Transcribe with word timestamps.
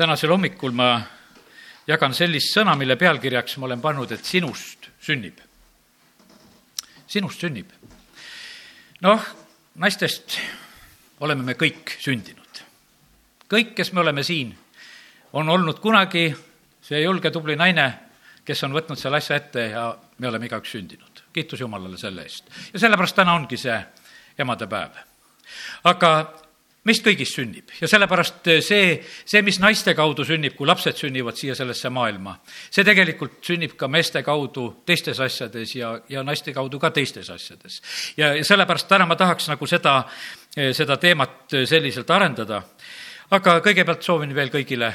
tänasel 0.00 0.30
hommikul 0.32 0.72
ma 0.72 0.94
jagan 1.84 2.14
sellist 2.16 2.54
sõna, 2.54 2.72
mille 2.78 2.96
pealkirjaks 2.96 3.58
ma 3.60 3.66
olen 3.68 3.82
pannud, 3.84 4.12
et 4.16 4.24
sinust 4.24 4.88
sünnib. 4.96 5.36
sinust 7.06 7.40
sünnib. 7.44 7.68
noh, 9.04 9.26
naistest 9.74 10.38
oleme 11.20 11.44
me 11.44 11.52
kõik 11.52 11.98
sündinud. 12.00 12.62
kõik, 13.52 13.74
kes 13.76 13.92
me 13.92 14.00
oleme 14.00 14.24
siin, 14.24 14.56
on 15.32 15.48
olnud 15.48 15.80
kunagi 15.84 16.32
see 16.80 17.02
julge 17.02 17.30
tubli 17.30 17.56
naine, 17.56 17.92
kes 18.44 18.64
on 18.64 18.72
võtnud 18.72 18.96
selle 18.96 19.20
asja 19.20 19.36
ette 19.36 19.68
ja 19.74 19.98
me 20.18 20.28
oleme 20.28 20.48
igaüks 20.48 20.72
sündinud. 20.78 21.24
kiitus 21.32 21.60
Jumalale 21.60 21.98
selle 21.98 22.22
eest. 22.22 22.48
ja 22.72 22.80
sellepärast 22.80 23.20
täna 23.20 23.34
ongi 23.34 23.60
see 23.60 23.76
emadepäev. 24.38 24.96
aga 25.84 26.14
meist 26.88 27.04
kõigist 27.04 27.36
sünnib 27.36 27.72
ja 27.80 27.88
sellepärast 27.90 28.48
see, 28.64 28.94
see, 29.28 29.42
mis 29.44 29.58
naiste 29.60 29.92
kaudu 29.96 30.24
sünnib, 30.24 30.54
kui 30.56 30.68
lapsed 30.68 30.96
sünnivad 30.96 31.36
siia 31.36 31.54
sellesse 31.56 31.90
maailma, 31.92 32.38
see 32.72 32.84
tegelikult 32.86 33.40
sünnib 33.44 33.74
ka 33.80 33.88
meeste 33.92 34.22
kaudu 34.24 34.70
teistes 34.88 35.20
asjades 35.20 35.74
ja, 35.76 35.92
ja 36.08 36.24
naiste 36.24 36.54
kaudu 36.56 36.80
ka 36.80 36.92
teistes 36.96 37.28
asjades. 37.30 37.80
ja, 38.16 38.32
ja 38.36 38.44
sellepärast 38.46 38.88
täna 38.88 39.06
ma 39.06 39.18
tahaks 39.20 39.50
nagu 39.52 39.68
seda, 39.68 40.00
seda 40.56 40.96
teemat 40.96 41.52
selliselt 41.68 42.10
arendada. 42.10 42.62
aga 43.30 43.60
kõigepealt 43.60 44.02
soovin 44.02 44.34
veel 44.34 44.48
kõigile 44.50 44.88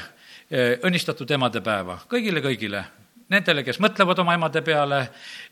eh, 0.50 0.78
õnnistatud 0.82 1.30
emadepäeva, 1.38 2.00
kõigile, 2.10 2.42
kõigile, 2.42 2.82
nendele, 3.30 3.62
kes 3.62 3.78
mõtlevad 3.80 4.18
oma 4.18 4.34
emade 4.34 4.62
peale, 4.62 5.00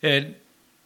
eh, 0.03 0.27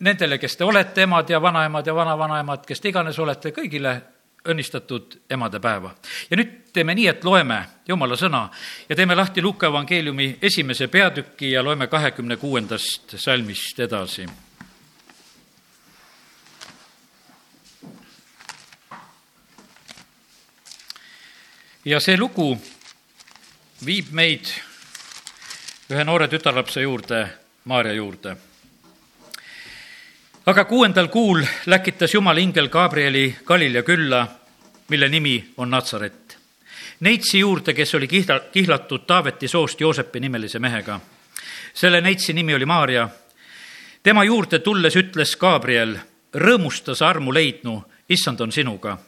nendele, 0.05 0.39
kes 0.39 0.56
te 0.56 0.65
olete 0.65 1.09
emad 1.09 1.30
ja 1.30 1.41
vanaemad 1.41 1.87
ja 1.87 1.95
vanavanaemad, 1.95 2.69
kes 2.69 2.80
te 2.80 2.92
iganes 2.92 3.19
olete, 3.19 3.56
kõigile 3.56 3.97
õnnistatud 4.45 5.19
emadepäeva. 5.30 5.95
ja 6.30 6.37
nüüd 6.37 6.73
teeme 6.73 6.95
nii, 6.95 7.06
et 7.09 7.24
loeme 7.24 7.62
Jumala 7.88 8.16
sõna 8.16 8.48
ja 8.88 8.97
teeme 8.97 9.14
lahti 9.14 9.42
Luuka 9.42 9.66
evangeeliumi 9.66 10.38
esimese 10.42 10.88
peatüki 10.88 11.51
ja 11.51 11.62
loeme 11.64 11.87
kahekümne 11.87 12.37
kuuendast 12.37 13.17
salmist 13.17 13.80
edasi. 13.80 14.27
ja 21.84 22.00
see 22.00 22.17
lugu 22.17 22.58
viib 23.84 24.11
meid 24.12 24.50
ühe 25.89 26.05
noore 26.05 26.28
tütarlapse 26.28 26.83
juurde, 26.83 27.28
Maarja 27.64 27.92
juurde 27.92 28.36
aga 30.49 30.65
kuuendal 30.65 31.09
kuul 31.09 31.43
läkitas 31.67 32.15
Jumala 32.15 32.41
ingel 32.41 32.69
Gabrieli 32.69 33.37
Galilea 33.45 33.83
külla, 33.83 34.29
mille 34.89 35.09
nimi 35.09 35.53
on 35.57 35.71
Natsaret. 35.71 36.39
Neitsi 37.01 37.39
juurde, 37.39 37.75
kes 37.75 37.95
oli 37.95 38.09
kihla, 38.09 38.41
kihlatud 38.41 39.05
Taaveti 39.07 39.49
soost 39.49 39.81
Joosepi 39.81 40.21
nimelise 40.21 40.59
mehega. 40.59 41.01
selle 41.75 42.01
neitsi 42.01 42.33
nimi 42.33 42.55
oli 42.55 42.67
Maarja. 42.67 43.09
tema 44.03 44.25
juurde 44.25 44.59
tulles 44.59 44.97
ütles 44.97 45.37
Gabriel, 45.37 45.99
rõõmusta 46.35 46.95
sa 46.95 47.09
armu 47.09 47.35
leidnu, 47.35 47.85
issand 48.09 48.41
on 48.41 48.53
sinuga. 48.53 48.99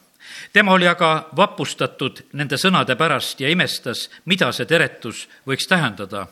tema 0.52 0.72
oli 0.72 0.88
aga 0.88 1.28
vapustatud 1.36 2.22
nende 2.32 2.56
sõnade 2.56 2.96
pärast 2.96 3.40
ja 3.40 3.48
imestas, 3.48 4.10
mida 4.24 4.52
see 4.52 4.66
teretus 4.66 5.28
võiks 5.46 5.66
tähendada. 5.68 6.26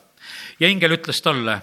ja 0.60 0.68
ingel 0.68 0.92
ütles 0.92 1.22
talle, 1.22 1.60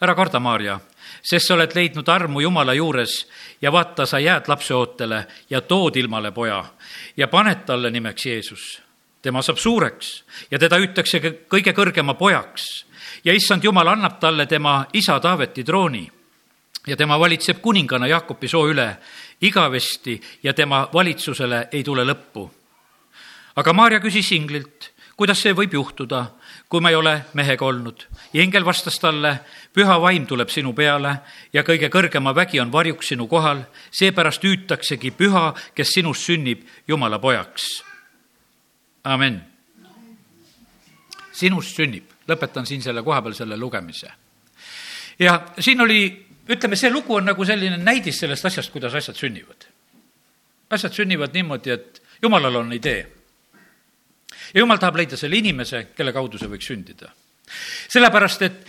ära 0.00 0.14
karda, 0.14 0.40
Maarja 0.40 0.80
sest 1.22 1.46
sa 1.46 1.54
oled 1.54 1.74
leidnud 1.74 2.08
armu 2.08 2.40
Jumala 2.40 2.74
juures 2.74 3.26
ja 3.62 3.72
vaata, 3.72 4.06
sa 4.06 4.18
jääd 4.18 4.48
lapseootele 4.48 5.26
ja 5.50 5.60
tood 5.60 5.96
ilmale 5.96 6.32
poja 6.32 6.64
ja 7.16 7.28
paned 7.28 7.66
talle 7.66 7.90
nimeks 7.90 8.26
Jeesus. 8.26 8.82
tema 9.22 9.42
saab 9.42 9.58
suureks 9.58 10.24
ja 10.50 10.58
teda 10.58 10.78
hüütakse 10.78 11.20
kõige 11.48 11.72
kõrgema 11.72 12.14
pojaks 12.14 12.84
ja 13.24 13.32
issand 13.32 13.64
Jumal 13.64 13.88
annab 13.88 14.18
talle 14.20 14.46
tema 14.46 14.86
isa 14.92 15.20
Taaveti 15.20 15.64
trooni 15.64 16.10
ja 16.86 16.96
tema 16.96 17.18
valitseb 17.18 17.60
kuningana 17.62 18.06
Jaakopi 18.06 18.48
soo 18.48 18.66
üle 18.68 18.96
igavesti 19.42 20.20
ja 20.42 20.54
tema 20.54 20.88
valitsusele 20.92 21.68
ei 21.72 21.84
tule 21.84 22.04
lõppu. 22.04 22.50
aga 23.56 23.72
Maarja 23.72 24.00
küsis 24.00 24.32
inglilt, 24.32 24.92
kuidas 25.16 25.42
see 25.42 25.52
võib 25.52 25.74
juhtuda, 25.74 26.24
kui 26.68 26.80
ma 26.80 26.90
ei 26.90 26.96
ole 26.96 27.24
mehega 27.34 27.64
olnud. 27.64 28.06
ja 28.32 28.42
ingel 28.42 28.64
vastas 28.64 28.98
talle, 28.98 29.38
püha 29.72 30.00
vaim 30.00 30.26
tuleb 30.26 30.50
sinu 30.52 30.74
peale 30.76 31.14
ja 31.52 31.64
kõige 31.64 31.88
kõrgema 31.92 32.34
vägi 32.36 32.60
on 32.60 32.72
varjuks 32.72 33.12
sinu 33.12 33.26
kohal, 33.28 33.64
seepärast 33.90 34.44
hüütaksegi 34.44 35.12
püha, 35.16 35.52
kes 35.74 35.94
sinust 35.96 36.28
sünnib, 36.28 36.66
Jumala 36.88 37.18
pojaks. 37.18 37.62
amen. 39.04 39.42
sinust 41.32 41.76
sünnib, 41.76 42.04
lõpetan 42.28 42.66
siin 42.66 42.82
selle 42.82 43.02
koha 43.02 43.22
peal 43.22 43.34
selle 43.34 43.56
lugemise. 43.56 44.12
ja 45.18 45.40
siin 45.58 45.80
oli, 45.80 46.26
ütleme, 46.48 46.76
see 46.76 46.90
lugu 46.90 47.14
on 47.14 47.24
nagu 47.24 47.44
selline 47.44 47.76
näidis 47.76 48.20
sellest 48.20 48.44
asjast, 48.44 48.72
kuidas 48.72 48.94
asjad 48.94 49.16
sünnivad. 49.16 49.66
asjad 50.70 50.92
sünnivad 50.92 51.34
niimoodi, 51.34 51.70
et 51.70 52.02
Jumalal 52.22 52.56
on 52.56 52.72
idee 52.72 53.22
ja 54.54 54.60
jumal 54.60 54.78
tahab 54.80 55.00
leida 55.00 55.16
selle 55.16 55.38
inimese, 55.40 55.86
kelle 55.96 56.12
kaudu 56.12 56.38
see 56.40 56.50
võiks 56.50 56.68
sündida. 56.68 57.12
sellepärast, 57.92 58.42
et 58.42 58.66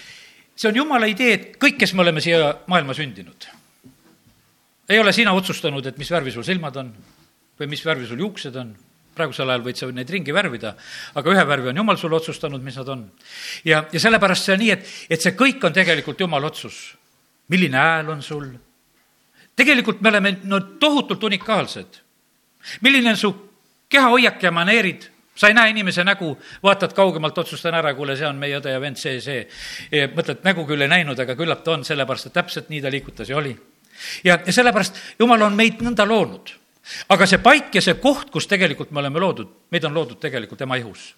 see 0.56 0.70
on 0.70 0.76
jumala 0.76 1.10
idee, 1.10 1.34
et 1.34 1.46
kõik, 1.62 1.78
kes 1.82 1.94
me 1.94 2.06
oleme 2.06 2.22
siia 2.22 2.54
maailma 2.70 2.96
sündinud, 2.98 3.48
ei 4.90 5.00
ole 5.00 5.14
sina 5.16 5.34
otsustanud, 5.34 5.86
et 5.88 5.98
mis 5.98 6.12
värvi 6.12 6.34
sul 6.34 6.46
silmad 6.46 6.78
on 6.78 6.92
või 7.60 7.70
mis 7.72 7.86
värvi 7.86 8.08
sul 8.10 8.22
juuksed 8.22 8.56
on, 8.60 8.74
praegusel 9.14 9.50
ajal 9.50 9.64
võid 9.66 9.80
sa 9.80 9.90
neid 9.94 10.10
ringi 10.10 10.34
värvida, 10.34 10.74
aga 11.16 11.34
ühe 11.34 11.46
värvi 11.48 11.72
on 11.72 11.80
jumal 11.84 11.98
sulle 12.02 12.18
otsustanud, 12.18 12.62
mis 12.66 12.78
nad 12.82 12.90
on. 12.90 13.06
ja, 13.66 13.84
ja 13.92 14.02
sellepärast 14.02 14.50
see 14.50 14.58
on 14.58 14.64
nii, 14.64 14.74
et, 14.74 14.94
et 15.10 15.22
see 15.22 15.36
kõik 15.38 15.64
on 15.66 15.74
tegelikult 15.74 16.20
jumala 16.20 16.50
otsus. 16.50 16.98
milline 17.48 17.78
hääl 17.78 18.10
on 18.10 18.22
sul? 18.22 18.48
tegelikult 19.56 20.02
me 20.02 20.10
oleme 20.10 20.38
no 20.44 20.60
tohutult 20.82 21.24
unikaalsed. 21.24 22.02
milline 22.82 23.10
on 23.10 23.18
su 23.18 23.34
kehahoiak 23.90 24.44
ja 24.44 24.52
maneerid? 24.52 25.13
Sa 25.36 25.48
ei 25.48 25.54
näe 25.54 25.70
inimese 25.70 26.04
nägu, 26.04 26.34
vaatad 26.64 26.94
kaugemalt, 26.94 27.38
otsustan 27.38 27.76
ära, 27.76 27.94
kuule, 27.98 28.16
see 28.18 28.28
on 28.28 28.40
meie 28.42 28.60
õde 28.60 28.74
ja 28.74 28.82
vend, 28.82 29.00
see, 29.02 29.20
see. 29.24 29.46
mõtled, 30.14 30.44
nägu 30.46 30.66
küll 30.70 30.86
ei 30.86 30.92
näinud, 30.92 31.20
aga 31.20 31.36
küllap 31.40 31.64
ta 31.66 31.74
on, 31.78 31.86
sellepärast 31.88 32.30
et 32.30 32.38
täpselt 32.38 32.70
nii 32.70 32.82
ta 32.84 32.92
liigutas 32.94 33.30
ja 33.30 33.38
oli. 33.38 33.56
ja, 34.24 34.38
ja 34.46 34.54
sellepärast 34.54 35.02
Jumal 35.20 35.42
on 35.42 35.58
meid 35.58 35.82
nõnda 35.82 36.06
loonud. 36.08 36.54
aga 37.10 37.26
see 37.26 37.40
paik 37.40 37.76
ja 37.76 37.82
see 37.82 37.96
koht, 37.96 38.30
kus 38.30 38.48
tegelikult 38.48 38.92
me 38.92 39.00
oleme 39.00 39.20
loodud, 39.20 39.52
meid 39.72 39.86
on 39.86 39.94
loodud 39.94 40.20
tegelikult 40.20 40.60
tema 40.60 40.78
ihus 40.78 41.14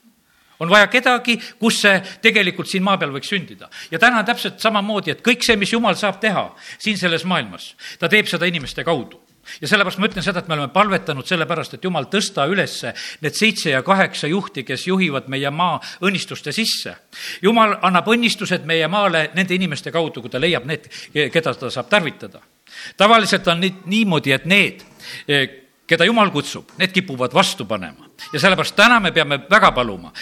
on 0.59 0.70
vaja 0.70 0.88
kedagi, 0.88 1.36
kus 1.59 1.82
see 1.84 1.97
tegelikult 2.24 2.70
siin 2.72 2.84
maa 2.84 2.96
peal 2.97 3.12
võiks 3.12 3.28
sündida. 3.28 3.70
ja 3.92 4.00
täna 4.00 4.22
on 4.22 4.26
täpselt 4.26 4.59
samamoodi, 4.64 5.12
et 5.12 5.26
kõik 5.26 5.44
see, 5.44 5.58
mis 5.59 5.74
Jumal 5.74 6.00
saab 6.00 6.22
teha 6.24 6.47
siin 6.78 6.97
selles 6.97 7.26
maailmas, 7.26 7.74
ta 8.00 8.08
teeb 8.08 8.32
seda 8.32 8.47
inimeste 8.47 8.84
kaudu 8.84 9.25
ja 9.62 9.68
sellepärast 9.68 10.00
ma 10.00 10.10
ütlen 10.10 10.26
seda, 10.26 10.42
et 10.42 10.48
me 10.50 10.56
oleme 10.58 10.74
palvetanud 10.74 11.28
sellepärast, 11.28 11.78
et 11.78 11.84
jumal, 11.86 12.08
tõsta 12.12 12.48
ülesse 12.52 12.94
need 13.24 13.38
seitse 13.38 13.74
ja 13.74 13.82
kaheksa 13.86 14.30
juhti, 14.32 14.64
kes 14.68 14.88
juhivad 14.88 15.30
meie 15.32 15.52
maa 15.52 15.80
õnnistuste 16.06 16.54
sisse. 16.56 16.96
jumal 17.42 17.78
annab 17.82 18.08
õnnistused 18.12 18.66
meie 18.66 18.88
maale 18.88 19.30
nende 19.36 19.56
inimeste 19.56 19.92
kaudu, 19.92 20.22
kui 20.22 20.30
ta 20.30 20.42
leiab 20.42 20.66
need, 20.66 20.90
keda 21.14 21.54
ta 21.54 21.70
saab 21.70 21.90
tarvitada. 21.90 22.42
tavaliselt 22.98 23.48
on 23.48 23.60
nii, 23.60 23.76
niimoodi, 23.86 24.32
et 24.32 24.46
need, 24.46 24.84
keda 25.88 26.06
jumal 26.06 26.32
kutsub, 26.32 26.72
need 26.78 26.92
kipuvad 26.92 27.34
vastu 27.34 27.66
panema. 27.66 28.10
ja 28.34 28.40
sellepärast 28.40 28.76
täna 28.76 29.00
me 29.00 29.12
peame 29.12 29.40
väga 29.50 29.72
paluma, 29.72 30.14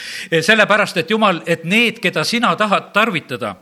sellepärast 0.42 0.98
et 0.98 1.10
jumal, 1.10 1.42
et 1.46 1.64
need, 1.64 2.00
keda 2.00 2.24
sina 2.24 2.56
tahad 2.56 2.92
tarvitada 2.94 3.56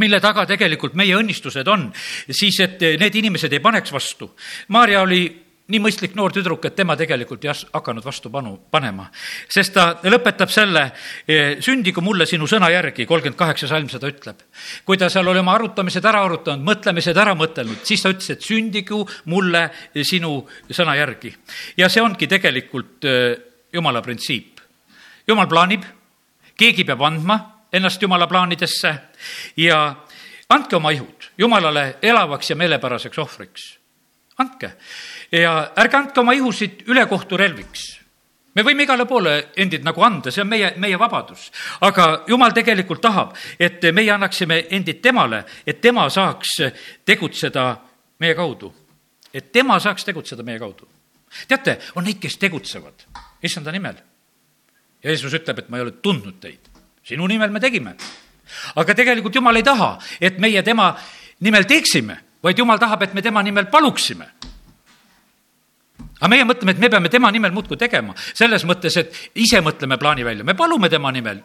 mille 0.00 0.20
taga 0.20 0.46
tegelikult 0.48 0.94
meie 0.96 1.16
õnnistused 1.18 1.68
on, 1.68 1.88
siis 2.30 2.60
et 2.64 2.80
need 3.00 3.14
inimesed 3.20 3.52
ei 3.52 3.60
paneks 3.60 3.92
vastu. 3.92 4.30
Maarja 4.72 5.02
oli 5.04 5.24
nii 5.72 5.80
mõistlik 5.80 6.16
noor 6.18 6.32
tüdruk, 6.34 6.64
et 6.66 6.74
tema 6.76 6.96
tegelikult 6.98 7.44
ei 7.46 7.52
hakanud 7.52 8.04
vastu 8.04 8.30
panu, 8.32 8.56
panema. 8.70 9.06
sest 9.48 9.72
ta 9.76 9.84
lõpetab 10.04 10.50
selle, 10.50 10.82
e, 11.28 11.56
sündigu 11.62 12.02
mulle 12.02 12.26
sinu 12.26 12.48
sõna 12.50 12.68
järgi, 12.72 13.06
kolmkümmend 13.06 13.38
kaheksa 13.38 13.68
salm 13.68 13.88
seda 13.88 14.10
ütleb. 14.10 14.42
kui 14.84 14.98
ta 14.98 15.08
seal 15.08 15.28
oli 15.28 15.38
oma 15.38 15.54
arutamised 15.54 16.04
ära 16.04 16.24
arutanud, 16.24 16.64
mõtlemised 16.66 17.16
ära 17.16 17.34
mõtelnud, 17.34 17.84
siis 17.84 18.02
ta 18.02 18.10
ütles, 18.10 18.30
et 18.30 18.42
sündigu 18.42 19.06
mulle 19.26 19.70
sinu 20.02 20.46
sõna 20.68 20.96
järgi. 20.96 21.34
ja 21.76 21.88
see 21.88 22.02
ongi 22.02 22.26
tegelikult 22.26 23.04
e, 23.04 23.38
jumala 23.72 24.02
printsiip. 24.02 24.60
jumal 25.26 25.46
plaanib, 25.46 25.84
keegi 26.56 26.84
peab 26.84 27.02
andma 27.02 27.51
ennast 27.72 28.02
Jumala 28.02 28.26
plaanidesse 28.26 28.94
ja 29.56 29.96
andke 30.48 30.76
oma 30.76 30.90
ihud 30.90 31.30
Jumalale 31.38 31.96
elavaks 32.02 32.50
ja 32.50 32.56
meelepäraseks 32.56 33.18
ohvriks. 33.18 33.78
andke 34.38 34.72
ja 35.32 35.72
ärge 35.76 35.96
andke 35.96 36.20
oma 36.20 36.32
ihusid 36.32 36.84
ülekohturelviks 36.86 38.02
me 38.54 38.62
võime 38.62 38.84
igale 38.84 39.06
poole 39.08 39.34
endid 39.56 39.84
nagu 39.84 40.02
anda, 40.04 40.30
see 40.30 40.42
on 40.42 40.48
meie, 40.48 40.72
meie 40.76 40.98
vabadus. 40.98 41.50
aga 41.80 42.24
jumal 42.28 42.52
tegelikult 42.52 43.00
tahab, 43.00 43.36
et 43.58 43.82
meie 43.92 44.12
annaksime 44.12 44.66
endid 44.70 45.00
temale, 45.02 45.44
et 45.66 45.80
tema 45.80 46.08
saaks 46.10 46.58
tegutseda 47.04 47.76
meie 48.18 48.34
kaudu. 48.34 48.74
et 49.34 49.52
tema 49.52 49.80
saaks 49.80 50.04
tegutseda 50.04 50.42
meie 50.42 50.58
kaudu. 50.58 50.88
teate, 51.48 51.78
on 51.94 52.04
neid, 52.04 52.20
kes 52.20 52.36
tegutsevad 52.36 53.06
issanda 53.42 53.72
nimel. 53.72 53.96
ja 55.02 55.10
Jeesus 55.10 55.32
ütleb, 55.34 55.58
et 55.58 55.68
ma 55.68 55.76
ei 55.76 55.82
ole 55.82 55.92
tundnud 56.02 56.40
teid 56.40 56.71
sinu 57.04 57.26
nimel 57.26 57.50
me 57.50 57.60
tegime. 57.60 57.94
aga 58.76 58.94
tegelikult 58.94 59.34
Jumal 59.34 59.56
ei 59.56 59.62
taha, 59.62 59.98
et 60.20 60.38
meie 60.38 60.62
tema 60.62 60.92
nimel 61.40 61.64
teeksime, 61.64 62.16
vaid 62.42 62.58
Jumal 62.58 62.78
tahab, 62.78 63.02
et 63.02 63.14
me 63.14 63.22
tema 63.22 63.42
nimel 63.42 63.66
paluksime. 63.66 64.26
Aga 66.22 66.28
meie 66.30 66.44
mõtleme, 66.46 66.70
et 66.70 66.78
me 66.78 66.90
peame 66.90 67.08
tema 67.10 67.30
nimel 67.34 67.50
muudkui 67.50 67.76
tegema, 67.76 68.14
selles 68.34 68.64
mõttes, 68.64 68.96
et 68.96 69.16
ise 69.34 69.60
mõtleme 69.60 69.98
plaani 69.98 70.24
välja, 70.24 70.44
me 70.44 70.54
palume 70.54 70.90
tema 70.90 71.10
nimel 71.12 71.42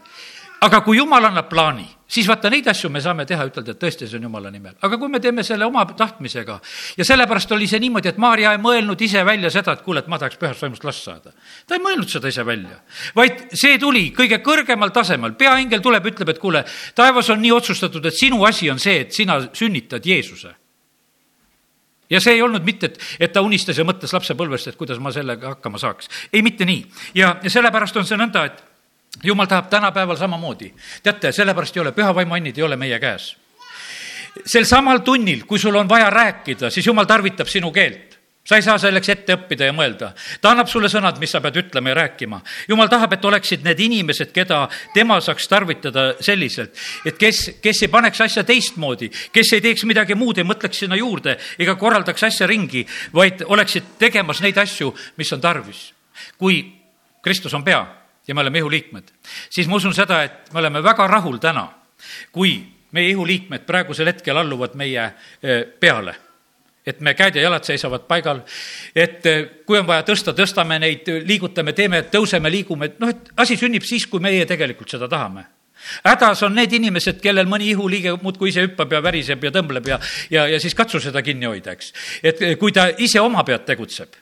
aga 0.61 0.81
kui 0.81 0.97
jumal 0.97 1.27
annab 1.27 1.47
plaani, 1.49 1.85
siis 2.09 2.27
vaata 2.29 2.49
neid 2.49 2.67
asju 2.71 2.89
me 2.89 3.01
saame 3.03 3.25
teha, 3.29 3.45
ütelda, 3.49 3.75
et 3.75 3.79
tõesti, 3.81 4.07
see 4.09 4.17
on 4.17 4.27
jumala 4.27 4.51
nimel. 4.51 4.73
aga 4.81 4.97
kui 4.97 5.09
me 5.11 5.19
teeme 5.19 5.43
selle 5.43 5.65
oma 5.65 5.85
tahtmisega 5.85 6.59
ja 6.97 7.05
sellepärast 7.05 7.51
oli 7.51 7.67
see 7.67 7.79
niimoodi, 7.83 8.09
et 8.09 8.21
Maarja 8.21 8.53
ei 8.55 8.61
mõelnud 8.61 9.01
ise 9.05 9.23
välja 9.25 9.51
seda, 9.53 9.77
et 9.77 9.83
kuule, 9.85 10.01
et 10.01 10.07
ma 10.07 10.19
tahaks 10.19 10.39
pühast 10.41 10.63
vaimust 10.63 10.85
last 10.87 11.03
saada. 11.03 11.33
ta 11.67 11.75
ei 11.75 11.83
mõelnud 11.83 12.09
seda 12.09 12.31
ise 12.31 12.45
välja, 12.45 12.79
vaid 13.15 13.47
see 13.53 13.77
tuli 13.79 14.09
kõige 14.17 14.41
kõrgemal 14.45 14.93
tasemel, 14.95 15.35
peaingel 15.37 15.83
tuleb, 15.83 16.05
ütleb, 16.13 16.29
et 16.33 16.39
kuule, 16.39 16.63
taevas 16.95 17.29
on 17.29 17.41
nii 17.41 17.51
otsustatud, 17.51 18.05
et 18.05 18.17
sinu 18.17 18.43
asi 18.45 18.71
on 18.71 18.79
see, 18.79 19.01
et 19.05 19.13
sina 19.13 19.39
sünnitad 19.53 20.05
Jeesuse 20.05 20.55
ja 22.09 22.21
see 22.23 22.37
ei 22.37 22.41
olnud 22.41 22.63
mitte, 22.65 22.89
et, 22.89 22.99
et 23.19 23.33
ta 23.33 23.43
unistas 23.43 23.77
ja 23.77 23.85
mõtles 23.85 24.13
lapsepõlvest, 24.15 24.71
et 24.71 24.79
kuidas 24.79 24.99
ma 25.03 25.11
sellega 25.11 25.55
hakkama 25.55 25.77
saaks. 25.77 26.09
ei, 26.33 26.41
mitte 26.41 26.65
nii. 26.65 26.85
ja, 27.19 27.35
ja 27.43 27.51
sellepärast 27.51 27.97
on 27.99 28.07
see 28.07 28.17
nõnda, 28.17 28.45
et 28.47 28.63
jumal 29.23 29.45
tahab 29.45 29.69
tänapäeval 29.69 30.17
samamoodi. 30.17 30.73
teate, 31.03 31.31
sellepärast 31.31 31.77
ei 31.77 31.81
ole, 31.81 31.91
püha 31.91 32.15
vaimu 32.15 32.33
annid 32.33 32.57
ei 32.57 32.63
ole 32.63 32.75
meie 32.75 32.99
käes. 32.99 33.35
sel 34.45 34.65
samal 34.65 34.99
tunnil, 34.99 35.45
kui 35.45 35.59
sul 35.59 35.75
on 35.75 35.89
vaja 35.89 36.09
rääkida, 36.09 36.69
siis 36.69 36.85
jumal 36.85 37.05
tarvitab 37.05 37.47
sinu 37.47 37.71
keelt 37.71 38.17
sa 38.47 38.55
ei 38.55 38.63
saa 38.63 38.77
selleks 38.79 39.09
ette 39.11 39.35
õppida 39.35 39.67
ja 39.67 39.73
mõelda. 39.75 40.13
ta 40.41 40.53
annab 40.53 40.69
sulle 40.71 40.87
sõnad, 40.87 41.19
mis 41.19 41.31
sa 41.31 41.41
pead 41.43 41.57
ütlema 41.59 41.91
ja 41.91 41.95
rääkima. 41.95 42.41
jumal 42.67 42.87
tahab, 42.87 43.13
et 43.13 43.25
oleksid 43.25 43.63
need 43.63 43.79
inimesed, 43.79 44.31
keda 44.31 44.69
tema 44.93 45.19
saaks 45.21 45.47
tarvitada 45.47 46.13
selliselt, 46.19 46.71
et 47.05 47.17
kes, 47.17 47.59
kes 47.61 47.83
ei 47.83 47.91
paneks 47.91 48.21
asja 48.21 48.43
teistmoodi, 48.43 49.11
kes 49.31 49.53
ei 49.53 49.61
teeks 49.61 49.83
midagi 49.83 50.15
muud, 50.15 50.37
ei 50.37 50.47
mõtleks 50.47 50.79
sinna 50.79 50.95
juurde 50.95 51.37
ega 51.59 51.75
korraldaks 51.75 52.23
asja 52.23 52.47
ringi, 52.47 52.85
vaid 53.13 53.43
oleksid 53.45 53.97
tegemas 53.99 54.41
neid 54.41 54.57
asju, 54.57 54.93
mis 55.17 55.33
on 55.33 55.41
tarvis. 55.41 55.93
kui 56.37 56.63
Kristus 57.21 57.53
on 57.53 57.63
pea 57.63 57.83
ja 58.27 58.35
me 58.35 58.41
oleme 58.41 58.59
ihuliikmed, 58.59 59.11
siis 59.49 59.67
ma 59.67 59.75
usun 59.79 59.93
seda, 59.95 60.21
et 60.23 60.53
me 60.53 60.59
oleme 60.59 60.83
väga 60.83 61.07
rahul 61.07 61.37
täna, 61.41 61.67
kui 62.31 62.59
meie 62.91 63.09
ihuliikmed 63.09 63.65
praegusel 63.67 64.11
hetkel 64.11 64.37
alluvad 64.37 64.75
meie 64.79 65.03
eh, 65.41 65.63
peale. 65.79 66.15
Et 66.87 67.01
me 67.03 67.11
käed 67.19 67.35
ja 67.35 67.41
jalad 67.43 67.65
seisavad 67.67 68.05
paigal, 68.07 68.39
et 68.95 69.25
eh, 69.27 69.43
kui 69.67 69.79
on 69.79 69.87
vaja 69.87 70.05
tõsta, 70.07 70.33
tõstame 70.35 70.79
neid, 70.79 71.09
liigutame, 71.27 71.73
teeme, 71.75 72.05
tõuseme, 72.11 72.51
liigume, 72.51 72.93
noh, 72.99 73.11
et 73.11 73.31
asi 73.43 73.57
sünnib 73.59 73.83
siis, 73.87 74.07
kui 74.07 74.23
meie 74.23 74.45
tegelikult 74.47 74.95
seda 74.95 75.09
tahame. 75.11 75.43
Hädas 76.03 76.41
on 76.47 76.55
need 76.57 76.71
inimesed, 76.73 77.19
kellel 77.21 77.45
mõni 77.47 77.67
ihuliige 77.69 78.15
muudkui 78.21 78.49
ise 78.49 78.63
hüppab 78.65 78.95
ja 78.95 79.01
väriseb 79.03 79.43
ja 79.45 79.51
tõmbleb 79.53 79.91
ja, 79.91 79.99
ja, 80.33 80.47
ja 80.49 80.59
siis 80.59 80.73
katsu 80.75 80.99
seda 81.03 81.21
kinni 81.21 81.45
hoida, 81.45 81.75
eks. 81.77 81.91
et 82.23 82.41
eh, 82.41 82.55
kui 82.57 82.73
ta 82.73 82.89
ise 82.97 83.21
oma 83.21 83.43
pead 83.47 83.67
tegutseb 83.67 84.15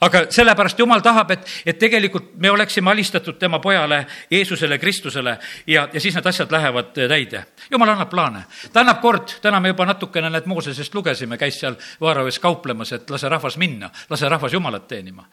aga 0.00 0.24
sellepärast 0.30 0.78
Jumal 0.78 1.00
tahab, 1.04 1.30
et, 1.30 1.46
et 1.66 1.78
tegelikult 1.78 2.34
me 2.36 2.50
oleksime 2.50 2.90
alistatud 2.90 3.38
tema 3.38 3.58
pojale, 3.58 4.04
Jeesusele, 4.30 4.78
Kristusele 4.78 5.38
ja, 5.66 5.88
ja 5.92 6.00
siis 6.00 6.14
need 6.14 6.26
asjad 6.26 6.52
lähevad 6.52 6.92
täide. 6.94 7.44
Jumal 7.70 7.94
annab 7.94 8.10
plaane, 8.10 8.44
ta 8.72 8.80
annab 8.80 9.00
kord, 9.00 9.38
täna 9.42 9.60
me 9.60 9.72
juba 9.72 9.86
natukene 9.88 10.30
need 10.30 10.46
Moosesest 10.50 10.94
lugesime, 10.94 11.38
käis 11.38 11.60
seal 11.60 11.76
Vaaraves 12.00 12.38
kauplemas, 12.38 12.92
et 12.92 13.10
lase 13.10 13.28
rahvas 13.28 13.56
minna, 13.56 13.90
lase 14.10 14.28
rahvas 14.28 14.52
Jumalat 14.52 14.88
teenima. 14.88 15.28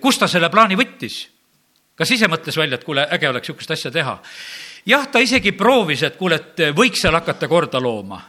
kust 0.00 0.20
ta 0.20 0.28
selle 0.28 0.50
plaani 0.50 0.76
võttis? 0.76 1.26
kas 1.98 2.10
ise 2.14 2.28
mõtles 2.30 2.56
välja, 2.56 2.78
et 2.78 2.84
kuule, 2.86 3.06
äge 3.10 3.28
oleks 3.28 3.48
niisugust 3.48 3.74
asja 3.74 3.90
teha? 3.90 4.18
jah, 4.86 5.06
ta 5.10 5.18
isegi 5.18 5.52
proovis, 5.52 6.02
et 6.06 6.16
kuule, 6.16 6.38
et 6.38 6.68
võiks 6.76 7.02
seal 7.02 7.16
hakata 7.18 7.48
korda 7.48 7.80
looma, 7.82 8.20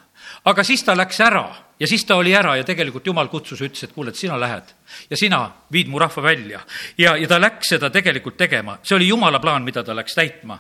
aga 0.46 0.64
siis 0.64 0.84
ta 0.84 0.96
läks 0.98 1.20
ära 1.20 1.48
ja 1.80 1.88
siis 1.88 2.06
ta 2.06 2.16
oli 2.16 2.34
ära 2.36 2.56
ja 2.58 2.64
tegelikult 2.64 3.06
jumal 3.08 3.28
kutsus 3.28 3.62
ja 3.62 3.68
ütles, 3.68 3.84
et 3.84 3.94
kuule, 3.96 4.12
et 4.12 4.20
sina 4.20 4.40
lähed 4.40 4.74
ja 5.10 5.18
sina 5.18 5.42
viid 5.72 5.88
mu 5.88 6.00
rahva 6.00 6.24
välja. 6.24 6.62
ja, 6.98 7.16
ja 7.18 7.28
ta 7.28 7.40
läks 7.40 7.74
seda 7.76 7.90
tegelikult 7.90 8.38
tegema, 8.38 8.78
see 8.84 8.96
oli 8.96 9.08
jumala 9.08 9.40
plaan, 9.40 9.64
mida 9.64 9.84
ta 9.84 9.96
läks 9.96 10.16
täitma. 10.16 10.60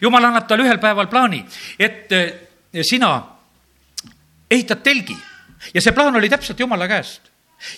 jumal 0.00 0.24
annab 0.24 0.46
talle 0.48 0.66
ühel 0.66 0.78
päeval 0.78 1.08
plaani, 1.08 1.44
et 1.78 2.12
eh, 2.12 2.32
sina 2.82 3.22
ehitad 4.50 4.82
telgi 4.82 5.16
ja 5.74 5.80
see 5.80 5.92
plaan 5.92 6.16
oli 6.16 6.28
täpselt 6.28 6.60
jumala 6.60 6.88
käest. 6.88 7.30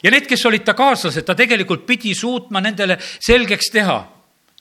ja 0.02 0.10
need, 0.10 0.26
kes 0.26 0.46
olid 0.46 0.64
ta 0.64 0.74
kaaslased, 0.74 1.24
ta 1.24 1.34
tegelikult 1.34 1.86
pidi 1.86 2.14
suutma 2.14 2.60
nendele 2.60 2.98
selgeks 3.00 3.70
teha 3.72 4.00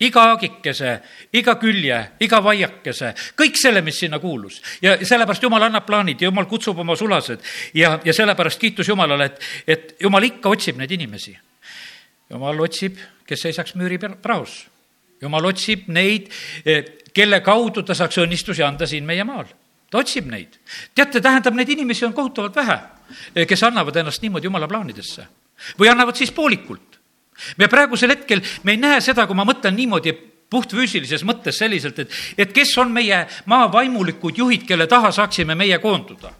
iga 0.02 0.24
aagikese, 0.32 0.96
iga 1.38 1.56
külje, 1.62 1.98
iga 2.26 2.40
vaiakese, 2.44 3.14
kõik 3.38 3.60
selle, 3.60 3.84
mis 3.86 4.00
sinna 4.02 4.20
kuulus. 4.20 4.62
ja 4.82 4.98
sellepärast 4.98 5.44
Jumal 5.44 5.68
annab 5.68 5.86
plaanid 5.86 6.22
ja 6.22 6.30
Jumal 6.30 6.48
kutsub 6.50 6.80
oma 6.80 6.96
sulased 6.96 7.42
ja, 7.78 8.00
ja 8.04 8.14
sellepärast 8.14 8.60
kiitus 8.60 8.90
Jumalale, 8.90 9.30
et, 9.32 9.48
et 9.68 9.96
Jumal 10.02 10.26
ikka 10.28 10.50
otsib 10.50 10.78
neid 10.82 10.92
inimesi. 10.92 11.36
Jumal 12.32 12.60
otsib, 12.64 12.98
kes 13.28 13.48
seisaks 13.48 13.76
müüri 13.76 14.00
praos. 14.00 14.66
Jumal 15.22 15.46
otsib 15.52 15.88
neid, 15.94 16.32
eh, 16.66 16.86
kelle 17.14 17.42
kaudu 17.46 17.84
ta 17.86 17.94
saaks 17.98 18.22
õnnistusi 18.24 18.66
anda 18.66 18.88
siin 18.88 19.06
meie 19.06 19.24
maal. 19.24 19.46
ta 19.92 20.00
otsib 20.00 20.26
neid. 20.32 20.56
teate, 20.96 21.20
tähendab, 21.22 21.54
neid 21.54 21.70
inimesi 21.70 22.06
on 22.06 22.14
kohutavalt 22.14 22.56
vähe, 22.56 22.80
eh, 23.36 23.46
kes 23.46 23.64
annavad 23.64 23.96
ennast 23.96 24.22
niimoodi 24.22 24.48
Jumala 24.48 24.68
plaanidesse 24.68 25.28
või 25.78 25.92
annavad 25.92 26.16
siis 26.16 26.32
poolikult 26.32 26.91
me 27.58 27.70
praegusel 27.72 28.16
hetkel, 28.16 28.44
me 28.64 28.76
ei 28.76 28.82
näe 28.82 29.02
seda, 29.02 29.28
kui 29.28 29.38
ma 29.38 29.46
mõtlen 29.48 29.76
niimoodi 29.78 30.14
puhtfüüsilises 30.52 31.24
mõttes 31.24 31.58
selliselt, 31.62 32.00
et, 32.04 32.22
et 32.38 32.54
kes 32.54 32.74
on 32.82 32.92
meie 32.92 33.24
maa 33.52 33.72
vaimulikud 33.72 34.38
juhid, 34.38 34.68
kelle 34.68 34.88
taha 34.92 35.12
saaksime 35.16 35.56
meie 35.56 35.80
koonduda 35.80 36.34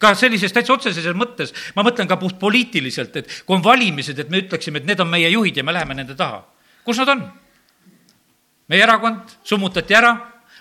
ka 0.00 0.12
sellises 0.18 0.52
täitsa 0.52 0.74
otseses 0.74 1.06
mõttes, 1.16 1.52
ma 1.76 1.84
mõtlen 1.86 2.08
ka 2.10 2.18
puhtpoliitiliselt, 2.20 3.16
et 3.20 3.32
kui 3.46 3.56
on 3.56 3.64
valimised, 3.64 4.18
et 4.18 4.30
me 4.32 4.42
ütleksime, 4.42 4.80
et 4.80 4.88
need 4.88 5.00
on 5.00 5.10
meie 5.10 5.30
juhid 5.32 5.56
ja 5.60 5.64
me 5.64 5.74
läheme 5.76 5.96
nende 5.96 6.16
taha. 6.18 6.42
kus 6.84 6.98
nad 7.00 7.08
on? 7.08 7.24
meie 8.68 8.82
erakond 8.82 9.36
summutati 9.44 9.94
ära, 9.94 10.14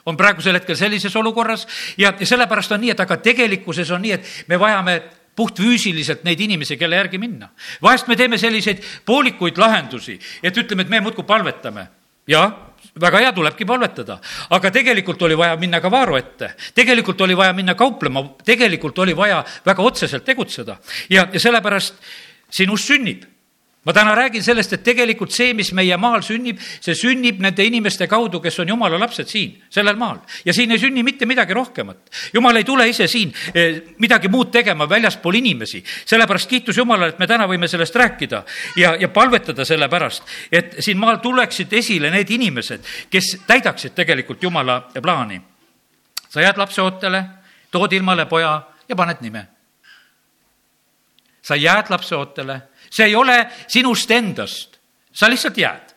on 0.05 0.17
praegusel 0.19 0.55
hetkel 0.59 0.75
sellises 0.75 1.15
olukorras 1.15 1.67
ja, 1.97 2.13
ja 2.19 2.25
sellepärast 2.27 2.71
on 2.75 2.81
nii, 2.83 2.91
et 2.91 2.99
aga 2.99 3.17
tegelikkuses 3.17 3.91
on 3.91 4.01
nii, 4.03 4.11
et 4.11 4.47
me 4.47 4.59
vajame 4.59 4.97
puhtfüüsiliselt 5.35 6.23
neid 6.23 6.39
inimesi, 6.39 6.77
kelle 6.77 6.95
järgi 6.95 7.17
minna. 7.17 7.49
vahest 7.81 8.07
me 8.07 8.15
teeme 8.15 8.37
selliseid 8.37 8.83
poolikuid 9.05 9.57
lahendusi, 9.57 10.19
et 10.43 10.57
ütleme, 10.57 10.81
et 10.81 10.89
me 10.89 10.99
muudkui 10.99 11.23
palvetame. 11.23 11.87
jah, 12.27 12.53
väga 13.01 13.19
hea, 13.19 13.33
tulebki 13.33 13.65
palvetada, 13.65 14.19
aga 14.49 14.71
tegelikult 14.71 15.21
oli 15.21 15.37
vaja 15.37 15.57
minna 15.57 15.81
ka 15.81 15.91
Vaaro 15.91 16.17
ette, 16.17 16.53
tegelikult 16.75 17.21
oli 17.21 17.37
vaja 17.37 17.53
minna 17.53 17.75
kauplema, 17.75 18.23
tegelikult 18.45 18.99
oli 18.99 19.15
vaja 19.17 19.43
väga 19.65 19.83
otseselt 19.83 20.25
tegutseda. 20.25 20.77
Ja, 21.09 21.27
ja 21.33 21.39
sellepärast 21.39 21.95
sinust 22.49 22.87
sünnib 22.87 23.32
ma 23.83 23.93
täna 23.93 24.15
räägin 24.15 24.43
sellest, 24.43 24.73
et 24.73 24.83
tegelikult 24.83 25.31
see, 25.35 25.53
mis 25.53 25.73
meie 25.75 25.97
maal 25.99 26.23
sünnib, 26.23 26.59
see 26.59 26.95
sünnib 26.95 27.41
nende 27.43 27.65
inimeste 27.67 28.07
kaudu, 28.07 28.39
kes 28.43 28.61
on 28.63 28.71
jumala 28.71 28.99
lapsed 28.99 29.27
siin, 29.27 29.57
sellel 29.69 29.97
maal. 29.99 30.21
ja 30.45 30.53
siin 30.53 30.71
ei 30.71 30.79
sünni 30.79 31.03
mitte 31.03 31.25
midagi 31.25 31.53
rohkemat. 31.53 32.09
jumal 32.33 32.55
ei 32.55 32.63
tule 32.63 32.87
ise 32.89 33.07
siin 33.07 33.33
eh, 33.53 33.81
midagi 33.99 34.27
muud 34.27 34.51
tegema 34.51 34.87
väljaspool 34.89 35.35
inimesi. 35.35 35.83
sellepärast 36.05 36.49
kiitus 36.49 36.77
Jumalale, 36.77 37.09
et 37.09 37.19
me 37.19 37.27
täna 37.27 37.47
võime 37.47 37.67
sellest 37.67 37.95
rääkida 37.95 38.43
ja, 38.77 38.95
ja 38.99 39.09
palvetada 39.09 39.65
selle 39.65 39.89
pärast, 39.89 40.23
et 40.51 40.79
siin 40.79 40.97
maal 40.97 41.19
tuleksid 41.19 41.73
esile 41.73 42.11
need 42.11 42.29
inimesed, 42.29 42.85
kes 43.09 43.37
täidaksid 43.47 43.95
tegelikult 43.95 44.43
Jumala 44.43 44.79
plaani. 45.01 45.41
sa 46.29 46.41
jääd 46.41 46.57
lapseootele, 46.57 47.23
tood 47.71 47.93
ilmale 47.93 48.25
poja 48.25 48.61
ja 48.87 48.95
paned 48.95 49.19
nime. 49.21 49.47
sa 51.41 51.55
jääd 51.55 51.89
lapseootele 51.89 52.61
see 52.93 53.09
ei 53.09 53.15
ole 53.15 53.37
sinust 53.67 54.11
endast, 54.11 54.77
sa 55.13 55.29
lihtsalt 55.29 55.57
jääd. 55.57 55.93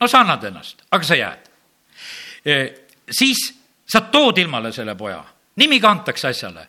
no 0.00 0.08
sa 0.08 0.20
annad 0.20 0.44
ennast, 0.44 0.82
aga 0.90 1.04
sa 1.04 1.16
jääd. 1.18 1.50
E, 2.44 2.54
siis 3.10 3.50
sa 3.88 4.00
tood 4.00 4.38
ilmale 4.38 4.72
selle 4.72 4.94
poja, 4.94 5.24
nimi 5.56 5.80
kantakse 5.80 6.28
asjale. 6.28 6.68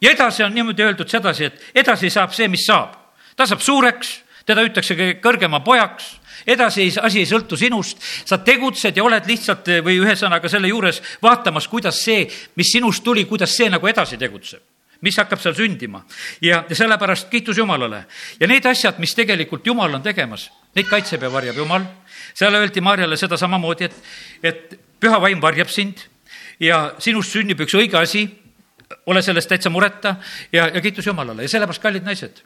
ja 0.00 0.10
edasi 0.10 0.42
on 0.42 0.54
niimoodi 0.54 0.82
öeldud 0.82 1.08
sedasi, 1.08 1.44
et 1.44 1.70
edasi 1.74 2.10
saab 2.10 2.32
see, 2.32 2.48
mis 2.48 2.66
saab. 2.66 2.96
ta 3.36 3.46
saab 3.46 3.60
suureks, 3.60 4.20
teda 4.46 4.60
hüütakse 4.60 4.94
kõrgema 5.22 5.60
pojaks 5.64 6.18
edasi 6.46 6.90
asi 7.00 7.22
ei 7.22 7.26
sõltu 7.26 7.56
sinust, 7.56 8.02
sa 8.26 8.38
tegutsed 8.38 8.96
ja 8.96 9.04
oled 9.04 9.26
lihtsalt 9.26 9.70
või 9.84 9.96
ühesõnaga 10.02 10.48
selle 10.48 10.68
juures 10.68 11.00
vaatamas, 11.22 11.68
kuidas 11.68 12.02
see, 12.04 12.26
mis 12.56 12.72
sinust 12.72 13.04
tuli, 13.04 13.24
kuidas 13.24 13.56
see 13.56 13.70
nagu 13.70 13.86
edasi 13.88 14.18
tegutseb 14.20 14.73
mis 15.04 15.18
hakkab 15.20 15.40
seal 15.42 15.54
sündima. 15.56 16.04
ja, 16.40 16.64
ja 16.68 16.76
sellepärast 16.76 17.28
kiitus 17.30 17.58
Jumalale. 17.58 18.04
ja 18.40 18.48
need 18.48 18.66
asjad, 18.66 18.98
mis 18.98 19.14
tegelikult 19.14 19.66
Jumal 19.66 19.94
on 19.94 20.02
tegemas, 20.02 20.48
neid 20.74 20.88
kaitseb 20.88 21.22
ja 21.22 21.32
varjab 21.32 21.60
Jumal. 21.60 21.84
seal 22.34 22.54
öeldi 22.54 22.80
Maarjale 22.80 23.16
seda 23.16 23.36
samamoodi, 23.36 23.84
et, 23.84 24.00
et 24.42 24.78
püha 25.00 25.20
vaim 25.20 25.42
varjab 25.42 25.68
sind 25.68 26.06
ja 26.60 26.94
sinust 26.98 27.34
sünnib 27.34 27.60
üks 27.60 27.76
õige 27.76 27.98
asi, 28.00 28.24
ole 29.06 29.22
sellest 29.22 29.48
täitsa 29.48 29.70
mureta 29.70 30.16
ja, 30.52 30.68
ja 30.68 30.80
kiitus 30.80 31.06
Jumalale 31.06 31.44
ja 31.44 31.52
sellepärast, 31.52 31.82
kallid 31.82 32.06
naised, 32.06 32.40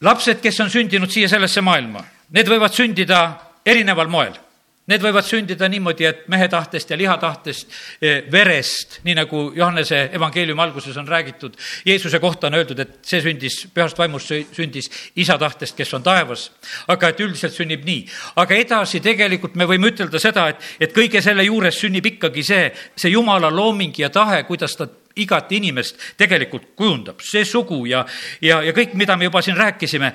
lapsed, 0.00 0.40
kes 0.40 0.60
on 0.64 0.72
sündinud 0.72 1.12
siia 1.12 1.28
sellesse 1.28 1.60
maailma, 1.60 2.04
need 2.32 2.48
võivad 2.48 2.74
sündida 2.74 3.22
erineval 3.66 4.08
moel 4.08 4.45
Need 4.86 5.02
võivad 5.02 5.26
sündida 5.26 5.66
niimoodi, 5.70 6.06
et 6.06 6.26
mehe 6.30 6.46
tahtest 6.48 6.90
ja 6.92 6.96
liha 6.98 7.16
tahtest, 7.18 7.72
eh, 8.00 8.22
verest, 8.30 9.00
nii 9.04 9.16
nagu 9.18 9.40
Johannese 9.56 10.10
evangeeliumi 10.14 10.62
alguses 10.62 10.96
on 10.96 11.08
räägitud. 11.08 11.56
Jeesuse 11.86 12.20
kohta 12.22 12.46
on 12.46 12.54
öeldud, 12.54 12.78
et 12.78 12.98
see 13.02 13.20
sündis, 13.24 13.66
pühast 13.74 13.98
vaimust 13.98 14.30
sündis 14.54 14.90
isa 15.16 15.38
tahtest, 15.38 15.76
kes 15.76 15.94
on 15.94 16.02
taevas. 16.02 16.50
aga 16.88 17.08
et 17.08 17.20
üldiselt 17.20 17.52
sünnib 17.52 17.84
nii. 17.84 18.06
aga 18.36 18.54
edasi 18.54 19.00
tegelikult 19.00 19.54
me 19.54 19.64
võime 19.64 19.90
ütelda 19.90 20.18
seda, 20.18 20.48
et, 20.48 20.62
et 20.80 20.92
kõige 20.94 21.22
selle 21.22 21.44
juures 21.44 21.74
sünnib 21.80 22.06
ikkagi 22.06 22.42
see, 22.42 22.72
see 22.96 23.10
jumala 23.10 23.50
looming 23.50 23.98
ja 23.98 24.10
tahe, 24.10 24.42
kuidas 24.42 24.76
ta 24.76 24.86
igat 25.16 25.52
inimest 25.52 25.96
tegelikult 26.16 26.74
kujundab, 26.76 27.22
see 27.24 27.44
sugu 27.44 27.86
ja, 27.86 28.04
ja, 28.40 28.60
ja 28.62 28.72
kõik, 28.76 28.94
mida 28.94 29.16
me 29.16 29.30
juba 29.30 29.42
siin 29.42 29.56
rääkisime 29.56 30.12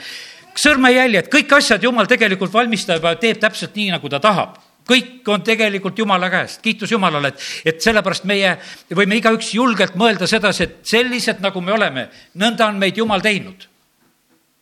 sõrmejäljed, 0.58 1.30
kõik 1.32 1.56
asjad 1.58 1.84
Jumal 1.84 2.10
tegelikult 2.10 2.54
valmistab 2.54 3.04
ja 3.06 3.16
teeb 3.20 3.40
täpselt 3.42 3.76
nii, 3.78 3.92
nagu 3.96 4.10
ta 4.12 4.20
tahab. 4.24 4.60
Kõik 4.88 5.28
on 5.30 5.44
tegelikult 5.46 6.00
Jumala 6.00 6.28
käest, 6.34 6.60
kiitus 6.64 6.92
Jumalale, 6.92 7.32
et, 7.32 7.44
et 7.70 7.84
sellepärast 7.84 8.26
meie 8.28 8.56
võime 8.98 9.20
igaüks 9.20 9.54
julgelt 9.54 9.94
mõelda 9.96 10.28
sedasi, 10.28 10.64
et 10.66 10.80
sellised, 10.90 11.40
nagu 11.44 11.62
me 11.62 11.76
oleme, 11.76 12.08
nõnda 12.42 12.68
on 12.68 12.80
meid 12.82 12.98
Jumal 12.98 13.22
teinud. 13.22 13.68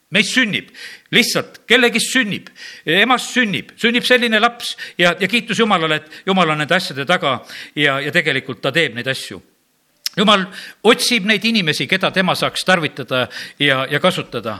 meist 0.09 0.33
sünnib, 0.33 0.71
lihtsalt 1.13 1.61
kellegist 1.69 2.09
sünnib, 2.09 2.47
emast 2.85 3.29
sünnib, 3.29 3.75
sünnib 3.77 4.03
selline 4.03 4.39
laps 4.39 4.75
ja, 4.97 5.13
ja 5.19 5.27
kiitus 5.27 5.59
Jumalale, 5.59 5.95
et 5.95 6.25
Jumal 6.25 6.49
on 6.49 6.57
nende 6.57 6.75
asjade 6.75 7.05
taga 7.05 7.45
ja, 7.75 7.99
ja 8.01 8.11
tegelikult 8.11 8.61
ta 8.61 8.71
teeb 8.73 8.95
neid 8.97 9.07
asju 9.07 9.41
jumal 10.17 10.45
otsib 10.89 11.27
neid 11.29 11.45
inimesi, 11.45 11.87
keda 11.89 12.11
tema 12.15 12.35
saaks 12.37 12.65
tarvitada 12.65 13.25
ja, 13.59 13.83
ja 13.89 13.99
kasutada. 14.01 14.55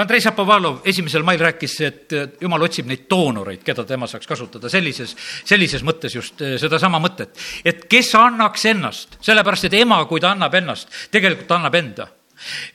Andrei 0.00 0.20
Šapovalov 0.20 0.84
esimesel 0.88 1.24
mail 1.26 1.40
rääkis, 1.40 1.76
et 1.86 2.16
jumal 2.40 2.66
otsib 2.66 2.88
neid 2.90 3.06
doonoreid, 3.10 3.64
keda 3.66 3.86
tema 3.88 4.08
saaks 4.10 4.28
kasutada 4.28 4.70
sellises, 4.72 5.16
sellises 5.44 5.84
mõttes 5.86 6.14
just 6.16 6.40
eh, 6.44 6.56
sedasama 6.60 7.00
mõtet. 7.02 7.36
et 7.64 7.84
kes 7.90 8.14
annaks 8.18 8.64
ennast, 8.70 9.18
sellepärast 9.24 9.68
et 9.70 9.76
ema, 9.80 10.02
kui 10.06 10.20
ta 10.20 10.34
annab 10.34 10.54
ennast, 10.54 10.88
tegelikult 11.10 11.50
annab 11.56 11.74
enda 11.74 12.08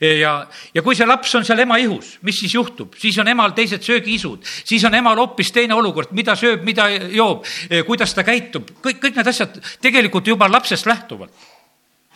ja, 0.00 0.32
ja 0.74 0.82
kui 0.82 0.94
see 0.94 1.06
laps 1.08 1.34
on 1.38 1.44
seal 1.46 1.60
ema 1.64 1.78
ihus, 1.82 2.16
mis 2.26 2.38
siis 2.40 2.54
juhtub? 2.54 2.94
siis 2.98 3.18
on 3.18 3.28
emal 3.28 3.54
teised 3.56 3.82
söögiisud, 3.82 4.44
siis 4.44 4.84
on 4.86 4.94
emal 4.94 5.18
hoopis 5.18 5.52
teine 5.54 5.74
olukord, 5.74 6.12
mida 6.16 6.36
sööb, 6.38 6.64
mida 6.66 6.88
joob, 6.90 7.44
eh, 7.70 7.82
kuidas 7.86 8.14
ta 8.14 8.24
käitub, 8.26 8.76
kõik, 8.82 9.02
kõik 9.02 9.20
need 9.20 9.34
asjad 9.34 9.60
tegelikult 9.82 10.26
juba 10.34 10.50
lapsest 10.50 10.86
lähtuvalt 10.86 11.55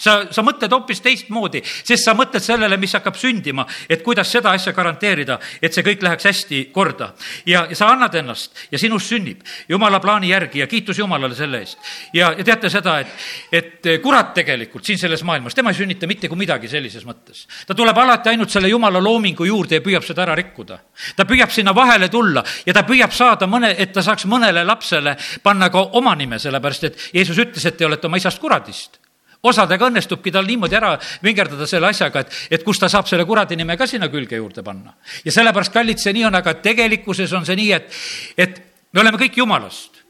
sa, 0.01 0.17
sa 0.33 0.45
mõtled 0.45 0.73
hoopis 0.73 1.03
teistmoodi, 1.05 1.63
sest 1.65 2.05
sa 2.05 2.15
mõtled 2.17 2.43
sellele, 2.45 2.79
mis 2.81 2.95
hakkab 2.97 3.19
sündima, 3.21 3.67
et 3.89 4.03
kuidas 4.07 4.31
seda 4.33 4.55
asja 4.57 4.73
garanteerida, 4.77 5.39
et 5.61 5.75
see 5.75 5.85
kõik 5.87 6.05
läheks 6.07 6.29
hästi 6.31 6.63
korda. 6.75 7.13
ja, 7.47 7.67
ja 7.69 7.77
sa 7.77 7.91
annad 7.93 8.15
ennast 8.15 8.57
ja 8.73 8.79
sinust 8.79 9.11
sünnib 9.13 9.45
jumala 9.69 10.01
plaani 10.01 10.31
järgi 10.31 10.63
ja 10.63 10.67
kiitus 10.67 10.99
Jumalale 10.99 11.35
selle 11.35 11.61
eest. 11.61 11.79
ja, 12.15 12.33
ja 12.37 12.45
teate 12.45 12.71
seda, 12.71 12.99
et, 13.01 13.09
et 13.53 13.91
kurat 14.03 14.33
tegelikult 14.35 14.85
siin 14.85 14.99
selles 14.99 15.23
maailmas, 15.25 15.55
tema 15.55 15.71
ei 15.71 15.81
sünnita 15.81 16.09
mitte 16.11 16.29
kui 16.29 16.39
midagi 16.39 16.69
sellises 16.69 17.05
mõttes. 17.07 17.47
ta 17.67 17.75
tuleb 17.75 17.99
alati 17.99 18.33
ainult 18.33 18.51
selle 18.51 18.69
jumala 18.69 19.03
loomingu 19.03 19.45
juurde 19.45 19.81
ja 19.81 19.85
püüab 19.85 20.07
seda 20.07 20.25
ära 20.25 20.39
rikkuda. 20.39 20.79
ta 21.17 21.25
püüab 21.29 21.53
sinna 21.53 21.75
vahele 21.75 22.09
tulla 22.09 22.45
ja 22.67 22.75
ta 22.75 22.85
püüab 22.89 23.13
saada 23.13 23.47
mõne, 23.47 23.75
et 23.77 23.93
ta 23.93 24.03
saaks 24.03 24.27
mõnele 24.27 24.65
lapsele 24.65 25.17
panna 25.43 25.71
ka 25.71 25.91
oma 26.01 26.15
nime, 26.15 26.39
sellepärast 26.39 26.85
et 26.85 27.07
Jeesus 27.15 27.39
ütles, 27.39 27.65
et 27.67 27.77
te 27.77 27.87
olete 27.87 28.07
oma 28.07 28.21
isast 28.21 28.41
kuradist 28.41 29.00
osadega 29.43 29.89
õnnestubki 29.89 30.33
tal 30.33 30.49
niimoodi 30.49 30.77
ära 30.77 30.95
vingerdada 31.25 31.67
selle 31.69 31.89
asjaga, 31.91 32.25
et, 32.25 32.35
et 32.51 32.65
kus 32.65 32.81
ta 32.81 32.91
saab 32.93 33.09
selle 33.09 33.25
kuradi 33.29 33.57
nime 33.57 33.77
ka 33.81 33.87
sinna 33.89 34.11
külge 34.13 34.37
juurde 34.37 34.63
panna. 34.63 34.95
ja 35.25 35.33
sellepärast, 35.33 35.73
kallid, 35.73 36.01
see 36.01 36.13
nii 36.17 36.27
on, 36.29 36.37
aga 36.41 36.55
tegelikkuses 36.61 37.33
on 37.37 37.47
see 37.49 37.57
nii, 37.57 37.73
et, 37.77 38.01
et 38.37 38.61
me 38.93 39.01
oleme 39.05 39.21
kõik 39.21 39.41
jumalast. 39.41 40.03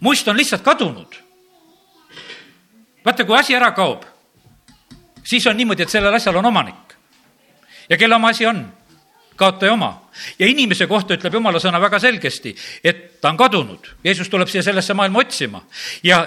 must 0.00 0.28
on 0.28 0.36
lihtsalt 0.36 0.62
kadunud. 0.62 1.18
vaata, 3.04 3.24
kui 3.24 3.38
asi 3.38 3.54
ära 3.58 3.72
kaob, 3.74 4.04
siis 5.24 5.46
on 5.46 5.56
niimoodi, 5.56 5.82
et 5.82 5.90
sellel 5.90 6.14
asjal 6.14 6.38
on 6.38 6.46
omanik. 6.52 6.96
ja 7.88 7.96
kelle 7.96 8.14
oma 8.14 8.30
asi 8.30 8.46
on? 8.46 8.62
kaotaja 9.36 9.72
oma. 9.72 10.10
ja 10.38 10.46
inimese 10.46 10.86
kohta 10.86 11.16
ütleb 11.18 11.34
jumala 11.34 11.58
sõna 11.58 11.80
väga 11.82 11.98
selgesti, 11.98 12.54
et 12.84 13.20
ta 13.20 13.32
on 13.32 13.36
kadunud. 13.36 13.88
Jeesus 14.04 14.28
tuleb 14.28 14.48
siia 14.48 14.62
sellesse 14.62 14.94
maailma 14.94 15.18
otsima 15.18 15.64
ja 16.04 16.22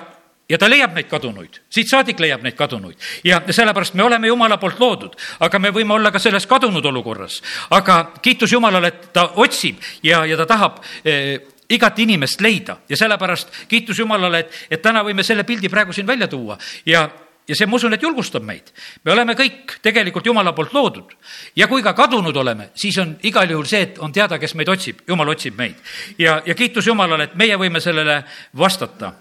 ja 0.49 0.57
ta 0.61 0.69
leiab 0.69 0.93
neid 0.95 1.09
kadunuid, 1.09 1.59
siit 1.73 1.89
saadik 1.89 2.19
leiab 2.21 2.43
neid 2.45 2.57
kadunuid. 2.57 2.99
Ja 3.25 3.41
sellepärast 3.49 3.97
me 3.97 4.03
oleme 4.05 4.27
Jumala 4.27 4.57
poolt 4.61 4.79
loodud, 4.79 5.17
aga 5.39 5.59
me 5.59 5.73
võime 5.73 5.95
olla 5.97 6.11
ka 6.13 6.21
selles 6.21 6.45
kadunud 6.45 6.85
olukorras. 6.85 7.41
aga 7.69 8.13
kiitus 8.21 8.51
Jumalale, 8.51 8.87
et 8.87 9.13
ta 9.13 9.31
otsib 9.35 9.81
ja, 10.03 10.25
ja 10.25 10.37
ta 10.37 10.45
tahab 10.45 10.81
eh, 11.03 11.39
igat 11.69 11.99
inimest 11.99 12.41
leida. 12.41 12.77
Ja 12.89 12.97
sellepärast 12.97 13.65
kiitus 13.67 13.99
Jumalale, 13.99 14.39
et, 14.39 14.65
et 14.69 14.81
täna 14.81 15.03
võime 15.03 15.23
selle 15.23 15.43
pildi 15.43 15.69
praegu 15.69 15.93
siin 15.93 16.07
välja 16.07 16.27
tuua. 16.27 16.57
Ja, 16.85 17.07
ja 17.47 17.55
see, 17.57 17.65
ma 17.65 17.79
usun, 17.79 17.93
et 17.97 18.03
julgustab 18.03 18.45
meid. 18.45 18.69
me 19.03 19.11
oleme 19.11 19.33
kõik 19.33 19.79
tegelikult 19.81 20.25
Jumala 20.25 20.53
poolt 20.53 20.73
loodud. 20.73 21.17
Ja 21.55 21.67
kui 21.67 21.81
ka 21.81 21.93
kadunud 21.93 22.37
oleme, 22.37 22.69
siis 22.75 22.97
on 23.01 23.17
igal 23.23 23.49
juhul 23.49 23.65
see, 23.65 23.81
et 23.81 23.99
on 23.99 24.13
teada, 24.13 24.37
kes 24.39 24.53
meid 24.55 24.69
otsib, 24.69 25.01
Jumal 25.07 25.33
otsib 25.33 25.57
meid. 25.57 25.75
ja, 26.17 26.41
ja 26.45 26.53
kiitus 26.55 26.87
Jumalale, 26.87 27.31
et 27.31 27.35
meie 27.35 27.57
võime 27.57 27.81
sellele 27.81 28.23
vastata 28.57 29.13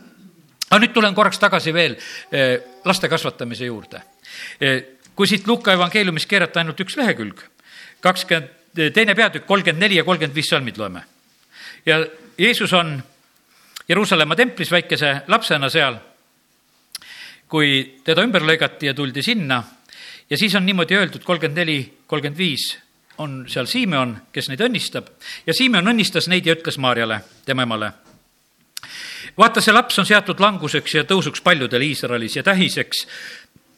aga 0.74 0.82
nüüd 0.82 0.94
tulen 0.94 1.14
korraks 1.14 1.38
tagasi 1.38 1.72
veel 1.74 1.94
eh, 2.34 2.58
laste 2.84 3.08
kasvatamise 3.10 3.68
juurde. 3.68 4.00
Eh, 4.58 4.98
kui 5.14 5.30
siit 5.30 5.46
Luka 5.46 5.74
evangeeliumist 5.76 6.26
keerata 6.26 6.60
ainult 6.60 6.80
üks 6.82 6.96
lehekülg, 6.98 7.38
kakskümmend, 8.02 8.50
eh, 8.74 8.90
teine 8.94 9.14
peatükk, 9.14 9.46
kolmkümmend 9.46 9.86
neli 9.86 10.00
ja 10.00 10.04
kolmkümmend 10.04 10.34
viis 10.34 10.50
salmid 10.50 10.78
loeme. 10.78 11.04
ja 11.86 12.06
Jeesus 12.38 12.72
on 12.72 13.02
Jeruusalemma 13.88 14.36
templis 14.36 14.70
väikese 14.70 15.22
lapsena 15.28 15.68
seal, 15.70 15.98
kui 17.48 18.00
teda 18.04 18.24
ümber 18.24 18.42
lõigati 18.42 18.88
ja 18.88 18.94
tuldi 18.94 19.22
sinna 19.22 19.62
ja 20.30 20.36
siis 20.36 20.54
on 20.54 20.66
niimoodi 20.66 20.96
öeldud, 20.96 21.22
kolmkümmend 21.22 21.58
neli, 21.58 21.92
kolmkümmend 22.06 22.38
viis 22.38 22.78
on 23.18 23.44
seal 23.48 23.66
Simeon, 23.66 24.16
kes 24.32 24.48
neid 24.48 24.64
õnnistab 24.64 25.12
ja 25.46 25.54
Simeon 25.54 25.92
õnnistas 25.92 26.26
neid 26.28 26.46
ja 26.46 26.56
ütles 26.56 26.80
Maarjale, 26.80 27.20
tema 27.44 27.62
emale 27.62 27.92
vaata, 29.38 29.60
see 29.60 29.74
laps 29.74 29.98
on 29.98 30.06
seatud 30.06 30.40
languseks 30.40 30.98
ja 30.98 31.04
tõusuks 31.08 31.42
paljudele 31.44 31.88
Iisraelis 31.90 32.36
ja 32.38 32.44
tähiseks, 32.46 33.06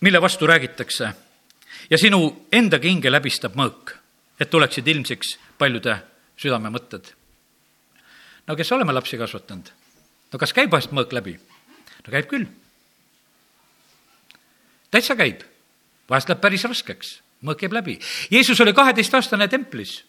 mille 0.00 0.20
vastu 0.22 0.46
räägitakse. 0.46 1.12
ja 1.90 1.98
sinu 1.98 2.46
endagi 2.52 2.88
hinge 2.88 3.10
läbistab 3.10 3.54
mõõk, 3.54 3.94
et 4.40 4.50
tuleksid 4.50 4.88
ilmsiks 4.88 5.38
paljude 5.58 5.98
südamemõtted. 6.36 7.12
no 8.46 8.56
kes 8.56 8.72
oleme 8.72 8.92
lapsi 8.92 9.18
kasvatanud? 9.18 9.70
no 10.32 10.38
kas 10.38 10.52
käib 10.52 10.70
vahest 10.70 10.92
mõõk 10.92 11.12
läbi? 11.12 11.38
no 12.06 12.12
käib 12.12 12.28
küll. 12.28 12.46
täitsa 14.90 15.16
käib. 15.16 15.40
vahest 16.08 16.28
läheb 16.28 16.40
päris 16.40 16.64
raskeks, 16.64 17.20
mõõk 17.42 17.60
käib 17.60 17.72
läbi. 17.72 17.98
Jeesus 18.30 18.60
oli 18.60 18.72
kaheteistaastane 18.72 19.48
templis, 19.48 20.04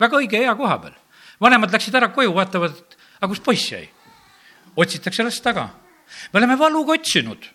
väga 0.00 0.16
õige 0.16 0.38
hea 0.38 0.54
koha 0.54 0.78
peal. 0.78 0.94
vanemad 1.40 1.72
läksid 1.72 1.94
ära 1.94 2.08
koju, 2.08 2.34
vaatavad, 2.34 2.96
aga 3.20 3.28
kus 3.28 3.40
poiss 3.40 3.72
jäi 3.72 3.88
otsitakse 4.78 5.22
last 5.26 5.42
taga. 5.42 5.68
me 6.32 6.38
oleme 6.40 6.58
valuga 6.58 6.94
otsinud. 6.94 7.50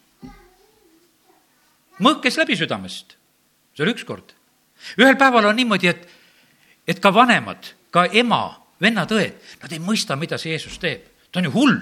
mõõk 2.00 2.22
käis 2.24 2.38
läbi 2.38 2.58
südamest. 2.60 3.16
see 3.76 3.84
oli 3.84 3.96
ükskord. 3.96 4.36
ühel 4.98 5.18
päeval 5.18 5.46
on 5.46 5.56
niimoodi, 5.56 5.88
et, 5.88 6.08
et 6.88 7.00
ka 7.00 7.14
vanemad, 7.14 7.74
ka 7.92 8.06
ema, 8.12 8.60
vennad, 8.82 9.12
õed, 9.12 9.40
nad 9.64 9.72
ei 9.72 9.80
mõista, 9.80 10.20
mida 10.20 10.38
see 10.38 10.52
Jeesus 10.52 10.78
teeb. 10.80 11.08
ta 11.32 11.40
on 11.40 11.50
ju 11.50 11.52
hull 11.52 11.80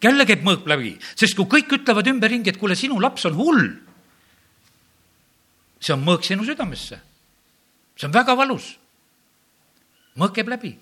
jälle 0.00 0.24
käib 0.24 0.44
mõõk 0.46 0.68
läbi, 0.70 0.94
sest 1.14 1.36
kui 1.36 1.44
kõik 1.44 1.74
ütlevad 1.76 2.06
ümberringi, 2.08 2.48
et 2.50 2.56
kuule, 2.56 2.76
sinu 2.76 3.00
laps 3.00 3.26
on 3.28 3.34
hull, 3.36 3.66
see 5.80 5.92
on 5.92 6.04
mõõk 6.04 6.24
sinu 6.24 6.44
südamesse. 6.44 7.00
see 7.96 8.06
on 8.06 8.14
väga 8.14 8.36
valus. 8.36 8.78
mõõk 10.16 10.32
käib 10.38 10.48
läbi 10.48 10.78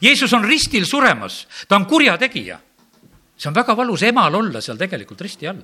Jeesus 0.00 0.32
on 0.32 0.44
ristil 0.44 0.86
suremas, 0.86 1.46
ta 1.68 1.76
on 1.76 1.86
kurjategija. 1.86 2.60
see 3.36 3.50
on 3.50 3.54
väga 3.54 3.74
valus 3.76 4.02
emal 4.02 4.34
olla 4.34 4.60
seal 4.64 4.78
tegelikult 4.80 5.20
risti 5.20 5.48
all. 5.48 5.60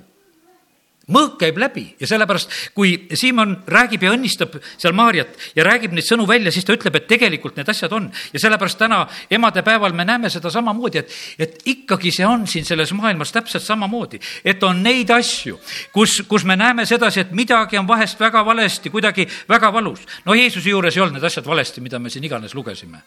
mõõk 1.09 1.33
käib 1.35 1.57
läbi 1.57 1.95
ja 1.99 2.07
sellepärast, 2.07 2.51
kui 2.73 3.07
Siimon 3.13 3.57
räägib 3.67 4.05
ja 4.05 4.13
õnnistab 4.13 4.53
seal 4.77 4.93
Maarjat 4.95 5.35
ja 5.55 5.65
räägib 5.65 5.91
neid 5.91 6.05
sõnu 6.07 6.23
välja, 6.27 6.51
siis 6.51 6.63
ta 6.63 6.71
ütleb, 6.77 6.95
et 6.95 7.07
tegelikult 7.07 7.57
need 7.57 7.69
asjad 7.69 7.91
on. 7.91 8.11
ja 8.33 8.39
sellepärast 8.39 8.77
täna 8.77 9.07
emadepäeval 9.29 9.93
me 9.93 10.05
näeme 10.05 10.29
seda 10.29 10.49
samamoodi, 10.49 10.97
et, 10.99 11.11
et 11.39 11.59
ikkagi 11.65 12.11
see 12.11 12.25
on 12.25 12.47
siin 12.47 12.65
selles 12.65 12.93
maailmas 12.93 13.31
täpselt 13.31 13.63
samamoodi. 13.63 14.19
et 14.45 14.63
on 14.63 14.83
neid 14.83 15.09
asju, 15.09 15.59
kus, 15.91 16.21
kus 16.27 16.45
me 16.45 16.55
näeme 16.55 16.85
sedasi, 16.85 17.19
et 17.19 17.31
midagi 17.31 17.77
on 17.77 17.87
vahest 17.87 18.19
väga 18.19 18.45
valesti, 18.45 18.89
kuidagi 18.89 19.27
väga 19.49 19.73
valus. 19.73 20.05
no 20.25 20.33
Jeesuse 20.33 20.69
juures 20.69 20.95
ei 20.95 21.01
olnud 21.01 21.19
need 21.19 21.31
asjad 21.31 21.45
valesti, 21.45 21.81
mida 21.81 21.99
me 21.99 22.09
siin 22.09 22.23
iganes 22.23 22.53
lugesime 22.55 23.01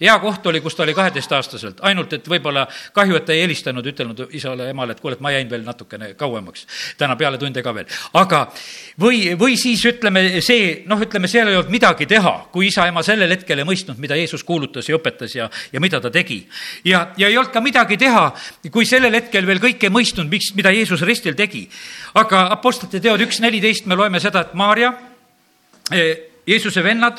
hea 0.00 0.18
koht 0.22 0.46
oli, 0.46 0.60
kus 0.62 0.76
ta 0.78 0.84
oli 0.84 0.94
kaheteistaastaselt, 0.94 1.80
ainult 1.86 2.12
et 2.14 2.28
võib-olla 2.30 2.64
kahju, 2.94 3.16
et 3.18 3.24
ta 3.26 3.34
ei 3.34 3.42
helistanud, 3.42 3.86
ütelnud 3.86 4.20
isale-emale, 4.38 4.94
et 4.94 5.00
kuule, 5.02 5.16
et 5.18 5.24
ma 5.24 5.32
jäin 5.34 5.50
veel 5.50 5.64
natukene 5.66 6.12
kauemaks, 6.18 6.66
täna 6.98 7.16
peale 7.18 7.38
tunde 7.38 7.62
ka 7.62 7.74
veel. 7.74 7.88
aga 8.14 8.44
või, 9.00 9.34
või 9.38 9.58
siis 9.58 9.82
ütleme 9.90 10.40
see, 10.44 10.84
noh, 10.86 11.02
ütleme, 11.02 11.30
seal 11.30 11.50
ei 11.50 11.58
olnud 11.58 11.74
midagi 11.74 12.06
teha, 12.06 12.34
kui 12.52 12.68
isa-ema 12.70 13.02
sellel 13.02 13.34
hetkel 13.34 13.58
ei 13.58 13.66
mõistnud, 13.66 13.98
mida 13.98 14.16
Jeesus 14.16 14.46
kuulutas 14.46 14.88
ja 14.88 14.98
õpetas 14.98 15.34
ja, 15.34 15.50
ja 15.72 15.82
mida 15.82 16.00
ta 16.00 16.10
tegi. 16.14 16.44
ja, 16.84 17.08
ja 17.18 17.28
ei 17.28 17.36
olnud 17.36 17.52
ka 17.52 17.60
midagi 17.64 17.98
teha, 17.98 18.30
kui 18.70 18.86
sellel 18.86 19.14
hetkel 19.18 19.46
veel 19.46 19.58
kõik 19.62 19.82
ei 19.82 19.94
mõistnud, 19.94 20.30
miks, 20.30 20.52
mida 20.54 20.70
Jeesus 20.70 21.02
ristil 21.02 21.34
tegi. 21.34 21.68
aga 22.14 22.46
Apostlite 22.54 23.00
teod 23.02 23.26
üks 23.26 23.42
neliteist 23.42 23.86
me 23.86 23.98
loeme 23.98 24.20
seda, 24.20 24.46
et 24.46 24.54
Maarja, 24.54 24.94
eh, 25.90 26.16
Jeesuse 26.46 26.82
vennad, 26.84 27.18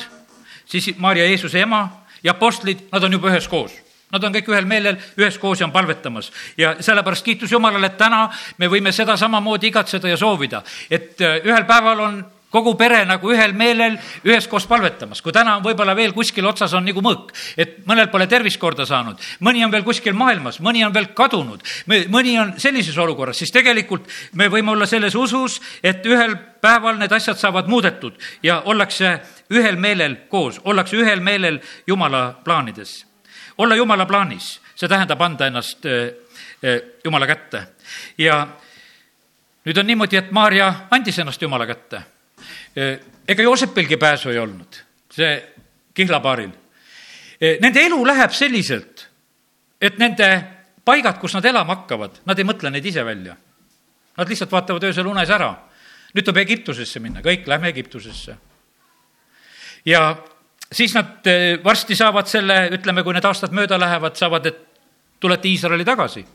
siis 0.66 0.94
Maarja 0.96 1.28
Jeesuse 1.28 1.60
ema 1.60 1.99
ja 2.22 2.34
apostlid, 2.36 2.88
nad 2.92 3.04
on 3.04 3.12
juba 3.12 3.32
üheskoos 3.32 3.78
Nad 4.10 4.24
on 4.26 4.34
kõik 4.34 4.48
ühel 4.50 4.66
meelel, 4.66 4.96
üheskoos 5.18 5.60
ja 5.60 5.68
on 5.68 5.72
palvetamas. 5.74 6.32
Ja 6.58 6.74
sellepärast 6.82 7.24
kiitus 7.24 7.52
Jumalale, 7.52 7.92
et 7.92 7.98
täna 7.98 8.24
me 8.58 8.66
võime 8.70 8.92
seda 8.94 9.14
samamoodi 9.16 9.70
igatseda 9.70 10.10
ja 10.10 10.18
soovida, 10.18 10.64
et 10.90 11.20
äh, 11.22 11.38
ühel 11.46 11.66
päeval 11.68 12.02
on 12.06 12.16
kogu 12.50 12.74
pere 12.78 13.04
nagu 13.06 13.30
ühel 13.30 13.54
meelel 13.56 13.96
üheskoos 14.26 14.66
palvetamas, 14.70 15.22
kui 15.22 15.32
täna 15.34 15.56
on 15.58 15.64
võib-olla 15.64 15.94
veel 15.96 16.12
kuskil 16.14 16.46
otsas 16.50 16.74
on 16.74 16.84
nagu 16.86 17.02
mõõk, 17.04 17.30
et 17.56 17.78
mõnel 17.86 18.10
pole 18.10 18.26
tervist 18.30 18.58
korda 18.60 18.86
saanud, 18.86 19.20
mõni 19.46 19.62
on 19.64 19.72
veel 19.72 19.86
kuskil 19.86 20.16
maailmas, 20.18 20.60
mõni 20.64 20.82
on 20.86 20.94
veel 20.94 21.12
kadunud, 21.16 21.62
mõni 22.10 22.36
on 22.42 22.54
sellises 22.60 22.98
olukorras, 22.98 23.38
siis 23.38 23.54
tegelikult 23.54 24.10
me 24.38 24.50
võime 24.50 24.74
olla 24.74 24.88
selles 24.90 25.14
usus, 25.14 25.60
et 25.82 26.06
ühel 26.06 26.36
päeval 26.60 26.98
need 26.98 27.12
asjad 27.14 27.38
saavad 27.38 27.70
muudetud 27.70 28.18
ja 28.42 28.60
ollakse 28.66 29.18
ühel 29.54 29.78
meelel 29.80 30.18
koos, 30.28 30.60
ollakse 30.64 30.98
ühel 30.98 31.22
meelel 31.22 31.60
Jumala 31.86 32.40
plaanides. 32.44 33.06
olla 33.58 33.76
Jumala 33.76 34.06
plaanis, 34.06 34.60
see 34.74 34.88
tähendab 34.88 35.20
anda 35.22 35.46
ennast 35.46 35.86
eh, 35.86 36.14
eh, 36.62 36.82
Jumala 37.04 37.26
kätte. 37.26 37.66
Ja 38.18 38.46
nüüd 39.64 39.78
on 39.78 39.86
niimoodi, 39.86 40.16
et 40.16 40.30
Maarja 40.32 40.74
andis 40.90 41.18
ennast 41.18 41.42
Jumala 41.42 41.66
kätte 41.66 42.02
ega 42.76 43.42
Joosepilgi 43.42 43.96
pääsu 43.96 44.30
ei 44.30 44.38
olnud, 44.38 44.80
see 45.12 45.30
kihlapaaril. 45.94 46.50
Nende 47.60 47.84
elu 47.86 48.00
läheb 48.06 48.34
selliselt, 48.36 49.06
et 49.80 49.98
nende 49.98 50.28
paigad, 50.84 51.18
kus 51.20 51.34
nad 51.34 51.44
elama 51.44 51.78
hakkavad, 51.78 52.20
nad 52.28 52.38
ei 52.38 52.46
mõtle 52.46 52.72
neid 52.72 52.86
ise 52.86 53.04
välja. 53.04 53.36
Nad 54.18 54.28
lihtsalt 54.28 54.52
vaatavad 54.52 54.84
öösel 54.90 55.06
unes 55.06 55.30
ära. 55.30 55.54
nüüd 56.10 56.26
tuleb 56.26 56.42
Egiptusesse 56.42 56.98
minna, 57.00 57.20
kõik 57.22 57.46
lähme 57.46 57.68
Egiptusesse. 57.68 58.36
ja 59.84 60.16
siis 60.72 60.94
nad 60.94 61.26
varsti 61.64 61.96
saavad 61.96 62.26
selle, 62.26 62.68
ütleme, 62.72 63.02
kui 63.02 63.14
need 63.14 63.24
aastad 63.24 63.52
mööda 63.52 63.78
lähevad, 63.78 64.16
saavad, 64.16 64.46
et 64.46 64.58
tulete 65.20 65.48
Iisraeli 65.48 65.84
tagasi 65.84 66.26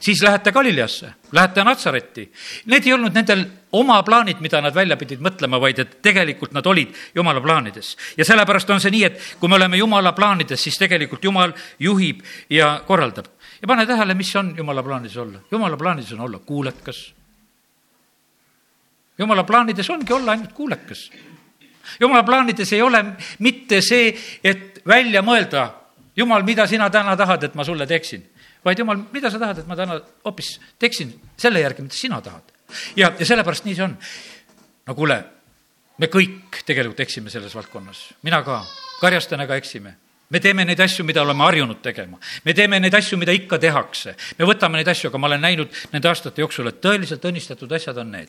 siis 0.00 0.22
lähete 0.22 0.52
Galileasse, 0.52 1.12
lähete 1.32 1.64
Natsaretti. 1.64 2.32
Need 2.66 2.86
ei 2.86 2.92
olnud 2.92 3.14
nendel 3.14 3.44
oma 3.72 4.00
plaanid, 4.02 4.40
mida 4.40 4.60
nad 4.60 4.74
välja 4.74 4.96
pidid 4.96 5.20
mõtlema, 5.22 5.60
vaid 5.60 5.78
et 5.78 5.96
tegelikult 6.02 6.52
nad 6.56 6.66
olid 6.66 6.94
Jumala 7.14 7.40
plaanides. 7.40 7.96
ja 8.16 8.24
sellepärast 8.24 8.70
on 8.70 8.80
see 8.80 8.90
nii, 8.90 9.04
et 9.04 9.20
kui 9.40 9.48
me 9.48 9.58
oleme 9.58 9.76
Jumala 9.76 10.12
plaanides, 10.12 10.62
siis 10.62 10.78
tegelikult 10.78 11.24
Jumal 11.24 11.52
juhib 11.78 12.22
ja 12.50 12.80
korraldab. 12.86 13.26
ja 13.62 13.68
pane 13.68 13.86
tähele, 13.86 14.14
mis 14.14 14.36
on 14.36 14.54
Jumala 14.56 14.82
plaanides 14.82 15.16
olla. 15.16 15.38
Jumala 15.50 15.76
plaanides 15.76 16.12
on 16.12 16.20
olla 16.20 16.38
kuulekas. 16.38 17.14
Jumala 19.18 19.44
plaanides 19.44 19.90
ongi 19.90 20.12
olla 20.12 20.30
ainult 20.32 20.52
kuulekas. 20.52 21.10
Jumala 22.00 22.22
plaanides 22.22 22.72
ei 22.72 22.82
ole 22.82 23.04
mitte 23.38 23.80
see, 23.80 24.16
et 24.44 24.82
välja 24.86 25.22
mõelda, 25.22 25.70
Jumal, 26.16 26.42
mida 26.42 26.66
sina 26.66 26.90
täna 26.90 27.16
tahad, 27.16 27.44
et 27.44 27.54
ma 27.54 27.64
sulle 27.64 27.86
teeksin 27.86 28.29
vaid 28.64 28.78
jumal, 28.78 29.00
mida 29.12 29.30
sa 29.30 29.40
tahad, 29.40 29.62
et 29.62 29.68
ma 29.68 29.76
täna 29.78 29.98
hoopis 30.24 30.54
teeksin 30.78 31.12
selle 31.40 31.62
järgi, 31.62 31.84
mida 31.86 31.96
sina 31.96 32.20
tahad. 32.24 32.52
ja, 32.96 33.12
ja 33.18 33.26
sellepärast 33.26 33.64
nii 33.64 33.74
see 33.78 33.86
on. 33.86 33.96
no 34.86 34.94
kuule, 34.94 35.18
me 35.98 36.10
kõik 36.12 36.62
tegelikult 36.66 37.00
eksime 37.06 37.30
selles 37.30 37.54
valdkonnas, 37.54 38.04
mina 38.22 38.42
ka, 38.46 38.62
karjastena 39.00 39.46
ka 39.46 39.58
eksime 39.60 39.96
me 40.30 40.38
teeme 40.40 40.64
neid 40.64 40.80
asju, 40.80 41.04
mida 41.04 41.22
oleme 41.22 41.44
harjunud 41.44 41.80
tegema. 41.82 42.18
me 42.44 42.54
teeme 42.54 42.80
neid 42.80 42.94
asju, 42.94 43.18
mida 43.18 43.32
ikka 43.32 43.58
tehakse. 43.58 44.14
me 44.38 44.46
võtame 44.46 44.78
neid 44.78 44.88
asju, 44.88 45.10
aga 45.10 45.18
ma 45.18 45.26
olen 45.26 45.40
näinud 45.40 45.80
nende 45.92 46.08
aastate 46.08 46.42
jooksul, 46.42 46.68
et 46.70 46.80
tõeliselt 46.80 47.24
õnnistatud 47.24 47.72
asjad 47.72 47.98
on 47.98 48.12
need. 48.12 48.28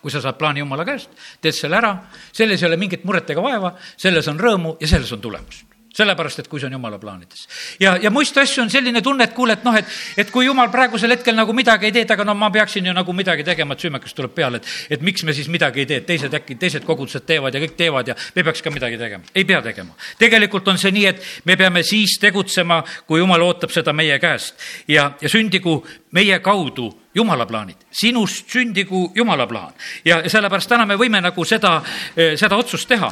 kui 0.00 0.10
sa 0.10 0.20
saad 0.20 0.38
plaani 0.40 0.62
Jumala 0.62 0.84
käest, 0.84 1.10
teed 1.44 1.52
selle 1.52 1.76
ära, 1.76 1.92
selles 2.32 2.62
ei 2.62 2.68
ole 2.68 2.78
mingit 2.80 3.04
muret 3.04 3.28
ega 3.30 3.42
vaeva, 3.44 3.74
selles 3.96 4.28
on 4.32 4.40
rõõmu 4.40 4.78
ja 4.80 4.88
selles 4.88 5.12
on 5.12 5.20
tulemust 5.20 5.69
sellepärast, 5.96 6.42
et 6.42 6.48
kui 6.48 6.60
see 6.60 6.68
on 6.68 6.76
jumala 6.78 6.98
plaanides. 6.98 7.46
ja, 7.80 7.96
ja 8.02 8.10
muist 8.10 8.36
asju 8.38 8.62
on 8.62 8.70
selline 8.70 9.02
tunne, 9.02 9.24
et 9.24 9.34
kuule, 9.34 9.56
et 9.58 9.64
noh, 9.64 9.76
et, 9.76 9.86
et 10.16 10.30
kui 10.30 10.46
jumal 10.46 10.70
praegusel 10.70 11.10
hetkel 11.16 11.36
nagu 11.36 11.52
midagi 11.56 11.88
ei 11.88 11.92
tee, 11.92 12.04
et 12.06 12.14
aga 12.14 12.24
no 12.24 12.34
ma 12.38 12.50
peaksin 12.50 12.86
ju 12.86 12.94
nagu 12.94 13.12
midagi 13.16 13.44
tegema, 13.44 13.74
et 13.74 13.86
süümekast 13.86 14.16
tuleb 14.16 14.34
peale, 14.34 14.60
et, 14.60 14.70
et 14.96 15.02
miks 15.02 15.24
me 15.26 15.34
siis 15.36 15.48
midagi 15.50 15.84
ei 15.84 15.90
tee, 15.90 16.00
et 16.02 16.06
teised 16.06 16.34
äkki, 16.34 16.56
teised 16.60 16.86
kogudused 16.86 17.26
teevad 17.26 17.54
ja 17.54 17.62
kõik 17.64 17.76
teevad 17.78 18.12
ja 18.12 18.16
me 18.36 18.44
peaks 18.46 18.62
ka 18.62 18.70
midagi 18.74 18.98
tegema. 19.00 19.24
ei 19.34 19.44
pea 19.44 19.62
tegema. 19.62 19.96
tegelikult 20.18 20.68
on 20.68 20.78
see 20.78 20.94
nii, 20.94 21.06
et 21.10 21.26
me 21.44 21.56
peame 21.56 21.82
siis 21.86 22.18
tegutsema, 22.20 22.82
kui 23.06 23.18
jumal 23.20 23.42
ootab 23.48 23.74
seda 23.74 23.92
meie 23.92 24.18
käest 24.22 24.54
ja, 24.88 25.12
ja 25.20 25.28
sündigu 25.28 25.80
meie 26.12 26.38
kaudu 26.38 26.90
jumala 27.14 27.46
plaanid, 27.46 27.76
sinust 27.90 28.50
sündigu 28.50 29.10
jumala 29.14 29.46
plaan 29.46 29.74
ja 30.04 30.22
sellepärast 30.28 30.70
täna 30.70 30.86
me 30.86 30.98
võime 30.98 31.20
nagu 31.22 31.44
seda, 31.44 31.80
seda 32.14 32.56
otsust 32.56 32.88
teha. 32.88 33.10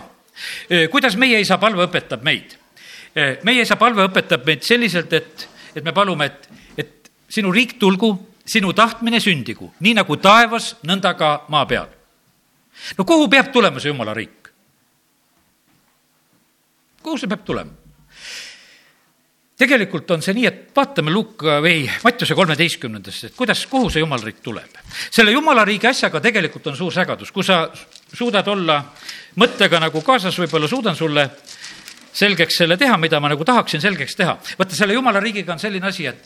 kuidas 0.91 1.17
meie 1.17 1.41
isa 1.41 1.59
palve 1.59 1.89
õpetab 1.89 2.23
meid? 2.23 2.55
Eh, 3.15 3.39
meie 3.45 3.65
isa 3.65 3.77
palve 3.81 4.05
õpetab 4.09 4.45
meid 4.47 4.65
selliselt, 4.67 5.13
et, 5.17 5.49
et 5.75 5.85
me 5.85 5.95
palume, 5.97 6.29
et, 6.29 6.49
et 6.77 7.11
sinu 7.33 7.53
riik 7.55 7.79
tulgu, 7.81 8.13
sinu 8.49 8.73
tahtmine 8.77 9.21
sündigu, 9.21 9.73
nii 9.85 9.97
nagu 9.99 10.17
taevas, 10.21 10.75
nõnda 10.89 11.15
ka 11.19 11.33
maa 11.53 11.67
peal. 11.69 11.89
no 12.99 13.05
kuhu 13.05 13.29
peab 13.29 13.53
tulema 13.53 13.81
see 13.81 13.93
jumala 13.93 14.15
riik? 14.15 14.53
kuhu 17.03 17.19
see 17.19 17.29
peab 17.29 17.45
tulema? 17.45 17.73
tegelikult 19.59 20.11
on 20.15 20.23
see 20.23 20.37
nii, 20.37 20.47
et 20.47 20.59
vaatame 20.77 21.11
Luka 21.11 21.59
või 21.65 21.83
Mattiuse 22.05 22.37
kolmeteistkümnendast, 22.39 23.25
et 23.29 23.37
kuidas, 23.37 23.65
kuhu 23.67 23.91
see 23.91 24.05
jumala 24.05 24.29
riik 24.29 24.39
tuleb. 24.45 24.79
selle 25.11 25.35
jumala 25.35 25.65
riigi 25.67 25.89
asjaga 25.91 26.21
tegelikult 26.23 26.71
on 26.71 26.77
suur 26.79 26.95
segadus, 26.95 27.33
kui 27.35 27.45
sa 27.45 27.65
suudad 28.13 28.47
olla 28.49 28.79
mõttega 29.41 29.81
nagu 29.83 30.03
kaasas, 30.07 30.39
võib-olla 30.39 30.71
suudan 30.71 30.97
sulle 30.97 31.27
selgeks 32.19 32.61
selle 32.63 32.79
teha, 32.81 32.97
mida 33.01 33.21
ma 33.21 33.31
nagu 33.33 33.47
tahaksin 33.47 33.83
selgeks 33.85 34.17
teha. 34.19 34.37
vaata, 34.59 34.77
selle 34.77 34.97
jumala 34.97 35.23
riigiga 35.25 35.55
on 35.55 35.63
selline 35.63 35.91
asi, 35.91 36.07
et, 36.11 36.25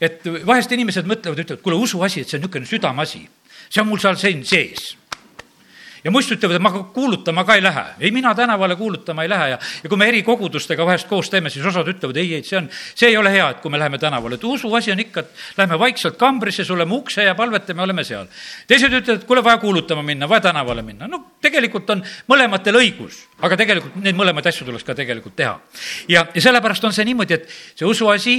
et 0.00 0.30
vahest 0.46 0.72
inimesed 0.74 1.08
mõtlevad, 1.08 1.44
ütlevad, 1.44 1.62
kuule, 1.64 1.82
usuasi, 1.88 2.22
et 2.22 2.30
see 2.30 2.38
on 2.38 2.46
niisugune 2.46 2.70
südameasi. 2.70 3.26
see 3.68 3.82
on 3.82 3.88
mul 3.92 4.02
seal 4.02 4.18
sein 4.20 4.44
sees 4.44 4.94
ja 6.08 6.12
muist 6.12 6.30
ütlevad, 6.32 6.56
et 6.56 6.64
ma 6.64 6.70
kuulutama 6.94 7.44
ka 7.44 7.54
ei 7.58 7.62
lähe. 7.62 7.84
ei, 8.00 8.10
mina 8.10 8.34
tänavale 8.34 8.76
kuulutama 8.76 9.22
ei 9.22 9.28
lähe 9.28 9.48
ja, 9.50 9.58
ja 9.82 9.88
kui 9.88 9.98
me 10.00 10.08
eri 10.08 10.22
kogudustega 10.24 10.86
vahest 10.86 11.08
koos 11.08 11.28
teeme, 11.30 11.50
siis 11.52 11.66
osad 11.68 11.88
ütlevad, 11.92 12.16
ei, 12.16 12.34
ei, 12.38 12.44
see 12.46 12.56
on, 12.58 12.68
see 12.72 13.10
ei 13.10 13.16
ole 13.20 13.32
hea, 13.32 13.48
et 13.52 13.60
kui 13.60 13.70
me 13.70 13.78
läheme 13.78 13.98
tänavale, 14.00 14.38
et 14.38 14.44
usuasi 14.44 14.92
on 14.94 15.02
ikka, 15.04 15.20
et 15.20 15.58
lähme 15.58 15.78
vaikselt 15.78 16.16
kambrisse, 16.20 16.64
suleme 16.64 16.96
ukse 16.96 17.26
ja 17.26 17.34
palvetame, 17.38 17.84
oleme 17.84 18.04
seal. 18.08 18.28
teised 18.66 18.88
ütlevad, 18.92 19.20
et 19.20 19.26
kuule, 19.28 19.44
vaja 19.44 19.60
kuulutama 19.60 20.02
minna, 20.02 20.28
vaja 20.28 20.46
tänavale 20.48 20.82
minna. 20.82 21.08
no 21.08 21.20
tegelikult 21.44 21.90
on 21.92 22.04
mõlematel 22.30 22.80
õigus, 22.80 23.20
aga 23.44 23.58
tegelikult 23.60 23.98
neid 24.04 24.16
mõlemaid 24.16 24.48
asju 24.48 24.68
tuleks 24.68 24.86
ka 24.88 24.96
tegelikult 24.96 25.36
teha. 25.36 25.58
ja, 26.08 26.24
ja 26.34 26.44
sellepärast 26.48 26.88
on 26.88 26.96
see 26.96 27.04
niimoodi, 27.10 27.36
et 27.36 27.58
see 27.74 27.88
usuasi, 27.88 28.38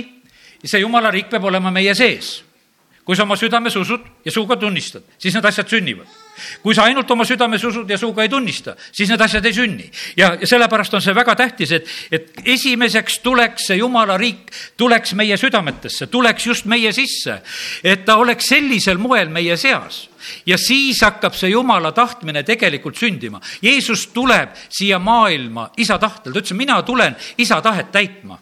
see 0.65 0.81
jumala 0.81 1.13
riik 1.13 1.29
peab 1.29 1.45
olema 1.51 1.71
meie 1.71 1.93
sees. 1.95 2.39
kui 3.05 3.17
sa 3.17 3.29
oma 3.29 3.37
südames 3.37 3.75
usud 3.75 4.01
ja 4.25 4.31
suuga 4.31 4.57
tunnistad, 4.57 5.05
siis 5.17 5.33
need 5.37 5.45
asjad 5.45 5.69
sünnivad 5.69 6.18
kui 6.63 6.75
sa 6.75 6.87
ainult 6.89 7.11
oma 7.11 7.25
südames 7.25 7.63
usud 7.63 7.89
ja 7.89 7.97
suuga 7.97 8.23
ei 8.23 8.29
tunnista, 8.29 8.75
siis 8.91 9.09
need 9.09 9.21
asjad 9.21 9.45
ei 9.45 9.53
sünni. 9.53 9.89
ja, 10.17 10.33
ja 10.41 10.47
sellepärast 10.47 10.93
on 10.93 11.01
see 11.01 11.15
väga 11.15 11.35
tähtis, 11.35 11.71
et, 11.71 11.89
et 12.11 12.41
esimeseks 12.45 13.19
tuleks 13.25 13.69
see 13.69 13.79
jumala 13.79 14.17
riik, 14.17 14.51
tuleks 14.77 15.13
meie 15.13 15.37
südametesse, 15.37 16.07
tuleks 16.07 16.47
just 16.47 16.65
meie 16.65 16.91
sisse. 16.93 17.41
et 17.83 18.05
ta 18.05 18.17
oleks 18.17 18.49
sellisel 18.49 18.97
moel 18.97 19.29
meie 19.29 19.57
seas 19.57 20.09
ja 20.45 20.57
siis 20.57 21.01
hakkab 21.03 21.33
see 21.37 21.53
jumala 21.53 21.91
tahtmine 21.95 22.43
tegelikult 22.43 22.97
sündima. 22.99 23.39
Jeesus 23.61 24.07
tuleb 24.13 24.51
siia 24.69 24.99
maailma 24.99 25.69
isa 25.77 25.97
tahtel, 25.99 26.33
ta 26.33 26.39
ütles, 26.39 26.57
mina 26.57 26.81
tulen 26.83 27.15
isa 27.37 27.61
tahet 27.61 27.91
täitma 27.91 28.39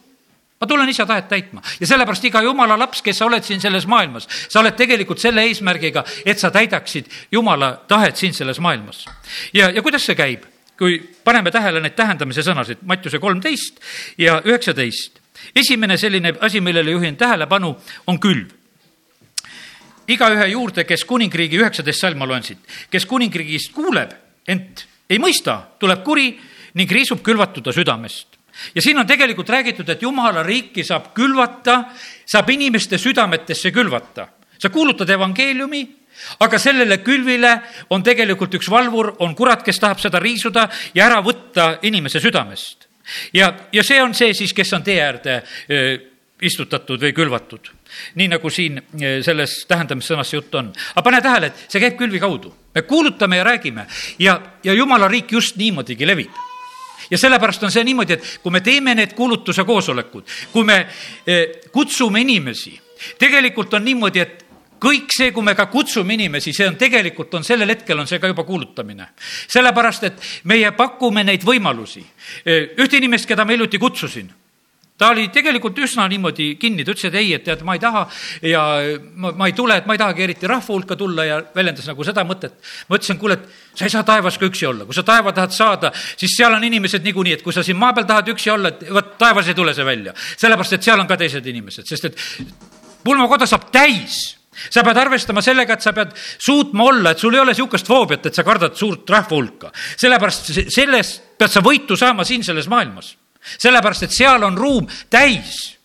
ma 0.61 0.67
tulen 0.67 0.89
isa 0.89 1.05
tahet 1.05 1.27
täitma 1.29 1.61
ja 1.79 1.87
sellepärast 1.87 2.25
iga 2.29 2.41
jumala 2.41 2.77
laps, 2.79 3.01
kes 3.05 3.19
sa 3.19 3.25
oled 3.27 3.45
siin 3.45 3.61
selles 3.61 3.85
maailmas, 3.89 4.27
sa 4.49 4.59
oled 4.61 4.75
tegelikult 4.77 5.21
selle 5.21 5.45
eesmärgiga, 5.47 6.03
et 6.25 6.39
sa 6.39 6.51
täidaksid 6.53 7.09
jumala 7.31 7.73
tahet 7.87 8.17
siin 8.17 8.33
selles 8.33 8.59
maailmas. 8.59 9.05
ja, 9.53 9.69
ja 9.69 9.81
kuidas 9.81 10.05
see 10.05 10.15
käib? 10.15 10.45
kui 10.77 10.99
paneme 11.23 11.49
tähele 11.51 11.81
neid 11.81 11.95
tähendamise 11.97 12.43
sõnasid, 12.45 12.83
Mattiuse 12.85 13.17
kolmteist 13.19 13.79
ja 14.17 14.41
üheksateist. 14.45 15.19
esimene 15.55 15.97
selline 15.97 16.35
asi, 16.41 16.61
millele 16.61 16.91
juhin 16.91 17.17
tähelepanu, 17.17 17.75
on 18.07 18.19
külv. 18.19 18.53
igaühe 20.07 20.47
juurde, 20.47 20.83
kes 20.83 21.05
kuningriigi, 21.05 21.57
üheksateist 21.57 22.01
salm 22.01 22.17
ma 22.17 22.25
loen 22.25 22.43
siit, 22.43 22.59
kes 22.89 23.05
kuningriigist 23.05 23.73
kuuleb, 23.73 24.13
ent 24.47 24.85
ei 25.09 25.17
mõista, 25.19 25.61
tuleb 25.79 26.03
kuri 26.03 26.29
ning 26.73 26.91
riisub 26.91 27.21
külvatuda 27.25 27.73
südamest 27.73 28.36
ja 28.75 28.81
siin 28.81 28.97
on 28.97 29.07
tegelikult 29.07 29.49
räägitud, 29.49 29.89
et 29.89 30.01
jumala 30.01 30.43
riiki 30.43 30.83
saab 30.83 31.11
külvata, 31.15 31.83
saab 32.25 32.49
inimeste 32.49 32.97
südametesse 32.97 33.71
külvata. 33.71 34.27
sa 34.57 34.69
kuulutad 34.69 35.09
evangeeliumi, 35.09 35.83
aga 36.39 36.57
sellele 36.59 36.97
külvile 36.97 37.51
on 37.89 38.03
tegelikult 38.03 38.55
üks 38.57 38.69
valvur, 38.69 39.13
on 39.19 39.35
kurat, 39.35 39.61
kes 39.63 39.79
tahab 39.79 39.99
seda 40.01 40.19
riisuda 40.19 40.67
ja 40.95 41.05
ära 41.05 41.21
võtta 41.21 41.77
inimese 41.81 42.19
südamest. 42.19 42.87
ja, 43.33 43.53
ja 43.71 43.83
see 43.83 44.01
on 44.01 44.13
see 44.13 44.33
siis, 44.33 44.53
kes 44.53 44.73
on 44.73 44.83
tee 44.83 45.01
äärde 45.01 45.43
istutatud 46.41 47.01
või 47.01 47.13
külvatud. 47.13 47.69
nii 48.15 48.27
nagu 48.27 48.49
siin 48.49 48.81
selles 49.21 49.65
tähendamissõnas 49.67 50.33
jutt 50.33 50.55
on. 50.55 50.73
aga 50.95 51.03
pane 51.03 51.21
tähele, 51.21 51.47
et 51.47 51.71
see 51.71 51.81
käib 51.81 51.97
külvi 51.97 52.19
kaudu. 52.19 52.53
me 52.75 52.81
kuulutame 52.81 53.37
ja 53.37 53.43
räägime 53.43 53.87
ja, 54.19 54.41
ja 54.63 54.73
jumala 54.73 55.07
riik 55.07 55.31
just 55.31 55.55
niimoodigi 55.57 56.07
levib 56.07 56.46
ja 57.11 57.17
sellepärast 57.17 57.63
on 57.63 57.71
see 57.71 57.83
niimoodi, 57.87 58.17
et 58.17 58.39
kui 58.43 58.51
me 58.51 58.61
teeme 58.61 58.95
need 58.95 59.13
kuulutuse 59.15 59.63
koosolekud, 59.63 60.25
kui 60.51 60.63
me 60.67 60.81
kutsume 61.71 62.21
inimesi, 62.21 62.75
tegelikult 63.19 63.73
on 63.73 63.85
niimoodi, 63.85 64.19
et 64.19 64.45
kõik 64.81 65.13
see, 65.13 65.31
kui 65.33 65.45
me 65.45 65.55
ka 65.57 65.67
kutsume 65.71 66.17
inimesi, 66.17 66.53
see 66.53 66.67
on 66.69 66.77
tegelikult, 66.79 67.33
on 67.33 67.45
sellel 67.45 67.73
hetkel 67.73 67.99
on 67.99 68.09
see 68.09 68.19
ka 68.21 68.31
juba 68.31 68.43
kuulutamine. 68.43 69.07
sellepärast, 69.47 70.03
et 70.03 70.27
meie 70.43 70.71
pakume 70.71 71.23
neid 71.23 71.43
võimalusi. 71.43 72.03
ühte 72.45 72.97
inimest, 72.97 73.27
keda 73.27 73.45
ma 73.45 73.55
hiljuti 73.55 73.79
kutsusin 73.79 74.29
ta 74.97 75.11
oli 75.13 75.27
tegelikult 75.33 75.77
üsna 75.85 76.07
niimoodi 76.09 76.55
kinni, 76.59 76.85
ta 76.85 76.93
ütles, 76.93 77.07
et 77.09 77.17
ei, 77.19 77.33
et 77.37 77.43
tead, 77.45 77.63
ma 77.67 77.75
ei 77.77 77.81
taha 77.81 78.03
ja 78.45 78.63
ma, 79.15 79.31
ma 79.37 79.49
ei 79.49 79.55
tule, 79.57 79.77
et 79.77 79.89
ma 79.89 79.97
ei 79.97 80.01
tahagi 80.01 80.25
eriti 80.25 80.49
rahva 80.49 80.73
hulka 80.73 80.97
tulla 80.99 81.25
ja 81.27 81.41
väljendas 81.55 81.89
nagu 81.89 82.07
seda 82.07 82.25
mõtet. 82.27 82.57
ma 82.89 82.97
ütlesin, 82.97 83.19
kuule, 83.21 83.37
et 83.37 83.77
sa 83.77 83.85
ei 83.85 83.93
saa 83.93 84.05
taevas 84.07 84.39
ka 84.39 84.49
üksi 84.49 84.69
olla, 84.69 84.85
kui 84.85 84.97
sa 84.97 85.05
taeva 85.07 85.33
tahad 85.35 85.53
saada, 85.55 85.91
siis 85.93 86.33
seal 86.37 86.53
on 86.53 86.63
inimesed 86.63 87.05
niikuinii, 87.05 87.37
et 87.37 87.45
kui 87.45 87.53
sa 87.53 87.63
siin 87.63 87.77
maa 87.77 87.93
peal 87.93 88.09
tahad 88.09 88.33
üksi 88.33 88.53
olla, 88.53 88.73
et 88.73 88.87
vot 88.93 89.13
taevas 89.21 89.51
ei 89.51 89.57
tule 89.57 89.75
see 89.77 89.85
välja. 89.85 90.15
sellepärast, 90.37 90.79
et 90.79 90.89
seal 90.89 90.99
on 90.99 91.07
ka 91.07 91.17
teised 91.17 91.45
inimesed, 91.45 91.85
sest 91.87 92.09
et 92.09 92.25
pulmakoda 93.05 93.45
saab 93.45 93.69
täis 93.71 94.37
sa 94.57 94.83
pead 94.83 94.97
arvestama 94.97 95.41
sellega, 95.45 95.77
et 95.77 95.85
sa 95.85 95.93
pead 95.93 96.15
suutma 96.17 96.87
olla, 96.89 97.13
et 97.13 97.21
sul 97.21 97.35
ei 97.35 97.43
ole 97.43 97.53
niisugust 97.53 97.87
foobiat, 97.87 98.25
et 98.25 98.37
sa 98.37 98.45
kardad 98.47 98.75
suurt 98.77 99.09
rahva 99.09 99.35
hulka. 99.35 99.71
sellepärast 99.97 100.51
sellest 100.73 101.37
pead 101.37 101.53
sa 101.53 101.61
võitu 101.61 101.97
saama 101.99 102.25
siin 102.25 102.43
selles 102.43 102.69
maailmas. 102.71 103.13
Sellepärast, 103.57 104.07
et 104.07 104.15
seal 104.15 104.43
on 104.43 104.57
ruum 104.57 104.87
täis 105.09 105.77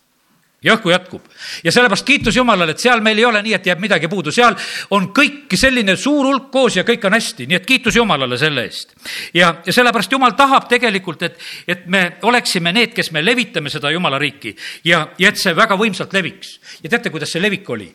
ja 0.63 0.77
õhku 0.77 0.93
jätkub. 0.93 1.23
ja 1.65 1.73
sellepärast 1.73 2.07
kiitus 2.07 2.37
Jumalale, 2.37 2.73
et 2.73 2.83
seal 2.83 3.01
meil 3.03 3.19
ei 3.19 3.25
ole 3.25 3.43
nii, 3.43 3.55
et 3.57 3.67
jääb 3.67 3.81
midagi 3.83 4.09
puudu, 4.09 4.33
seal 4.33 4.55
on 4.95 5.09
kõik 5.15 5.57
selline 5.59 5.97
suur 5.97 6.27
hulk 6.27 6.51
koos 6.55 6.77
ja 6.77 6.85
kõik 6.87 7.05
on 7.07 7.17
hästi, 7.19 7.47
nii 7.51 7.59
et 7.59 7.67
kiitus 7.67 7.97
Jumalale 7.99 8.39
selle 8.39 8.65
eest. 8.69 8.95
ja, 9.35 9.55
ja 9.67 9.73
sellepärast 9.73 10.13
Jumal 10.13 10.37
tahab 10.39 10.69
tegelikult, 10.71 11.23
et, 11.23 11.39
et 11.67 11.87
me 11.87 12.05
oleksime 12.23 12.73
need, 12.73 12.95
kes 12.95 13.11
me 13.13 13.25
levitame 13.25 13.71
seda 13.71 13.91
Jumala 13.91 14.19
riiki 14.23 14.55
ja, 14.85 15.09
ja 15.19 15.33
et 15.33 15.41
see 15.41 15.57
väga 15.57 15.79
võimsalt 15.79 16.15
leviks. 16.15 16.59
ja 16.83 16.91
teate, 16.91 17.11
kuidas 17.11 17.33
see 17.33 17.43
levik 17.43 17.69
oli? 17.71 17.91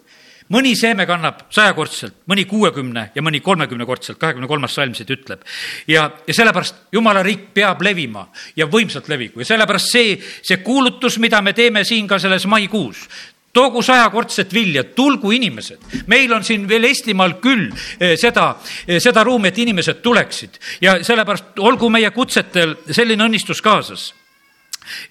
Mõni 0.53 0.73
seeme 0.79 1.05
kannab 1.07 1.45
sajakordselt, 1.53 2.21
mõni 2.29 2.45
kuuekümne 2.49 3.09
ja 3.15 3.23
mõni 3.25 3.41
kolmekümnekordselt, 3.43 4.19
kahekümne 4.21 4.47
kolmas 4.47 4.75
salm 4.77 4.95
siit 4.95 5.09
ütleb. 5.11 5.41
ja, 5.87 6.09
ja 6.27 6.33
sellepärast 6.33 6.75
jumala 6.91 7.23
riik 7.23 7.49
peab 7.53 7.81
levima 7.81 8.27
ja 8.55 8.67
võimsalt 8.67 9.09
levigu 9.09 9.43
ja 9.43 9.45
sellepärast 9.53 9.91
see, 9.91 10.19
see 10.41 10.61
kuulutus, 10.63 11.19
mida 11.19 11.41
me 11.41 11.53
teeme 11.53 11.83
siin 11.83 12.07
ka 12.07 12.19
selles 12.19 12.45
maikuus, 12.45 13.07
toogu 13.53 13.81
sajakordset 13.81 14.53
vilja, 14.53 14.83
tulgu 14.83 15.31
inimesed. 15.31 15.79
meil 16.07 16.33
on 16.33 16.43
siin 16.43 16.67
veel 16.69 16.83
Eestimaal 16.83 17.39
küll 17.41 17.71
eh, 17.99 18.15
seda, 18.17 18.55
eh, 18.87 19.01
seda 19.03 19.23
ruumi, 19.23 19.49
et 19.49 19.57
inimesed 19.57 20.01
tuleksid. 20.01 20.59
Ja 20.81 20.99
sellepärast 21.03 21.59
olgu 21.59 21.89
meie 21.89 22.11
kutsetel 22.11 22.75
selline 22.91 23.25
õnnistus 23.27 23.61
kaasas 23.61 24.13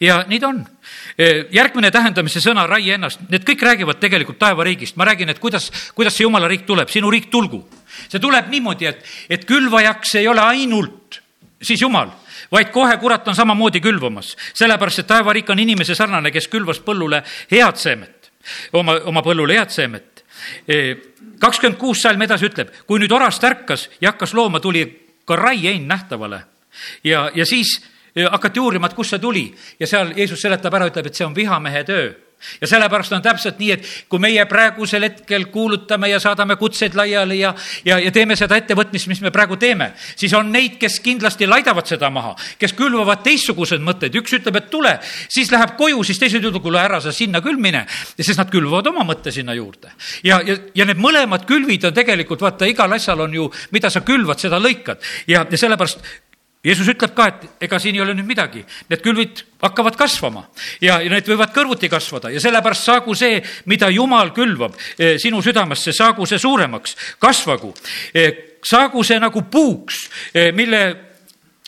ja 0.00 0.24
nii 0.28 0.40
ta 0.40 0.48
on. 0.48 0.64
järgmine 1.52 1.90
tähendamise 1.90 2.40
sõna, 2.44 2.66
raie 2.68 2.94
ennast, 2.94 3.20
need 3.30 3.44
kõik 3.46 3.62
räägivad 3.62 4.00
tegelikult 4.00 4.38
taevariigist, 4.38 4.96
ma 4.96 5.04
räägin, 5.08 5.30
et 5.32 5.38
kuidas, 5.38 5.70
kuidas 5.94 6.16
see 6.16 6.26
jumala 6.26 6.48
riik 6.48 6.66
tuleb, 6.66 6.88
sinu 6.92 7.10
riik 7.10 7.30
tulgu. 7.30 7.64
see 8.08 8.20
tuleb 8.20 8.50
niimoodi, 8.52 8.86
et, 8.86 9.04
et 9.30 9.44
külvajaks 9.44 10.14
ei 10.20 10.28
ole 10.28 10.40
ainult 10.40 11.20
siis 11.62 11.80
jumal, 11.80 12.10
vaid 12.52 12.70
kohe 12.72 12.96
kurat 12.96 13.28
on 13.28 13.36
samamoodi 13.36 13.80
külvamas, 13.80 14.34
sellepärast 14.54 15.02
et 15.02 15.06
taevariik 15.06 15.50
on 15.50 15.58
inimese 15.58 15.94
sarnane, 15.94 16.30
kes 16.30 16.48
külvas 16.52 16.80
põllule 16.84 17.22
head 17.50 17.80
seemet, 17.80 18.30
oma, 18.72 19.00
oma 19.04 19.22
põllule 19.22 19.56
head 19.56 19.72
seemet. 19.74 20.24
kakskümmend 21.40 21.78
kuus 21.80 22.02
salm 22.02 22.22
edasi 22.22 22.46
ütleb, 22.46 22.70
kui 22.86 23.00
nüüd 23.00 23.12
orast 23.12 23.44
ärkas 23.44 23.88
ja 24.00 24.12
hakkas 24.12 24.34
looma, 24.34 24.60
tuli 24.60 24.84
ka 25.24 25.36
raiein 25.36 25.88
nähtavale 25.88 26.44
ja, 27.04 27.30
ja 27.34 27.46
siis 27.46 27.80
hakati 28.24 28.61
uurima, 28.61 28.88
et 28.88 28.96
kust 28.96 29.14
see 29.14 29.22
tuli. 29.22 29.48
Ja 29.81 29.87
seal 29.87 30.14
Jeesus 30.16 30.40
seletab 30.40 30.74
ära, 30.74 30.88
ütleb, 30.90 31.11
et 31.11 31.18
see 31.18 31.26
on 31.26 31.37
vihamehe 31.37 31.85
töö. 31.85 32.14
Ja 32.61 32.66
sellepärast 32.68 33.12
on 33.16 33.22
täpselt 33.24 33.59
nii, 33.59 33.70
et 33.74 33.87
kui 34.12 34.20
meie 34.20 34.44
praegusel 34.48 35.07
hetkel 35.07 35.46
kuulutame 35.52 36.11
ja 36.11 36.18
saadame 36.20 36.59
kutseid 36.61 36.94
laiali 36.94 37.38
ja, 37.40 37.55
ja, 37.85 37.96
ja 38.00 38.12
teeme 38.12 38.37
seda 38.37 38.59
ettevõtmist, 38.61 39.09
mis 39.09 39.22
me 39.24 39.33
praegu 39.35 39.57
teeme, 39.61 39.90
siis 40.16 40.35
on 40.37 40.52
neid, 40.52 40.76
kes 40.81 40.98
kindlasti 41.05 41.48
laidavad 41.48 41.88
seda 41.88 42.11
maha, 42.12 42.35
kes 42.61 42.76
külvavad 42.76 43.24
teistsuguseid 43.24 43.83
mõtteid, 43.85 44.20
üks 44.20 44.37
ütleb, 44.38 44.61
et 44.61 44.68
tule, 44.70 44.92
siis 45.33 45.50
läheb 45.52 45.74
koju, 45.81 46.05
siis 46.07 46.20
teised 46.20 46.44
ütlevad, 46.44 46.62
kuule 46.68 46.83
ära 46.85 47.00
sa 47.02 47.12
sinna 47.12 47.40
küll 47.44 47.61
mine, 47.61 47.87
sest 48.20 48.38
nad 48.38 48.52
külvavad 48.52 48.92
oma 48.92 49.09
mõtte 49.09 49.33
sinna 49.35 49.57
juurde. 49.57 49.96
ja, 50.24 50.38
ja, 50.44 50.61
ja 50.76 50.88
need 50.88 51.00
mõlemad 51.02 51.48
külvid 51.48 51.88
on 51.88 51.96
tegelikult, 51.96 52.44
vaata, 52.44 52.68
igal 52.68 52.92
asjal 52.92 53.24
on 53.26 53.35
ju, 53.40 53.50
mida 53.72 53.90
sa 53.90 54.05
külvad, 54.05 54.40
seda 54.44 54.61
lõikad. 54.61 55.00
Ja, 55.26 55.46
ja 55.50 55.59
sellepärast 55.59 56.05
Jeesus 56.66 56.88
ütleb 56.90 57.14
ka, 57.14 57.29
et 57.31 57.66
ega 57.68 57.79
siin 57.83 57.94
ei 57.96 58.02
ole 58.02 58.14
nüüd 58.16 58.26
midagi, 58.26 58.64
need 58.90 59.02
külvid 59.05 59.44
hakkavad 59.62 59.96
kasvama 59.98 60.42
ja, 60.83 60.98
ja 60.98 61.11
need 61.12 61.29
võivad 61.31 61.55
kõrvuti 61.55 61.90
kasvada 61.92 62.33
ja 62.35 62.42
sellepärast 62.42 62.90
saagu 62.90 63.14
see, 63.16 63.38
mida 63.70 63.90
Jumal 63.94 64.33
külvab 64.37 64.74
eh, 64.98 65.16
sinu 65.22 65.42
südamesse, 65.44 65.94
saagu 65.96 66.26
see 66.26 66.42
suuremaks, 66.42 66.96
kasvagu. 67.22 67.72
Eh, 68.14 68.59
saagu 68.66 69.05
see 69.07 69.20
nagu 69.22 69.44
puuks, 69.50 70.07
eh, 70.35 70.50
mille 70.57 71.06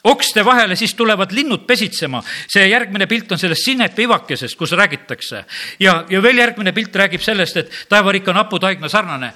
okste 0.04 0.44
vahele, 0.44 0.76
siis 0.76 0.94
tulevad 0.94 1.32
linnud 1.32 1.66
pesitsema. 1.66 2.22
see 2.48 2.68
järgmine 2.68 3.06
pilt 3.06 3.32
on 3.32 3.38
sellest 3.38 3.64
sinepi 3.64 4.02
ivakesest, 4.02 4.56
kus 4.58 4.72
räägitakse. 4.72 5.44
ja, 5.80 6.04
ja 6.08 6.22
veel 6.22 6.38
järgmine 6.38 6.72
pilt 6.72 6.96
räägib 6.96 7.20
sellest, 7.20 7.56
et 7.56 7.72
taevariik 7.88 8.28
on 8.28 8.36
haputaigna 8.36 8.88
sarnane, 8.88 9.32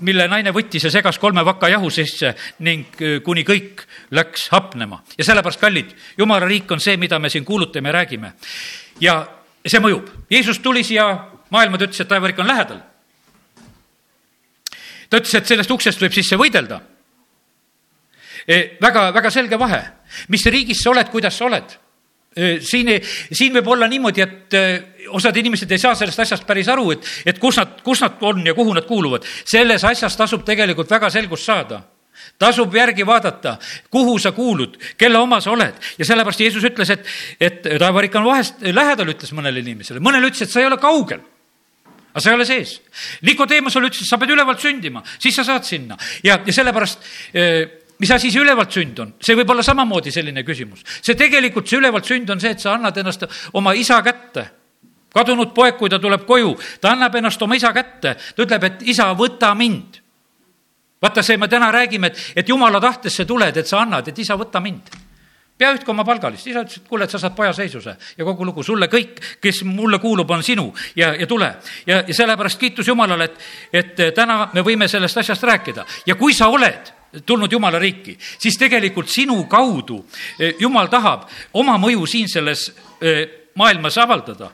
mille 0.00 0.28
naine 0.28 0.52
võttis 0.52 0.84
ja 0.84 0.90
segas 0.90 1.18
kolme 1.18 1.44
vaka 1.44 1.68
jahu 1.68 1.90
sisse 1.90 2.34
ning 2.58 3.00
äh, 3.00 3.20
kuni 3.22 3.44
kõik 3.44 3.86
läks 4.10 4.48
hapnema. 4.52 5.02
ja 5.18 5.24
sellepärast, 5.24 5.60
kallid, 5.60 5.94
jumala 6.18 6.46
riik 6.46 6.70
on 6.70 6.80
see, 6.80 6.96
mida 6.96 7.18
me 7.18 7.30
siin 7.30 7.44
kuulutame 7.44 7.88
ja 7.88 7.92
räägime. 7.92 8.32
ja 9.00 9.26
see 9.66 9.80
mõjub. 9.80 10.08
Jeesus 10.30 10.58
tuli 10.58 10.84
siia 10.84 11.08
maailma, 11.50 11.78
ta 11.78 11.84
ütles, 11.84 12.00
et 12.00 12.08
taevariik 12.08 12.38
on 12.38 12.46
lähedal. 12.46 12.80
ta 15.10 15.16
ütles, 15.16 15.34
et 15.34 15.46
sellest 15.46 15.70
uksest 15.70 16.00
võib 16.00 16.12
sisse 16.12 16.36
võidelda 16.36 16.80
väga, 18.80 19.12
väga 19.14 19.30
selge 19.30 19.58
vahe, 19.58 19.82
mis 20.28 20.44
riigis 20.46 20.82
sa 20.82 20.90
oled, 20.90 21.08
kuidas 21.12 21.38
sa 21.38 21.46
oled? 21.48 21.78
Siin, 22.64 22.88
siin 23.28 23.52
võib 23.58 23.66
olla 23.74 23.86
niimoodi, 23.92 24.22
et 24.24 24.54
osad 25.12 25.36
inimesed 25.36 25.70
ei 25.70 25.80
saa 25.80 25.92
sellest 25.98 26.22
asjast 26.24 26.46
päris 26.48 26.70
aru, 26.72 26.94
et, 26.94 27.08
et 27.28 27.40
kus 27.40 27.58
nad, 27.60 27.74
kus 27.84 28.00
nad 28.00 28.22
on 28.24 28.40
ja 28.46 28.54
kuhu 28.56 28.72
nad 28.72 28.86
kuuluvad. 28.88 29.26
selles 29.44 29.84
asjas 29.84 30.16
tasub 30.16 30.44
tegelikult 30.44 30.90
väga 30.90 31.10
selgust 31.12 31.44
saada. 31.44 31.82
Tasub 32.38 32.74
järgi 32.74 33.04
vaadata, 33.06 33.56
kuhu 33.90 34.18
sa 34.18 34.32
kuulud, 34.32 34.78
kelle 34.96 35.18
oma 35.18 35.40
sa 35.40 35.52
oled. 35.52 35.76
Ja 35.98 36.06
sellepärast 36.08 36.40
Jeesus 36.40 36.64
ütles, 36.64 36.90
et, 36.90 37.06
et 37.40 37.68
taevariik 37.80 38.14
on 38.20 38.24
vahest 38.30 38.64
lähedal, 38.64 39.12
ütles 39.12 39.32
mõnele 39.36 39.60
inimesele, 39.60 40.00
mõnele 40.00 40.30
ütles, 40.30 40.46
et 40.46 40.52
sa 40.52 40.62
ei 40.62 40.70
ole 40.70 40.80
kaugel 40.80 41.22
aga 42.12 42.20
sa 42.20 42.28
ei 42.30 42.36
ole 42.36 42.44
sees. 42.44 42.74
Nikodeemusele 43.24 43.88
ütles, 43.88 44.04
et 44.04 44.10
sa 44.10 44.18
pead 44.20 44.34
ülevalt 44.34 44.60
sündima, 44.60 45.00
siis 45.16 45.36
sa 45.38 45.46
saad 45.48 45.64
sinna. 45.64 45.96
Ja, 46.24 46.36
ja 46.44 46.52
sellepärast 46.52 47.06
mis 48.02 48.10
asi 48.10 48.32
see 48.34 48.42
ülevalt 48.42 48.74
sünd 48.74 48.98
on? 48.98 49.14
see 49.22 49.36
võib 49.38 49.52
olla 49.54 49.62
samamoodi 49.62 50.12
selline 50.14 50.42
küsimus. 50.46 50.82
see 51.00 51.14
tegelikult, 51.18 51.68
see 51.70 51.78
ülevalt 51.78 52.08
sünd 52.08 52.30
on 52.34 52.42
see, 52.42 52.50
et 52.56 52.62
sa 52.62 52.74
annad 52.74 52.98
ennast 52.98 53.28
oma 53.54 53.74
isa 53.78 54.00
kätte. 54.02 54.48
kadunud 55.12 55.52
poeg, 55.54 55.76
kui 55.78 55.90
ta 55.92 56.00
tuleb 56.02 56.26
koju, 56.26 56.56
ta 56.80 56.96
annab 56.96 57.14
ennast 57.20 57.42
oma 57.42 57.54
isa 57.54 57.72
kätte, 57.72 58.16
ta 58.16 58.42
ütleb, 58.42 58.64
et 58.64 58.82
isa, 58.90 59.12
võta 59.14 59.52
mind. 59.54 60.00
vaata, 61.02 61.22
see 61.22 61.36
me 61.38 61.48
täna 61.48 61.70
räägime, 61.70 62.10
et, 62.10 62.26
et 62.42 62.48
jumala 62.48 62.80
tahtesse 62.80 63.24
tuled, 63.24 63.56
et 63.56 63.66
sa 63.66 63.84
annad, 63.84 64.08
et 64.08 64.18
isa, 64.18 64.36
võta 64.40 64.60
mind 64.60 64.90
pea 65.62 65.70
üht 65.76 65.84
koma 65.86 66.02
palgalist, 66.02 66.46
isa 66.48 66.64
ütles, 66.64 66.80
et 66.80 66.88
kuule, 66.88 67.06
et 67.06 67.12
sa 67.12 67.20
saad 67.22 67.36
pojaseisuse 67.36 67.92
ja 68.18 68.24
kogu 68.26 68.46
lugu, 68.48 68.64
sulle 68.66 68.88
kõik, 68.90 69.20
kes 69.38 69.60
mulle 69.68 70.00
kuulub, 70.02 70.30
on 70.34 70.42
sinu 70.42 70.72
ja, 70.96 71.12
ja 71.14 71.26
tule. 71.30 71.52
ja, 71.86 72.00
ja 72.08 72.14
sellepärast 72.14 72.58
kiitus 72.58 72.88
Jumalale, 72.88 73.28
et, 73.30 73.38
et 73.70 74.02
täna 74.16 74.48
me 74.56 74.64
võime 74.66 74.88
sellest 74.90 75.22
asjast 75.22 75.44
rääkida 75.46 75.86
ja 76.06 76.16
kui 76.18 76.34
sa 76.34 76.48
oled 76.50 76.90
tulnud 77.26 77.52
Jumala 77.52 77.78
riiki, 77.78 78.16
siis 78.18 78.56
tegelikult 78.58 79.08
sinu 79.08 79.44
kaudu 79.50 80.00
eh, 80.38 80.54
Jumal 80.60 80.88
tahab 80.92 81.28
oma 81.60 81.76
mõju 81.80 82.06
siin 82.08 82.28
selles 82.28 82.68
eh, 83.00 83.50
maailmas 83.54 83.98
avaldada. 83.98 84.50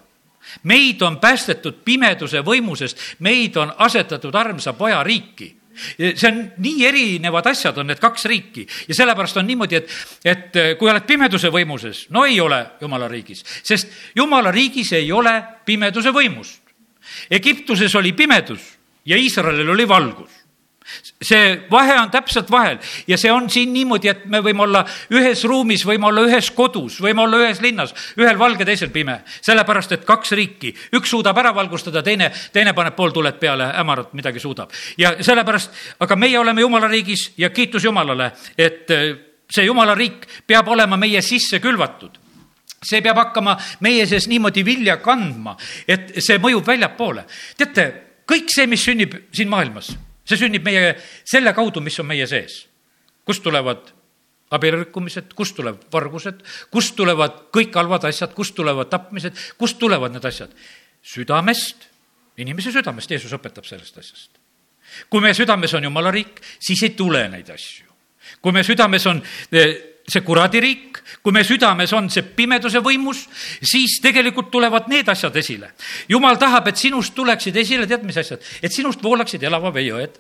meid 0.63 1.03
on 1.03 1.19
päästetud 1.21 1.85
pimeduse 1.85 2.41
võimusest, 2.41 2.99
meid 3.19 3.57
on 3.57 3.73
asetatud 3.79 4.35
armsa 4.35 4.73
poja 4.73 5.03
riiki 5.03 5.55
see 5.79 6.29
on 6.29 6.39
nii 6.59 6.87
erinevad 6.87 7.47
asjad, 7.47 7.77
on 7.79 7.87
need 7.87 8.01
kaks 8.03 8.25
riiki 8.25 8.67
ja 8.89 8.95
sellepärast 8.95 9.37
on 9.37 9.47
niimoodi, 9.47 9.77
et, 9.77 9.93
et 10.25 10.59
kui 10.79 10.91
oled 10.91 11.07
pimeduse 11.07 11.53
võimuses, 11.55 12.07
no 12.11 12.25
ei 12.27 12.41
ole 12.41 12.59
jumala 12.81 13.07
riigis, 13.09 13.45
sest 13.63 13.93
jumala 14.17 14.51
riigis 14.51 14.91
ei 14.99 15.13
ole 15.13 15.37
pimeduse 15.65 16.11
võimust. 16.11 16.65
Egiptuses 17.31 17.95
oli 17.95 18.13
pimedus 18.13 18.65
ja 19.07 19.17
Iisraelil 19.17 19.71
oli 19.71 19.87
valgus 19.89 20.38
see 21.23 21.61
vahe 21.71 21.97
on 22.01 22.11
täpselt 22.11 22.51
vahel 22.51 22.79
ja 23.09 23.19
see 23.19 23.33
on 23.33 23.49
siin 23.51 23.73
niimoodi, 23.75 24.11
et 24.13 24.25
me 24.31 24.41
võime 24.45 24.65
olla 24.65 24.85
ühes 25.15 25.45
ruumis, 25.49 25.85
võime 25.87 26.09
olla 26.11 26.25
ühes 26.29 26.51
kodus, 26.57 26.99
võime 27.03 27.25
olla 27.25 27.41
ühes 27.43 27.63
linnas, 27.65 27.95
ühel 28.19 28.39
valge, 28.39 28.65
teisel 28.69 28.93
pime. 28.95 29.21
sellepärast, 29.41 29.93
et 29.93 30.05
kaks 30.09 30.33
riiki, 30.39 30.75
üks 30.97 31.11
suudab 31.11 31.39
ära 31.39 31.55
valgustada, 31.55 32.03
teine, 32.03 32.31
teine 32.53 32.75
paneb 32.75 32.97
pooltuled 32.97 33.39
peale, 33.41 33.73
hämarat 33.77 34.15
midagi 34.19 34.41
suudab. 34.41 34.73
ja 34.99 35.17
sellepärast, 35.21 35.71
aga 36.01 36.17
meie 36.17 36.39
oleme 36.39 36.61
jumala 36.61 36.89
riigis 36.89 37.33
ja 37.37 37.51
kiitus 37.51 37.85
Jumalale, 37.85 38.33
et 38.59 38.91
äh, 38.91 39.13
see 39.51 39.65
jumala 39.65 39.95
riik 39.95 40.27
peab 40.47 40.69
olema 40.69 40.97
meie 40.97 41.23
sisse 41.23 41.61
külvatud 41.61 42.19
see 42.83 43.01
peab 43.03 43.19
hakkama 43.19 43.57
meie 43.83 44.07
sees 44.07 44.29
niimoodi 44.31 44.63
vilja 44.65 44.99
kandma, 45.03 45.57
et 45.89 46.13
see 46.23 46.39
mõjub 46.39 46.67
väljapoole. 46.67 47.25
teate, 47.59 47.89
kõik 48.29 48.53
see, 48.55 48.67
mis 48.71 48.85
sünnib 48.85 49.17
siin 49.35 49.49
maailmas 49.51 49.97
see 50.29 50.41
sünnib 50.41 50.67
meie 50.67 50.97
selle 51.25 51.55
kaudu, 51.57 51.81
mis 51.85 51.99
on 52.01 52.09
meie 52.09 52.27
sees. 52.29 52.67
kust 53.25 53.43
tulevad 53.45 53.93
abielurikkumised, 54.51 55.35
kust 55.37 55.57
tulevad 55.57 55.85
vargused, 55.93 56.41
kust 56.73 56.97
tulevad 56.97 57.49
kõik 57.53 57.75
halvad 57.77 58.07
asjad, 58.09 58.33
kust 58.37 58.55
tulevad 58.57 58.89
tapmised, 58.93 59.37
kust 59.61 59.79
tulevad 59.81 60.15
need 60.15 60.25
asjad? 60.25 60.53
südamest, 61.09 61.87
inimese 62.43 62.73
südamest, 62.75 63.11
Jeesus 63.11 63.33
õpetab 63.33 63.65
sellest 63.69 64.01
asjast. 64.01 64.31
kui 65.11 65.21
meie 65.25 65.37
südames 65.37 65.75
on 65.75 65.85
jumala 65.85 66.11
riik, 66.11 66.41
siis 66.61 66.83
ei 66.83 66.97
tule 66.97 67.29
neid 67.29 67.51
asju. 67.51 67.87
kui 68.43 68.53
meie 68.53 68.67
südames 68.67 69.07
on 69.07 69.23
eh, 69.53 69.77
see 70.09 70.25
kuradiriik, 70.25 71.03
kui 71.23 71.35
meie 71.35 71.47
südames 71.47 71.93
on 71.97 72.09
see 72.13 72.25
pimeduse 72.37 72.81
võimus, 72.85 73.27
siis 73.61 73.99
tegelikult 74.05 74.51
tulevad 74.53 74.89
need 74.89 75.09
asjad 75.09 75.37
esile. 75.37 75.73
jumal 76.09 76.39
tahab, 76.41 76.69
et 76.69 76.77
sinust 76.77 77.15
tuleksid 77.15 77.57
esile, 77.57 77.87
tead, 77.87 78.07
mis 78.09 78.17
asjad? 78.17 78.43
et 78.63 78.73
sinust 78.73 79.03
voolaksid 79.05 79.43
elava 79.43 79.71
vee 79.75 79.89
jõed. 79.91 80.19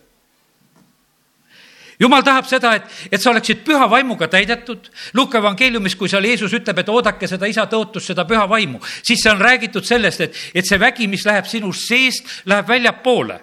jumal 1.98 2.22
tahab 2.22 2.46
seda, 2.46 2.74
et, 2.76 2.98
et 3.10 3.22
sa 3.22 3.30
oleksid 3.30 3.64
püha 3.64 3.88
vaimuga 3.90 4.28
täidetud. 4.28 4.90
Luuka 5.14 5.38
evangeeliumis, 5.38 5.96
kui 5.96 6.08
seal 6.08 6.24
Jeesus 6.24 6.52
ütleb, 6.54 6.78
et 6.78 6.88
oodake 6.92 7.26
seda 7.26 7.48
isa 7.48 7.64
tõotust, 7.66 8.12
seda 8.12 8.26
püha 8.28 8.44
vaimu, 8.48 8.82
siis 9.02 9.22
see 9.22 9.32
on 9.32 9.40
räägitud 9.40 9.86
sellest, 9.86 10.20
et, 10.20 10.36
et 10.54 10.68
see 10.68 10.78
vägi, 10.78 11.08
mis 11.08 11.24
läheb 11.26 11.48
sinust 11.48 11.88
seest, 11.88 12.42
läheb 12.46 12.68
väljapoole. 12.68 13.40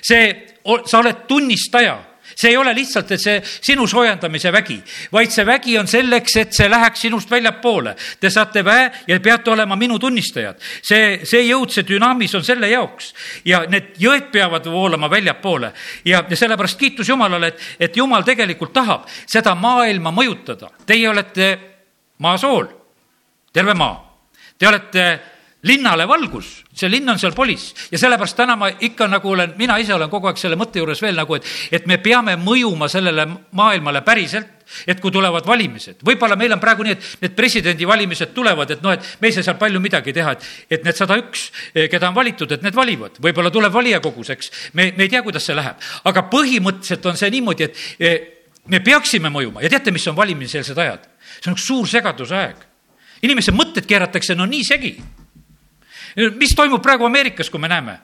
see, 0.00 0.56
sa 0.86 0.98
oled 0.98 1.26
tunnistaja 1.28 2.11
see 2.34 2.50
ei 2.50 2.56
ole 2.56 2.74
lihtsalt, 2.74 3.12
see 3.20 3.40
sinu 3.44 3.86
soojendamise 3.86 4.52
vägi, 4.52 4.78
vaid 5.12 5.32
see 5.32 5.46
vägi 5.46 5.78
on 5.78 5.88
selleks, 5.90 6.36
et 6.36 6.56
see 6.56 6.68
läheks 6.70 7.04
sinust 7.06 7.30
väljapoole. 7.30 7.94
Te 8.20 8.30
saate 8.30 8.64
väe 8.64 8.90
ja 9.08 9.20
peate 9.20 9.50
olema 9.50 9.76
minu 9.76 9.98
tunnistajad. 9.98 10.60
see, 10.82 11.20
see 11.24 11.46
jõud, 11.46 11.70
see 11.70 11.86
dünaamis 11.88 12.34
on 12.34 12.44
selle 12.44 12.68
jaoks 12.70 13.12
ja 13.44 13.64
need 13.68 13.94
jõed 13.98 14.30
peavad 14.32 14.66
voolama 14.66 15.10
väljapoole 15.10 15.72
ja, 16.04 16.24
ja 16.28 16.36
sellepärast 16.36 16.78
kiitus 16.78 17.08
Jumalale, 17.08 17.52
et, 17.52 17.60
et 17.80 17.96
Jumal 17.96 18.22
tegelikult 18.22 18.72
tahab 18.72 19.08
seda 19.26 19.54
maailma 19.54 20.12
mõjutada. 20.14 20.70
Teie 20.86 21.08
olete 21.08 21.52
maasool, 22.22 22.66
terve 23.52 23.74
maa. 23.74 23.96
Te 24.58 24.68
olete 24.68 25.06
linnale 25.66 26.06
valgus, 26.08 26.61
see 26.72 26.88
linn 26.88 27.08
on 27.12 27.20
seal 27.20 27.34
polis 27.36 27.70
ja 27.92 28.00
sellepärast 28.00 28.36
täna 28.36 28.56
ma 28.56 28.70
ikka 28.72 29.06
nagu 29.10 29.28
olen, 29.34 29.54
mina 29.58 29.76
ise 29.80 29.94
olen 29.94 30.10
kogu 30.10 30.30
aeg 30.30 30.40
selle 30.40 30.56
mõtte 30.60 30.80
juures 30.80 31.02
veel 31.04 31.18
nagu, 31.18 31.36
et, 31.36 31.46
et 31.72 31.86
me 31.86 31.98
peame 32.02 32.38
mõjuma 32.40 32.88
sellele 32.88 33.26
maailmale 33.58 34.00
päriselt, 34.06 34.48
et 34.88 35.00
kui 35.02 35.12
tulevad 35.12 35.44
valimised, 35.46 36.00
võib-olla 36.06 36.36
meil 36.40 36.54
on 36.56 36.60
praegu 36.62 36.86
nii, 36.86 36.96
et 36.96 37.24
need 37.26 37.36
presidendivalimised 37.36 38.32
tulevad, 38.32 38.70
et 38.72 38.84
noh, 38.84 38.94
et 38.96 39.08
me 39.20 39.28
ei 39.28 39.36
saa 39.36 39.44
seal 39.44 39.58
palju 39.60 39.82
midagi 39.84 40.14
teha, 40.16 40.32
et, 40.32 40.46
et 40.78 40.86
need 40.86 40.96
sada 40.96 41.18
üks, 41.20 41.50
eh, 41.74 41.90
keda 41.92 42.08
on 42.08 42.16
valitud, 42.16 42.56
et 42.56 42.64
need 42.64 42.76
valivad, 42.76 43.20
võib-olla 43.20 43.52
tuleb 43.52 43.74
valijakogus, 43.74 44.32
eks. 44.32 44.52
me, 44.72 44.88
me 44.96 45.04
ei 45.04 45.12
tea, 45.12 45.20
kuidas 45.26 45.44
see 45.44 45.58
läheb, 45.58 45.90
aga 46.08 46.24
põhimõtteliselt 46.32 47.10
on 47.10 47.20
see 47.20 47.32
niimoodi, 47.36 47.68
et 47.68 47.84
eh, 48.00 48.20
me 48.72 48.80
peaksime 48.80 49.28
mõjuma 49.34 49.64
ja 49.64 49.70
teate, 49.72 49.92
mis 49.92 50.06
on 50.08 50.16
valimiseelsed 50.16 50.78
ajad? 50.78 51.08
see 51.34 51.50
on 51.50 51.58
üks 51.58 51.66
suur 51.66 51.88
segaduse 51.90 52.36
aeg. 52.38 52.64
inimeste 53.26 53.52
mõtted 53.52 53.84
keeratakse 53.88 54.38
no 54.38 54.46
nii 54.48 54.64
segi 54.64 54.96
mis 56.16 56.56
toimub 56.56 56.82
praegu 56.82 57.06
Ameerikas, 57.06 57.50
kui 57.50 57.60
me 57.60 57.70
näeme? 57.72 57.98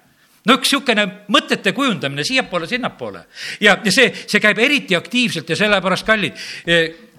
no 0.46 0.56
üks 0.56 0.70
niisugune 0.70 1.04
mõtete 1.34 1.72
kujundamine 1.76 2.24
siiapoole, 2.24 2.68
sinnapoole 2.70 3.24
ja, 3.60 3.76
ja 3.84 3.92
see, 3.92 4.12
see 4.26 4.40
käib 4.42 4.60
eriti 4.62 4.96
aktiivselt 4.96 5.50
ja 5.50 5.56
sellepärast, 5.58 6.06
kallid, 6.06 6.38
e, 6.66 6.78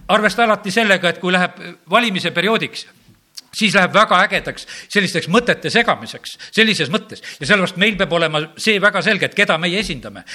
arvesta 0.10 0.46
alati 0.46 0.72
sellega, 0.74 1.12
et 1.12 1.20
kui 1.22 1.34
läheb 1.34 1.60
valimise 1.92 2.32
perioodiks, 2.34 2.88
siis 3.54 3.76
läheb 3.76 3.94
väga 3.94 4.22
ägedaks 4.24 4.66
sellisteks 4.88 5.30
mõtete 5.30 5.70
segamiseks, 5.74 6.38
sellises 6.56 6.90
mõttes. 6.94 7.22
ja 7.40 7.46
sellepärast 7.46 7.78
meil 7.78 8.00
peab 8.00 8.18
olema 8.18 8.42
see 8.58 8.82
väga 8.82 9.04
selge, 9.06 9.30
et 9.30 9.38
keda 9.38 9.58
meie 9.58 9.80
esindame 9.84 10.26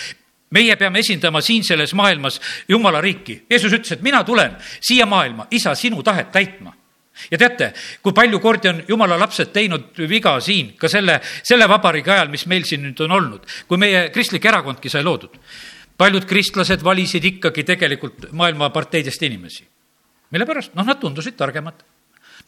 meie 0.55 0.77
peame 0.79 1.01
esindama 1.03 1.40
siin 1.43 1.64
selles 1.67 1.95
maailmas 1.99 2.40
Jumala 2.69 3.01
riiki. 3.01 3.40
Jeesus 3.51 3.73
ütles, 3.73 3.97
et 3.97 4.03
mina 4.03 4.21
tulen 4.25 4.55
siia 4.79 5.07
maailma, 5.07 5.49
isa, 5.51 5.75
sinu 5.75 6.03
tahet 6.03 6.31
täitma 6.31 6.71
ja 7.31 7.38
teate, 7.38 7.72
kui 8.03 8.14
palju 8.16 8.40
kordi 8.42 8.70
on 8.70 8.83
jumala 8.88 9.18
lapsed 9.20 9.53
teinud 9.55 10.00
viga 10.11 10.37
siin, 10.40 10.74
ka 10.79 10.88
selle, 10.90 11.20
selle 11.42 11.68
vabariigi 11.70 12.11
ajal, 12.11 12.33
mis 12.33 12.46
meil 12.50 12.66
siin 12.68 12.85
nüüd 12.87 13.05
on 13.07 13.16
olnud, 13.18 13.46
kui 13.68 13.81
meie 13.81 14.09
kristlik 14.14 14.44
erakondki 14.44 14.92
sai 14.92 15.05
loodud. 15.05 15.38
paljud 15.96 16.24
kristlased 16.27 16.83
valisid 16.83 17.24
ikkagi 17.24 17.62
tegelikult 17.64 18.33
maailma 18.33 18.70
parteidest 18.70 19.22
inimesi. 19.22 19.64
mille 20.31 20.46
pärast? 20.46 20.74
noh, 20.74 20.87
nad 20.87 21.00
tundusid 21.00 21.37
targemad, 21.37 21.85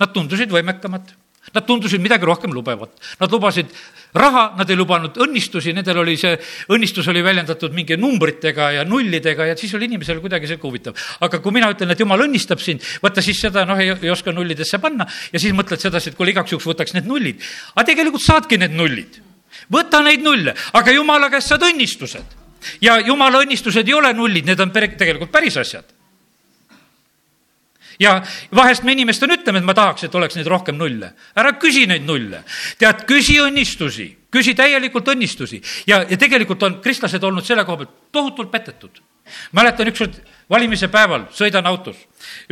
nad 0.01 0.13
tundusid 0.13 0.51
võimekamad 0.51 1.15
Nad 1.55 1.67
tundusid 1.67 2.03
midagi 2.03 2.27
rohkem 2.27 2.53
lubavat. 2.53 2.97
Nad 3.21 3.33
lubasid 3.33 3.71
raha, 4.17 4.49
nad 4.59 4.71
ei 4.71 4.77
lubanud 4.79 5.17
õnnistusi, 5.23 5.75
nendel 5.77 6.01
oli 6.03 6.17
see, 6.19 6.35
õnnistus 6.75 7.07
oli 7.13 7.23
väljendatud 7.25 7.75
mingi 7.77 7.99
numbritega 8.01 8.71
ja 8.79 8.85
nullidega 8.89 9.51
ja 9.51 9.57
siis 9.59 9.75
oli 9.79 9.89
inimesel 9.91 10.21
kuidagi 10.25 10.51
sihuke 10.51 10.67
huvitav. 10.67 10.97
aga 11.21 11.41
kui 11.45 11.55
mina 11.55 11.71
ütlen, 11.73 11.93
et 11.93 12.01
jumal 12.01 12.27
õnnistab 12.27 12.63
sind, 12.63 12.85
vaata 13.03 13.23
siis 13.23 13.41
seda 13.41 13.65
noh, 13.69 13.79
ei 13.79 14.11
oska 14.11 14.33
nullidesse 14.33 14.81
panna 14.83 15.07
ja 15.33 15.39
siis 15.43 15.55
mõtled 15.57 15.81
sedasi, 15.83 16.11
et 16.11 16.19
kuule, 16.19 16.35
igaks 16.35 16.53
juhuks 16.53 16.67
võtaks 16.67 16.97
need 16.97 17.07
nullid. 17.07 17.43
aga 17.75 17.87
tegelikult 17.93 18.25
saadki 18.25 18.59
need 18.59 18.75
nullid. 18.77 19.21
võta 19.73 20.03
neid 20.05 20.25
nulle, 20.25 20.55
aga 20.73 20.93
jumala 20.93 21.31
käest 21.31 21.53
saad 21.53 21.63
õnnistused. 21.63 22.39
ja 22.81 22.99
jumala 23.01 23.45
õnnistused 23.45 23.87
ei 23.87 23.95
ole 23.95 24.13
nullid, 24.13 24.47
need 24.47 24.61
on 24.61 24.73
tegelikult 24.73 25.31
päris 25.31 25.57
asjad 25.57 25.96
ja 28.01 28.21
vahest 28.55 28.85
me 28.85 28.93
inimestena 28.93 29.39
ütleme, 29.39 29.63
et 29.63 29.69
ma 29.69 29.75
tahaks, 29.75 30.07
et 30.07 30.15
oleks 30.15 30.37
neid 30.37 30.47
rohkem 30.51 30.77
nulle. 30.77 31.13
ära 31.37 31.53
küsi 31.61 31.87
neid 31.87 32.07
nulle. 32.07 32.45
tead, 32.79 33.05
küsi 33.09 33.41
õnnistusi, 33.43 34.09
küsi 34.31 34.55
täielikult 34.55 35.09
õnnistusi 35.15 35.63
ja, 35.87 36.05
ja 36.09 36.17
tegelikult 36.17 36.63
on 36.63 36.81
kristlased 36.83 37.23
olnud 37.23 37.45
selle 37.45 37.65
koha 37.65 37.85
pealt 37.85 37.99
tohutult 38.13 38.51
petetud 38.51 39.03
mäletan 39.57 39.93
ükskord 39.93 40.19
valimise 40.51 40.87
päeval, 40.93 41.25
sõidan 41.35 41.67
autos, 41.67 41.99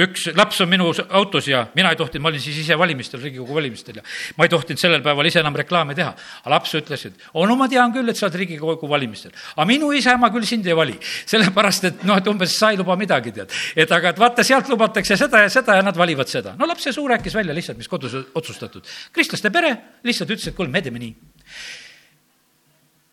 üks 0.03 0.27
laps 0.35 0.59
on 0.65 0.71
minu 0.71 0.89
autos 1.15 1.47
ja 1.47 1.61
mina 1.79 1.93
ei 1.95 1.99
tohtinud, 1.99 2.25
ma 2.25 2.33
olin 2.33 2.43
siis 2.43 2.57
ise 2.65 2.79
valimistel, 2.79 3.21
Riigikogu 3.23 3.55
valimistel 3.55 4.01
ja 4.01 4.05
ma 4.39 4.47
ei 4.47 4.51
tohtinud 4.51 4.81
sellel 4.83 5.03
päeval 5.05 5.29
ise 5.31 5.39
enam 5.43 5.55
reklaame 5.59 5.95
teha. 5.95 6.11
aga 6.43 6.55
laps 6.57 6.75
ütles, 6.75 7.07
et 7.07 7.29
onu, 7.39 7.55
ma 7.57 7.69
tean 7.71 7.95
küll, 7.95 8.11
et 8.11 8.19
sa 8.19 8.27
oled 8.27 8.39
Riigikogu 8.41 8.91
valimistel, 8.91 9.35
aga 9.55 9.67
minu 9.71 9.93
isa-ema 9.95 10.31
küll 10.35 10.47
sind 10.49 10.67
ei 10.67 10.75
vali, 10.77 10.97
sellepärast 11.33 11.89
et 11.91 12.03
noh, 12.09 12.19
et 12.19 12.31
umbes 12.31 12.57
sa 12.59 12.73
ei 12.75 12.81
luba 12.81 12.99
midagi, 12.99 13.35
tead. 13.37 13.55
et 13.77 13.95
aga, 13.95 14.11
et 14.11 14.19
vaata, 14.19 14.47
sealt 14.47 14.71
lubatakse 14.73 15.19
seda 15.21 15.45
ja 15.47 15.53
seda 15.53 15.79
ja 15.79 15.87
nad 15.87 15.97
valivad 15.99 16.31
seda. 16.31 16.57
no 16.59 16.67
laps 16.67 16.91
ja 16.91 16.97
suu 16.97 17.07
rääkis 17.09 17.39
välja 17.39 17.55
lihtsalt, 17.55 17.79
mis 17.79 17.89
kodus 17.89 18.19
otsustatud. 18.35 18.83
kristlaste 19.13 19.55
pere 19.55 19.77
lihtsalt 20.03 20.35
ütles, 20.35 20.51
et 20.51 20.59
kuule, 20.59 20.73
me 20.73 20.83
teeme 20.83 20.99
nii 20.99 21.34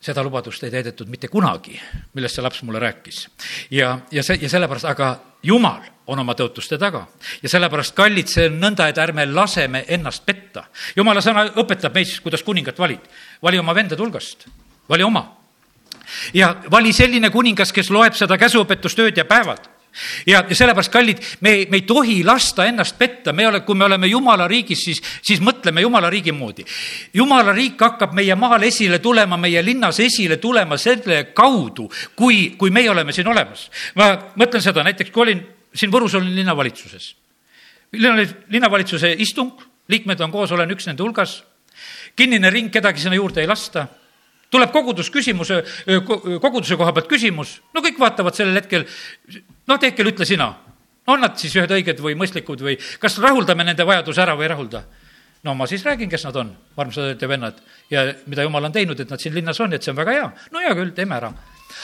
seda 0.02 0.24
lubadust 0.26 0.64
ei 0.66 0.72
täidetud 0.74 1.10
mitte 1.10 1.30
kunagi, 1.30 1.78
millest 2.18 2.38
see 2.38 2.44
laps 2.44 2.62
mulle 2.66 2.80
rääkis. 2.82 3.28
ja, 3.72 4.00
ja 4.12 4.24
see, 4.24 4.40
ja 4.42 4.50
sellepärast, 4.50 4.86
aga 4.90 5.12
Jumal 5.44 5.82
on 6.08 6.20
oma 6.22 6.34
tõotuste 6.38 6.78
taga 6.78 7.06
ja 7.42 7.50
sellepärast, 7.50 7.96
kallid, 7.98 8.30
see 8.30 8.48
on 8.50 8.60
nõnda, 8.62 8.88
et 8.90 8.98
ärme 9.02 9.26
laseme 9.26 9.86
ennast 9.88 10.26
petta. 10.26 10.66
jumala 10.96 11.22
sõna 11.22 11.46
õpetab 11.56 11.94
meis, 11.94 12.20
kuidas 12.20 12.44
kuningat 12.44 12.80
valid. 12.80 13.06
vali 13.42 13.60
oma 13.60 13.76
vendade 13.76 14.02
hulgast, 14.02 14.48
vali 14.90 15.04
oma. 15.04 15.26
ja 16.34 16.56
vali 16.72 16.94
selline 16.94 17.30
kuningas, 17.30 17.72
kes 17.72 17.90
loeb 17.90 18.14
seda 18.14 18.38
käsuõpetust 18.38 19.00
ööd 19.00 19.18
ja 19.18 19.26
päevad 19.26 19.70
ja, 20.26 20.44
sellepärast, 20.52 20.92
kallid, 20.92 21.22
me, 21.42 21.54
me 21.70 21.80
ei 21.82 21.86
tohi 21.88 22.22
lasta 22.24 22.66
ennast 22.66 22.98
petta, 22.98 23.34
me 23.34 23.48
ole, 23.48 23.62
kui 23.66 23.76
me 23.76 23.86
oleme 23.86 24.08
jumala 24.08 24.48
riigis, 24.48 24.84
siis, 24.86 25.02
siis 25.22 25.42
mõtleme 25.44 25.84
jumala 25.84 26.10
riigi 26.10 26.32
moodi. 26.32 26.66
jumala 27.14 27.54
riik 27.56 27.82
hakkab 27.82 28.14
meie 28.18 28.36
maal 28.36 28.64
esile 28.64 29.00
tulema, 29.00 29.38
meie 29.38 29.64
linnas 29.66 30.00
esile 30.00 30.38
tulema 30.38 30.78
selle 30.78 31.24
kaudu, 31.36 31.90
kui, 32.16 32.56
kui 32.58 32.72
meie 32.72 32.90
oleme 32.90 33.14
siin 33.14 33.28
olemas. 33.28 33.70
ma 33.96 34.14
mõtlen 34.36 34.62
seda, 34.64 34.84
näiteks 34.84 35.12
kui 35.12 35.28
olin 35.28 35.46
siin 35.74 35.92
Võrus, 35.92 36.16
olin 36.16 36.36
linnavalitsuses. 36.36 37.16
linnavalitsuse 37.92 39.16
istung, 39.20 39.60
liikmed 39.88 40.20
on 40.22 40.32
koos, 40.32 40.52
olen 40.52 40.72
üks 40.72 40.88
nende 40.88 41.04
hulgas. 41.04 41.44
kinnine 42.16 42.50
ring, 42.50 42.72
kedagi 42.72 43.00
sinna 43.00 43.16
juurde 43.16 43.42
ei 43.42 43.48
lasta 43.48 43.88
tuleb 44.52 44.72
kogudusküsimuse, 44.74 45.62
koguduse 46.42 46.78
koha 46.80 46.94
pealt 46.96 47.08
küsimus, 47.12 47.60
no 47.74 47.84
kõik 47.84 48.00
vaatavad 48.02 48.36
sellel 48.36 48.60
hetkel, 48.60 48.84
no 49.68 49.78
Teekel, 49.82 50.12
ütle 50.12 50.28
sina, 50.28 50.52
on 51.08 51.24
nad 51.24 51.38
siis 51.40 51.56
ühed 51.58 51.72
õiged 51.72 52.02
või 52.04 52.18
mõistlikud 52.20 52.64
või 52.66 52.76
kas 53.02 53.18
rahuldame 53.24 53.66
nende 53.68 53.88
vajaduse 53.88 54.22
ära 54.24 54.36
või 54.36 54.50
ei 54.50 54.54
rahulda? 54.56 54.84
no 55.44 55.56
ma 55.58 55.66
siis 55.66 55.82
räägin, 55.86 56.10
kes 56.10 56.28
nad 56.28 56.36
on, 56.38 56.52
armsad 56.78 57.08
õed 57.08 57.24
ja 57.24 57.30
vennad 57.32 57.64
ja 57.90 58.04
mida 58.30 58.44
jumal 58.46 58.68
on 58.68 58.76
teinud, 58.76 59.00
et 59.00 59.10
nad 59.10 59.22
siin 59.22 59.34
linnas 59.34 59.60
on, 59.64 59.74
et 59.74 59.82
see 59.84 59.94
on 59.94 59.98
väga 59.98 60.18
hea. 60.18 60.28
no 60.52 60.62
hea 60.62 60.76
küll, 60.78 60.92
teeme 60.94 61.18
ära 61.18 61.32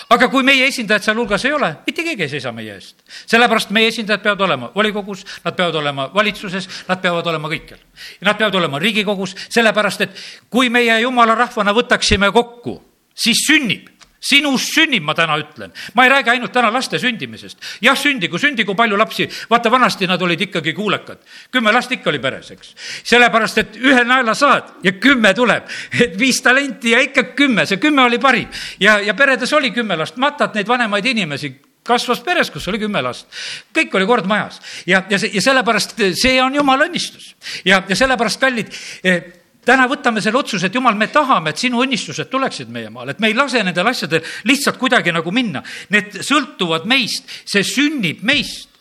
aga 0.10 0.30
kui 0.32 0.44
meie 0.44 0.68
esindajad 0.68 1.10
sealhulgas 1.10 1.46
ei 1.46 1.54
ole, 1.54 1.72
mitte 1.88 2.06
keegi 2.06 2.26
ei 2.26 2.30
seisa 2.30 2.52
meie 2.56 2.76
eest. 2.76 3.04
sellepärast 3.26 3.74
meie 3.76 3.92
esindajad 3.92 4.24
peavad 4.24 4.42
olema 4.48 4.72
volikogus, 4.76 5.26
nad 5.46 5.56
peavad 5.56 5.76
olema 5.82 6.10
valitsuses, 6.14 6.70
nad 6.88 7.02
peavad 7.02 7.28
olema 7.28 7.52
kõikjal. 7.52 7.80
Nad 8.22 8.38
peavad 8.38 8.56
olema 8.56 8.80
Riigikogus, 8.80 9.36
sellepärast 9.50 10.02
et 10.08 10.24
kui 10.50 10.70
meie 10.70 11.02
jumala 11.02 11.36
rahvana 11.36 11.74
võtaksime 11.76 12.32
kokku, 12.32 12.80
siis 13.18 13.46
sünnib 13.48 13.97
sinust 14.20 14.74
sünnib, 14.74 15.04
ma 15.04 15.14
täna 15.16 15.38
ütlen. 15.38 15.74
ma 15.94 16.06
ei 16.06 16.10
räägi 16.10 16.30
ainult 16.30 16.52
täna 16.52 16.72
laste 16.74 17.00
sündimisest. 17.00 17.58
jah, 17.82 17.98
sündigu, 17.98 18.38
sündigu 18.38 18.76
palju 18.76 18.98
lapsi, 18.98 19.30
vaata 19.50 19.72
vanasti 19.72 20.08
nad 20.08 20.22
olid 20.22 20.42
ikkagi 20.42 20.74
kuulekad. 20.74 21.18
kümme 21.52 21.72
last 21.72 21.92
ikka 21.92 22.10
oli 22.10 22.20
peres, 22.20 22.52
eks. 22.52 22.76
sellepärast, 23.04 23.58
et 23.58 23.78
ühe 23.78 24.04
naela 24.04 24.34
saad 24.34 24.84
ja 24.84 24.92
kümme 24.92 25.34
tuleb. 25.34 25.64
et 26.02 26.20
viis 26.20 26.42
talenti 26.42 26.92
ja 26.92 27.00
ikka 27.00 27.24
kümme, 27.36 27.66
see 27.66 27.78
kümme 27.78 28.04
oli 28.04 28.20
parim. 28.20 28.48
ja, 28.80 29.00
ja 29.00 29.14
peredes 29.14 29.54
oli 29.54 29.72
kümme 29.72 29.96
last, 29.96 30.18
matad 30.18 30.56
neid 30.56 30.68
vanemaid 30.68 31.06
inimesi, 31.06 31.54
kasvas 31.88 32.20
peres, 32.20 32.52
kus 32.52 32.68
oli 32.68 32.80
kümme 32.80 33.02
last. 33.02 33.28
kõik 33.74 33.96
oli 33.96 34.06
kord 34.06 34.26
majas 34.26 34.62
ja, 34.86 35.04
ja 35.10 35.20
ja 35.34 35.42
sellepärast 35.42 35.98
see 36.20 36.38
on 36.44 36.56
jumala 36.56 36.88
õnnistus. 36.90 37.36
ja, 37.66 37.84
ja 37.88 37.96
sellepärast, 37.96 38.40
kallid 38.42 38.74
eh,, 39.04 39.22
täna 39.68 39.88
võtame 39.90 40.24
selle 40.24 40.40
otsuse, 40.40 40.70
et 40.70 40.78
jumal, 40.80 40.96
me 40.96 41.10
tahame, 41.12 41.52
et 41.52 41.60
sinu 41.62 41.84
õnnistused 41.84 42.32
tuleksid 42.32 42.72
meie 42.74 42.92
maale, 42.94 43.16
et 43.16 43.22
me 43.24 43.32
ei 43.32 43.38
lase 43.38 43.64
nendel 43.66 43.92
asjadel 43.92 44.24
lihtsalt 44.48 44.80
kuidagi 44.80 45.14
nagu 45.16 45.34
minna. 45.36 45.64
Need 45.94 46.22
sõltuvad 46.26 46.88
meist, 46.90 47.28
see 47.46 47.66
sünnib 47.68 48.24
meist 48.28 48.77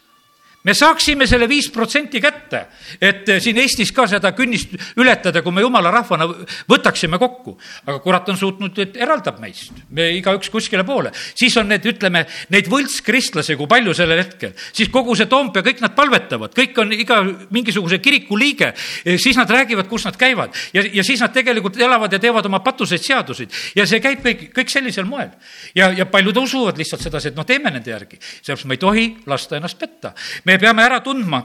me 0.66 0.74
saaksime 0.74 1.26
selle 1.30 1.46
viis 1.48 1.68
protsenti 1.70 2.20
kätte, 2.22 2.64
et 2.98 3.28
eh, 3.30 3.38
siin 3.42 3.58
Eestis 3.62 3.92
ka 3.94 4.08
seda 4.10 4.32
künnist 4.36 4.74
ületada, 4.98 5.42
kui 5.44 5.54
me 5.54 5.62
jumala 5.62 5.92
rahvana 5.94 6.26
võtaksime 6.68 7.20
kokku. 7.22 7.56
aga 7.86 8.00
kurat 8.02 8.28
on 8.32 8.38
suutnud, 8.38 8.78
et 8.82 8.96
eraldab 8.98 9.38
meist, 9.40 9.76
me 9.94 10.08
igaüks 10.18 10.50
kuskile 10.50 10.82
poole. 10.84 11.12
siis 11.34 11.56
on 11.56 11.70
need, 11.70 11.86
ütleme, 11.86 12.24
neid 12.50 12.70
võltskristlasi, 12.72 13.56
kui 13.56 13.70
palju 13.70 13.94
sellel 13.94 14.24
hetkel, 14.24 14.56
siis 14.72 14.90
kogu 14.90 15.14
see 15.14 15.30
Toompea, 15.30 15.62
kõik 15.62 15.82
nad 15.84 15.94
palvetavad, 15.94 16.54
kõik 16.56 16.82
on 16.82 16.92
iga 16.96 17.20
mingisuguse 17.54 18.00
kiriku 18.02 18.36
liige, 18.36 18.72
eh, 19.04 19.20
siis 19.22 19.38
nad 19.38 19.50
räägivad, 19.50 19.86
kus 19.88 20.08
nad 20.08 20.18
käivad 20.18 20.54
ja, 20.74 20.82
ja 20.82 21.06
siis 21.06 21.22
nad 21.22 21.34
tegelikult 21.34 21.78
elavad 21.78 22.12
ja 22.12 22.18
teevad 22.18 22.46
oma 22.50 22.60
patuseid 22.64 23.06
seaduseid 23.06 23.54
ja 23.78 23.86
see 23.86 24.02
käib 24.02 24.24
kõik, 24.24 24.48
kõik 24.56 24.72
sellisel 24.72 25.06
moel. 25.06 25.30
ja, 25.78 25.92
ja 25.94 26.10
paljud 26.10 26.42
usuvad 26.42 26.78
lihtsalt 26.78 27.06
sedasi, 27.06 27.30
et 27.30 27.38
noh, 27.38 27.46
teeme 27.46 27.70
nende 27.70 27.94
järgi, 27.94 28.18
sellepärast 28.18 28.66
me 28.66 28.74
ei 28.74 28.82
tohi 28.82 29.06
lasta 29.30 29.60
ennast 29.60 29.78
petta. 29.78 30.14
me 30.44 30.55
me 30.56 30.60
peame 30.60 30.82
ära 30.88 31.02
tundma 31.04 31.42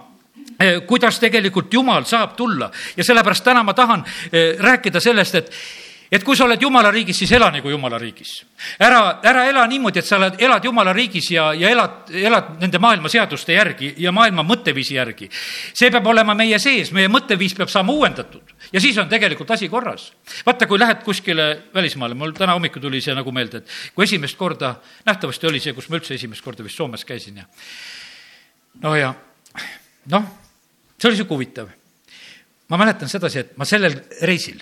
eh, 0.60 0.80
kuidas 0.88 1.19
tegelikult 1.19 1.74
Jumal 1.74 2.08
saab 2.08 2.36
tulla 2.39 2.71
ja 2.95 3.04
sellepärast 3.04 3.43
täna 3.43 3.63
ma 3.67 3.76
tahan 3.76 4.06
eh, 4.32 4.56
rääkida 4.60 5.04
sellest, 5.04 5.36
et 5.36 5.56
et 6.12 6.26
kui 6.28 6.36
sa 6.36 6.43
oled 6.43 6.60
jumala 6.60 6.89
riigis, 6.91 7.15
siis 7.21 7.32
ela 7.38 7.47
nagu 7.52 7.69
jumala 7.71 7.95
riigis. 8.00 8.41
ära, 8.84 9.21
ära 9.24 9.45
ela 9.47 9.63
niimoodi, 9.67 10.00
et 10.00 10.06
sa 10.06 10.17
oled, 10.17 10.36
elad 10.43 10.65
jumala 10.67 10.91
riigis 10.93 11.30
ja, 11.32 11.54
ja 11.56 11.69
elad, 11.71 12.12
elad 12.12 12.50
nende 12.60 12.82
maailma 12.84 13.10
seaduste 13.10 13.56
järgi 13.56 13.93
ja 13.97 14.12
maailma 14.12 14.43
mõtteviisi 14.43 14.97
järgi. 14.97 15.30
see 15.74 15.91
peab 15.91 16.08
olema 16.12 16.36
meie 16.36 16.60
sees, 16.60 16.91
meie 16.91 17.08
mõtteviis 17.08 17.56
peab 17.56 17.71
saama 17.71 17.95
uuendatud 17.95 18.52
ja 18.74 18.82
siis 18.84 18.97
on 18.97 19.08
tegelikult 19.10 19.52
asi 19.52 19.69
korras. 19.69 20.12
vaata, 20.45 20.67
kui 20.67 20.80
lähed 20.80 21.04
kuskile 21.04 21.47
välismaale, 21.74 22.15
mul 22.15 22.36
täna 22.36 22.60
hommikul 22.60 22.82
tuli 22.82 23.02
see 23.02 23.15
nagu 23.15 23.32
meelde, 23.32 23.63
et 23.63 23.95
kui 23.95 24.04
esimest 24.04 24.38
korda, 24.38 24.76
nähtavasti 25.08 25.47
oli 25.47 25.63
see, 25.63 25.74
kus 25.74 25.88
ma 25.89 25.95
üldse 25.95 26.19
esimest 26.19 26.43
korda 26.43 26.63
vist 26.63 26.76
Soomes 26.76 27.08
käisin 27.08 27.39
ja 27.39 27.47
no 28.79 28.95
ja 28.95 29.12
noh, 30.12 30.27
see 30.97 31.10
oli 31.10 31.19
sihuke 31.19 31.36
huvitav. 31.36 31.69
ma 32.69 32.77
mäletan 32.79 33.10
sedasi, 33.10 33.39
et 33.39 33.57
ma 33.57 33.65
sellel 33.67 33.97
reisil 34.21 34.62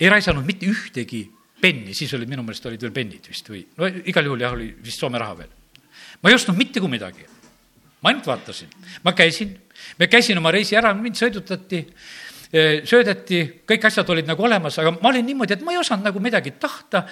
ei 0.00 0.10
raisanud 0.12 0.44
mitte 0.44 0.68
ühtegi 0.68 1.22
penni, 1.60 1.94
siis 1.96 2.12
olid 2.14 2.28
minu 2.28 2.44
meelest 2.44 2.66
olid 2.68 2.82
veel 2.84 2.92
pennid 2.92 3.30
vist 3.30 3.48
või 3.48 3.62
no 3.78 3.88
igal 3.88 4.28
juhul 4.28 4.44
jah, 4.44 4.52
oli 4.56 4.68
vist 4.84 5.00
Soome 5.00 5.18
raha 5.18 5.38
veel. 5.40 5.54
ma 6.22 6.30
ei 6.30 6.36
ostnud 6.36 6.58
mitte 6.58 6.80
kui 6.80 6.92
midagi. 6.92 7.24
ma 8.02 8.12
ainult 8.12 8.28
vaatasin, 8.28 8.68
ma 9.04 9.14
käisin, 9.16 9.56
me 9.98 10.06
käisin 10.06 10.38
oma 10.38 10.52
reisi 10.52 10.76
ära, 10.76 10.92
mind 10.94 11.16
sõidutati, 11.16 11.80
eh, 12.52 12.84
söödeti, 12.84 13.40
kõik 13.66 13.88
asjad 13.88 14.10
olid 14.12 14.28
nagu 14.28 14.44
olemas, 14.44 14.78
aga 14.78 14.92
ma 15.00 15.08
olin 15.08 15.26
niimoodi, 15.26 15.56
et 15.56 15.64
ma 15.64 15.72
ei 15.72 15.80
osanud 15.80 16.04
nagu 16.04 16.20
midagi 16.20 16.52
tahta 16.60 17.06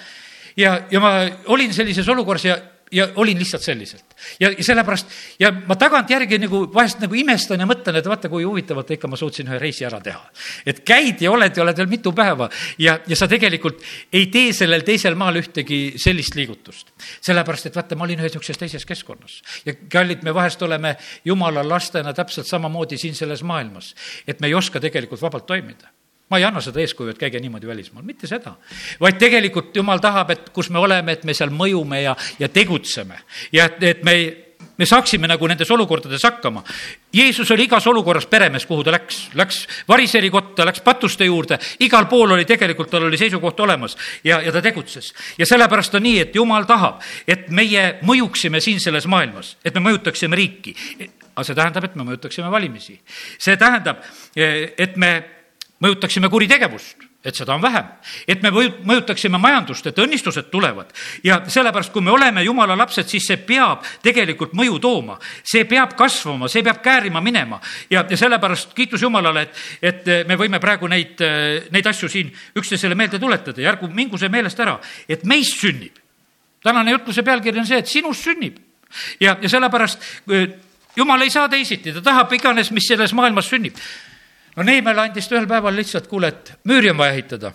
ja, 0.55 0.77
ja 0.91 0.99
ma 1.01 1.17
olin 1.51 1.73
sellises 1.73 2.07
olukorras 2.07 2.45
ja 2.45 2.59
ja 2.91 3.07
olin 3.15 3.39
lihtsalt 3.39 3.63
selliselt. 3.63 4.15
ja, 4.39 4.51
sellepärast 4.61 5.07
ja 5.39 5.51
ma 5.51 5.75
tagantjärgi 5.75 6.37
nagu 6.39 6.61
vahest 6.73 7.01
nagu 7.01 7.17
imestan 7.17 7.59
ja 7.59 7.67
mõtlen, 7.69 7.97
et 7.99 8.05
vaata, 8.09 8.29
kui 8.29 8.45
huvitavalt 8.45 8.91
ikka 8.95 9.09
ma 9.09 9.17
suutsin 9.17 9.49
ühe 9.49 9.59
reisi 9.59 9.85
ära 9.85 9.99
teha. 10.03 10.21
et 10.65 10.83
käid 10.85 11.21
ja 11.21 11.31
oled 11.31 11.57
ja 11.57 11.63
oled 11.63 11.81
veel 11.81 11.89
mitu 11.89 12.13
päeva 12.13 12.49
ja, 12.79 12.99
ja 13.07 13.15
sa 13.17 13.27
tegelikult 13.27 13.81
ei 14.13 14.27
tee 14.33 14.53
sellel 14.53 14.85
teisel 14.85 15.15
maal 15.15 15.41
ühtegi 15.41 15.99
sellist 16.01 16.35
liigutust. 16.35 16.93
sellepärast, 17.21 17.71
et 17.71 17.75
vaata, 17.75 17.95
ma 17.95 18.05
olin 18.05 18.21
ühes 18.21 18.31
niisuguses 18.31 18.61
teises 18.61 18.85
keskkonnas 18.85 19.41
ja 19.65 19.73
kallid, 19.91 20.23
me 20.23 20.33
vahest 20.33 20.61
oleme 20.61 20.95
jumala 21.25 21.65
lastena 21.67 22.13
täpselt 22.13 22.47
samamoodi 22.47 22.97
siin 23.01 23.15
selles 23.15 23.43
maailmas, 23.43 23.95
et 24.27 24.39
me 24.39 24.47
ei 24.47 24.53
oska 24.53 24.79
tegelikult 24.79 25.21
vabalt 25.21 25.45
toimida 25.45 25.89
ma 26.29 26.39
ei 26.39 26.45
anna 26.47 26.61
seda 26.63 26.81
eeskuju, 26.81 27.13
et 27.13 27.19
käige 27.21 27.39
niimoodi 27.39 27.67
välismaal, 27.67 28.05
mitte 28.05 28.27
seda. 28.27 28.55
vaid 29.01 29.19
tegelikult 29.21 29.75
jumal 29.75 30.01
tahab, 30.01 30.31
et 30.33 30.49
kus 30.53 30.71
me 30.73 30.79
oleme, 30.79 31.13
et 31.13 31.23
me 31.23 31.33
seal 31.37 31.53
mõjume 31.53 32.01
ja, 32.01 32.15
ja 32.39 32.49
tegutseme. 32.49 33.19
ja 33.53 33.65
et, 33.69 33.83
et 33.83 34.03
me, 34.03 34.15
me 34.77 34.85
saaksime 34.89 35.27
nagu 35.29 35.47
nendes 35.47 35.69
olukordades 35.71 36.23
hakkama. 36.25 36.63
Jeesus 37.13 37.51
oli 37.51 37.67
igas 37.69 37.85
olukorras 37.87 38.25
peremees, 38.25 38.65
kuhu 38.65 38.83
ta 38.83 38.95
läks, 38.95 39.19
läks 39.37 39.61
variseri 39.87 40.31
kotta, 40.33 40.65
läks 40.65 40.81
patuste 40.81 41.27
juurde, 41.29 41.59
igal 41.85 42.09
pool 42.09 42.33
oli 42.35 42.45
tegelikult, 42.45 42.89
tal 42.89 43.05
oli 43.05 43.19
seisukoht 43.21 43.59
olemas 43.59 43.97
ja, 44.23 44.41
ja 44.41 44.51
ta 44.51 44.63
tegutses. 44.65 45.13
ja 45.37 45.45
sellepärast 45.45 45.95
on 45.95 46.03
nii, 46.03 46.19
et 46.25 46.35
jumal 46.35 46.65
tahab, 46.65 47.05
et 47.27 47.49
meie 47.49 47.99
mõjuksime 48.01 48.59
siin 48.61 48.81
selles 48.81 49.05
maailmas, 49.05 49.55
et 49.65 49.77
me 49.77 49.85
mõjutaksime 49.91 50.35
riiki 50.35 50.75
aga 51.35 51.43
see 51.43 51.55
tähendab, 51.55 51.83
et 51.83 51.95
me 51.99 52.03
mõjutaksime 52.07 52.51
valimisi. 52.51 52.99
see 53.37 53.57
tähendab, 53.59 54.03
et 54.35 54.95
me 54.95 55.34
mõjutaksime 55.83 56.29
kuritegevust, 56.31 57.03
et 57.25 57.35
seda 57.35 57.55
on 57.55 57.61
vähem. 57.61 57.85
et 58.27 58.41
me 58.41 58.49
mõjutaksime 58.51 59.37
majandust, 59.37 59.87
et 59.87 59.97
õnnistused 59.99 60.49
tulevad. 60.51 60.93
ja 61.23 61.41
sellepärast, 61.47 61.91
kui 61.91 62.01
me 62.01 62.11
oleme 62.11 62.43
jumala 62.43 62.77
lapsed, 62.77 63.07
siis 63.07 63.27
see 63.27 63.37
peab 63.37 63.83
tegelikult 64.03 64.53
mõju 64.53 64.79
tooma. 64.79 65.19
see 65.43 65.65
peab 65.65 65.95
kasvama, 65.95 66.47
see 66.47 66.63
peab 66.63 66.81
käärima 66.81 67.21
minema. 67.21 67.59
ja, 67.89 68.05
ja 68.09 68.17
sellepärast 68.17 68.73
kiitus 68.73 69.01
Jumalale, 69.01 69.41
et, 69.41 70.07
et 70.07 70.27
me 70.27 70.35
võime 70.35 70.59
praegu 70.59 70.87
neid, 70.87 71.19
neid 71.71 71.87
asju 71.87 72.09
siin 72.09 72.31
üksteisele 72.55 72.95
meelde 72.95 73.19
tuletada 73.19 73.61
ja 73.61 73.71
ärgu 73.73 73.91
mingu 73.91 74.17
see 74.17 74.29
meelest 74.29 74.59
ära, 74.59 74.79
et 75.09 75.23
meist 75.23 75.59
sünnib. 75.59 75.99
tänane 76.63 76.91
jutluse 76.91 77.23
pealkiri 77.23 77.59
on 77.59 77.67
see, 77.67 77.77
et 77.77 77.87
sinust 77.87 78.23
sünnib. 78.23 78.57
ja, 79.19 79.37
ja 79.41 79.49
sellepärast 79.49 79.99
jumal 80.95 81.21
ei 81.21 81.29
saa 81.29 81.49
teisiti, 81.49 81.91
ta 81.93 82.01
tahab 82.01 82.31
iganes, 82.33 82.71
mis 82.71 82.87
selles 82.87 83.13
maailmas 83.13 83.49
sünnib 83.49 83.75
no 84.55 84.63
Neemel 84.63 84.99
andis 84.99 85.27
ta 85.27 85.35
ühel 85.35 85.47
päeval 85.49 85.75
lihtsalt, 85.75 86.07
kuule, 86.07 86.31
et 86.31 86.53
müüri 86.63 86.91
on 86.91 86.97
vaja 86.97 87.13
ehitada. 87.13 87.51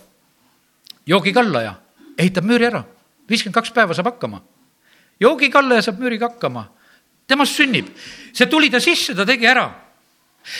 joogikallaja 1.05 1.73
ehitab 2.17 2.45
müüri 2.45 2.67
ära, 2.69 2.83
viiskümmend 3.29 3.55
kaks 3.55 3.71
päeva 3.71 3.93
saab 3.93 4.11
hakkama. 4.13 4.41
joogikallaja 5.19 5.81
saab 5.81 5.99
müüriga 5.99 6.29
hakkama, 6.29 6.67
temast 7.27 7.55
sünnib, 7.55 7.89
see 8.33 8.47
tuli 8.47 8.69
ta 8.69 8.79
sisse, 8.79 9.15
ta 9.15 9.25
tegi 9.25 9.47
ära. 9.47 9.69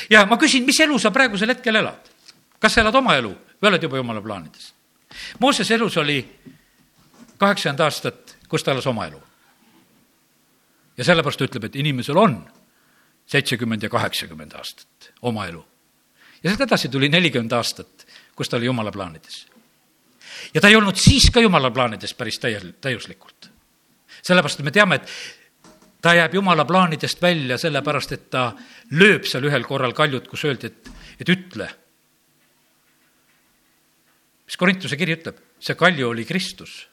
ja 0.09 0.25
ma 0.25 0.37
küsin, 0.37 0.65
mis 0.65 0.79
elu 0.79 0.99
sa 0.99 1.11
praegusel 1.11 1.49
hetkel 1.49 1.75
elad? 1.75 2.09
kas 2.59 2.73
sa 2.73 2.81
elad 2.81 2.95
oma 2.95 3.15
elu 3.17 3.33
või 3.61 3.69
oled 3.69 3.83
juba 3.83 3.97
jumala 3.97 4.21
plaanides? 4.21 4.73
Mooses 5.39 5.71
elus 5.71 5.97
oli 5.97 6.21
kaheksakümmend 7.37 7.81
aastat, 7.83 8.37
kus 8.47 8.63
ta 8.63 8.71
elas 8.71 8.87
oma 8.87 9.05
elu. 9.07 9.21
ja 10.97 11.03
sellepärast 11.03 11.37
ta 11.37 11.45
ütleb, 11.45 11.69
et 11.69 11.75
inimesel 11.75 12.17
on 12.17 12.41
seitsekümmend 13.25 13.83
ja 13.83 13.89
kaheksakümmend 13.89 14.53
aastat 14.57 15.13
oma 15.21 15.45
elu 15.45 15.70
ja 16.43 16.49
sealt 16.49 16.61
edasi 16.67 16.89
tuli 16.89 17.09
nelikümmend 17.09 17.53
aastat, 17.53 18.05
kus 18.35 18.49
ta 18.49 18.57
oli 18.57 18.65
jumala 18.65 18.91
plaanides. 18.91 19.47
ja 20.53 20.61
ta 20.61 20.67
ei 20.67 20.75
olnud 20.75 20.95
siis 20.95 21.29
ka 21.31 21.41
jumala 21.41 21.71
plaanides 21.71 22.13
päris 22.13 22.39
täiel, 22.39 22.73
täiuslikult. 22.81 23.49
sellepärast, 24.21 24.59
et 24.59 24.65
me 24.65 24.71
teame, 24.71 24.95
et 24.95 25.09
ta 26.01 26.13
jääb 26.13 26.33
jumala 26.33 26.65
plaanidest 26.65 27.21
välja 27.21 27.57
sellepärast, 27.57 28.11
et 28.11 28.29
ta 28.29 28.51
lööb 28.91 29.25
seal 29.25 29.45
ühel 29.45 29.65
korral 29.67 29.93
kaljut, 29.93 30.27
kus 30.27 30.45
öeldi, 30.45 30.67
et, 30.67 30.89
et 31.19 31.29
ütle. 31.29 31.69
mis 34.45 34.57
Korintuse 34.57 34.97
kiri 34.97 35.19
ütleb, 35.19 35.37
see 35.59 35.75
kalju 35.75 36.09
oli 36.09 36.25
Kristus. 36.25 36.87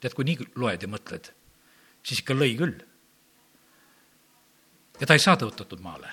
tead, 0.00 0.12
kui 0.14 0.24
nii 0.24 0.52
loed 0.60 0.82
ja 0.82 0.88
mõtled, 0.88 1.32
siis 2.04 2.20
ikka 2.20 2.34
lõi 2.34 2.52
küll. 2.58 2.76
ja 5.00 5.06
ta 5.06 5.14
ei 5.14 5.24
saa 5.24 5.36
tõotatud 5.36 5.80
maale. 5.80 6.12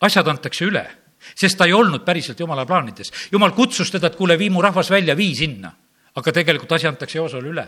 asjad 0.00 0.28
antakse 0.28 0.64
üle 0.64 0.99
sest 1.34 1.58
ta 1.58 1.68
ei 1.68 1.72
olnud 1.72 2.04
päriselt 2.04 2.40
jumala 2.40 2.66
plaanides. 2.66 3.12
jumal 3.32 3.52
kutsus 3.52 3.90
teda, 3.90 4.06
et 4.06 4.16
kuule, 4.16 4.38
vii 4.38 4.50
mu 4.50 4.62
rahvas 4.62 4.90
välja, 4.90 5.16
vii 5.16 5.34
sinna. 5.34 5.72
aga 6.14 6.32
tegelikult 6.32 6.72
asi 6.72 6.86
antakse 6.86 7.18
Joosole 7.18 7.48
üle 7.48 7.66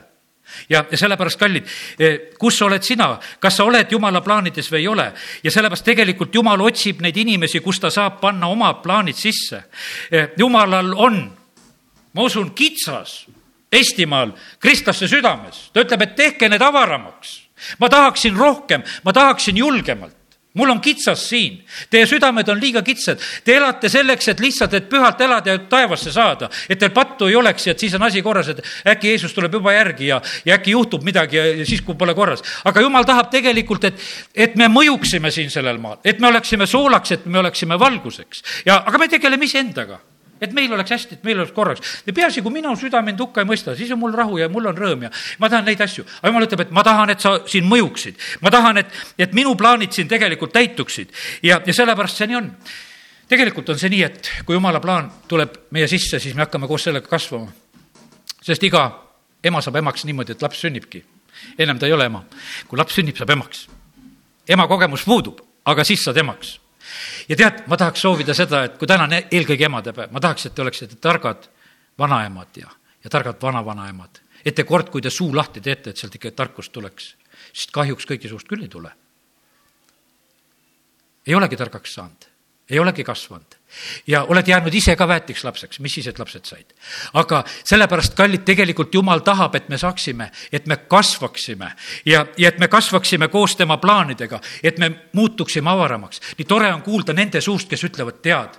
ja, 0.68 0.84
ja 0.90 0.98
sellepärast, 0.98 1.38
kallid, 1.38 1.68
kus 2.38 2.60
oled 2.62 2.82
sina, 2.82 3.14
kas 3.40 3.56
sa 3.56 3.64
oled 3.64 3.92
jumala 3.92 4.22
plaanides 4.24 4.70
või 4.72 4.80
ei 4.80 4.88
ole? 4.88 5.06
ja 5.44 5.50
sellepärast 5.50 5.86
tegelikult 5.86 6.34
jumal 6.34 6.60
otsib 6.60 7.02
neid 7.02 7.16
inimesi, 7.16 7.60
kus 7.60 7.80
ta 7.80 7.90
saab 7.90 8.20
panna 8.20 8.48
oma 8.50 8.74
plaanid 8.82 9.16
sisse. 9.18 9.62
jumalal 10.38 10.92
on, 10.96 11.22
ma 12.12 12.28
usun, 12.28 12.50
kitsas 12.54 13.22
Eestimaal 13.72 14.34
kristlaste 14.60 15.08
südames, 15.08 15.70
ta 15.72 15.80
ütleb, 15.80 16.02
et 16.04 16.16
tehke 16.16 16.48
need 16.48 16.60
avaramaks. 16.62 17.38
ma 17.78 17.88
tahaksin 17.88 18.36
rohkem, 18.36 18.82
ma 19.04 19.12
tahaksin 19.12 19.56
julgemalt 19.56 20.16
mul 20.54 20.70
on 20.70 20.80
kitsas 20.80 21.22
siin, 21.28 21.60
teie 21.90 22.06
südamed 22.08 22.48
on 22.52 22.60
liiga 22.60 22.82
kitsad, 22.84 23.20
te 23.44 23.56
elate 23.56 23.88
selleks, 23.92 24.28
et 24.32 24.42
lihtsalt, 24.42 24.74
et 24.76 24.88
pühalt 24.90 25.20
elada 25.24 25.54
ja 25.54 25.62
taevasse 25.70 26.12
saada, 26.12 26.50
et 26.68 26.78
teil 26.78 26.92
pattu 26.92 27.30
ei 27.30 27.36
oleks 27.38 27.66
ja 27.66 27.76
et 27.76 27.84
siis 27.84 27.96
on 27.96 28.04
asi 28.04 28.22
korras, 28.22 28.52
et 28.52 28.62
äkki 28.94 29.14
Jeesus 29.14 29.32
tuleb 29.32 29.56
juba 29.58 29.72
järgi 29.72 30.10
ja, 30.12 30.20
ja 30.44 30.58
äkki 30.58 30.76
juhtub 30.76 31.04
midagi 31.08 31.40
ja, 31.40 31.46
ja 31.62 31.66
siis, 31.68 31.80
kui 31.80 31.96
pole 31.98 32.14
korras. 32.14 32.44
aga 32.64 32.84
jumal 32.84 33.08
tahab 33.08 33.32
tegelikult, 33.32 33.88
et, 33.88 34.06
et 34.34 34.56
me 34.60 34.68
mõjuksime 34.68 35.32
siin 35.32 35.50
sellel 35.50 35.80
maal, 35.80 36.00
et 36.04 36.20
me 36.20 36.28
oleksime 36.28 36.68
soolaks, 36.68 37.16
et 37.16 37.26
me 37.26 37.40
oleksime 37.40 37.78
valguseks. 37.80 38.44
Ja, 38.66 38.82
aga 38.86 38.98
me 38.98 39.08
tegeleme 39.08 39.48
iseendaga 39.48 40.00
et 40.42 40.52
meil 40.52 40.72
oleks 40.74 40.90
hästi, 40.90 41.18
et 41.18 41.24
meil 41.26 41.38
oleks 41.38 41.54
korraks. 41.54 42.02
ja 42.06 42.12
peaasi, 42.12 42.42
kui 42.42 42.52
minu 42.52 42.74
süda 42.78 43.02
mind 43.04 43.20
hukka 43.22 43.44
ei 43.44 43.48
mõista, 43.48 43.76
siis 43.78 43.90
on 43.94 44.00
mul 44.00 44.14
rahu 44.16 44.40
ja 44.40 44.48
mul 44.50 44.66
on 44.66 44.78
rõõm 44.78 45.06
ja 45.06 45.10
ma 45.38 45.50
tahan 45.50 45.68
neid 45.70 45.80
asju. 45.80 46.04
aga 46.18 46.32
jumal 46.32 46.46
ütleb, 46.48 46.64
et 46.66 46.72
ma 46.74 46.82
tahan, 46.86 47.12
et 47.14 47.20
sa 47.22 47.34
siin 47.46 47.68
mõjuksid. 47.70 48.18
ma 48.42 48.50
tahan, 48.50 48.82
et, 48.82 49.02
et 49.18 49.36
minu 49.38 49.54
plaanid 49.58 49.94
siin 49.94 50.10
tegelikult 50.10 50.52
täituksid 50.52 51.12
ja, 51.42 51.60
ja 51.64 51.74
sellepärast 51.74 52.18
see 52.18 52.30
nii 52.30 52.40
on. 52.40 52.50
tegelikult 53.30 53.70
on 53.74 53.78
see 53.78 53.92
nii, 53.92 54.02
et 54.08 54.32
kui 54.46 54.58
jumala 54.58 54.80
plaan 54.82 55.10
tuleb 55.30 55.54
meie 55.70 55.88
sisse, 55.88 56.18
siis 56.18 56.34
me 56.34 56.46
hakkame 56.46 56.66
koos 56.70 56.88
sellega 56.90 57.08
kasvama. 57.08 57.52
sest 58.42 58.66
iga 58.66 58.88
ema 59.44 59.62
saab 59.62 59.78
emaks 59.78 60.04
niimoodi, 60.04 60.34
et 60.34 60.42
laps 60.42 60.66
sünnibki. 60.66 61.04
ennem 61.58 61.78
ta 61.78 61.86
ei 61.86 61.92
ole 61.92 62.10
ema. 62.10 62.24
kui 62.66 62.78
laps 62.78 62.98
sünnib, 62.98 63.16
saab 63.16 63.30
emaks. 63.30 63.68
ema 64.48 64.66
kogemus 64.66 65.06
puudub, 65.06 65.38
aga 65.64 65.84
siis 65.84 66.02
saad 66.02 66.18
emaks 66.18 66.61
ja 67.28 67.36
tead, 67.36 67.64
ma 67.66 67.76
tahaks 67.76 68.02
soovida 68.04 68.34
seda, 68.34 68.64
et 68.68 68.78
kui 68.78 68.88
täna 68.90 69.06
on 69.08 69.16
eelkõige 69.18 69.68
emadepäev, 69.68 70.12
ma 70.12 70.20
tahaks, 70.20 70.46
et 70.46 70.54
te 70.54 70.62
oleksite 70.62 70.98
targad 71.00 71.48
vanaemad 71.98 72.60
ja, 72.60 72.70
ja 73.04 73.10
targad 73.10 73.40
vanavanaemad. 73.42 74.20
et 74.44 74.54
te 74.54 74.64
kord, 74.64 74.90
kui 74.90 75.02
te 75.02 75.10
suu 75.10 75.34
lahti 75.36 75.60
teete, 75.60 75.90
et 75.90 75.96
sealt 75.96 76.14
ikka 76.14 76.30
tarkust 76.30 76.72
tuleks. 76.72 77.14
sest 77.52 77.70
kahjuks 77.70 78.06
kõigi 78.06 78.28
suust 78.28 78.48
küll 78.48 78.62
ei 78.62 78.68
tule. 78.68 78.92
ei 81.26 81.34
olegi 81.34 81.56
targaks 81.56 81.94
saanud, 81.94 82.31
ei 82.70 82.78
olegi 82.78 83.04
kasvanud 83.04 83.58
ja 84.06 84.22
oled 84.24 84.48
jäänud 84.48 84.74
ise 84.74 84.96
ka 84.96 85.08
väetiks 85.08 85.44
lapseks, 85.44 85.80
mis 85.80 85.94
siis, 85.94 86.06
et 86.06 86.18
lapsed 86.18 86.44
said. 86.44 86.72
aga 87.14 87.44
sellepärast, 87.64 88.14
kallid, 88.14 88.44
tegelikult 88.44 88.94
Jumal 88.94 89.20
tahab, 89.24 89.54
et 89.54 89.68
me 89.68 89.78
saaksime, 89.78 90.30
et 90.52 90.66
me 90.66 90.76
kasvaksime 90.76 91.72
ja, 92.06 92.26
ja 92.36 92.48
et 92.48 92.58
me 92.58 92.68
kasvaksime 92.68 93.28
koos 93.28 93.56
tema 93.56 93.76
plaanidega, 93.76 94.40
et 94.62 94.78
me 94.78 94.90
muutuksime 95.12 95.70
avaramaks. 95.70 96.20
nii 96.38 96.44
tore 96.44 96.72
on 96.72 96.82
kuulda 96.82 97.12
nende 97.12 97.40
suust, 97.40 97.68
kes 97.68 97.84
ütlevad, 97.84 98.20
tead, 98.22 98.58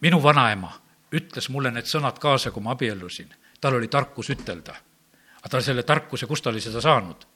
minu 0.00 0.22
vanaema 0.22 0.72
ütles 1.12 1.48
mulle 1.50 1.70
need 1.74 1.88
sõnad 1.90 2.18
kaasa, 2.18 2.50
kui 2.50 2.62
ma 2.62 2.76
abiellusin. 2.76 3.34
tal 3.60 3.74
oli 3.74 3.88
tarkus 3.88 4.30
ütelda. 4.30 4.74
aga 5.40 5.48
ta 5.48 5.60
selle 5.60 5.82
tarkuse, 5.82 6.26
kust 6.26 6.44
ta 6.44 6.50
oli 6.50 6.60
seda 6.60 6.80
saanud? 6.80 7.26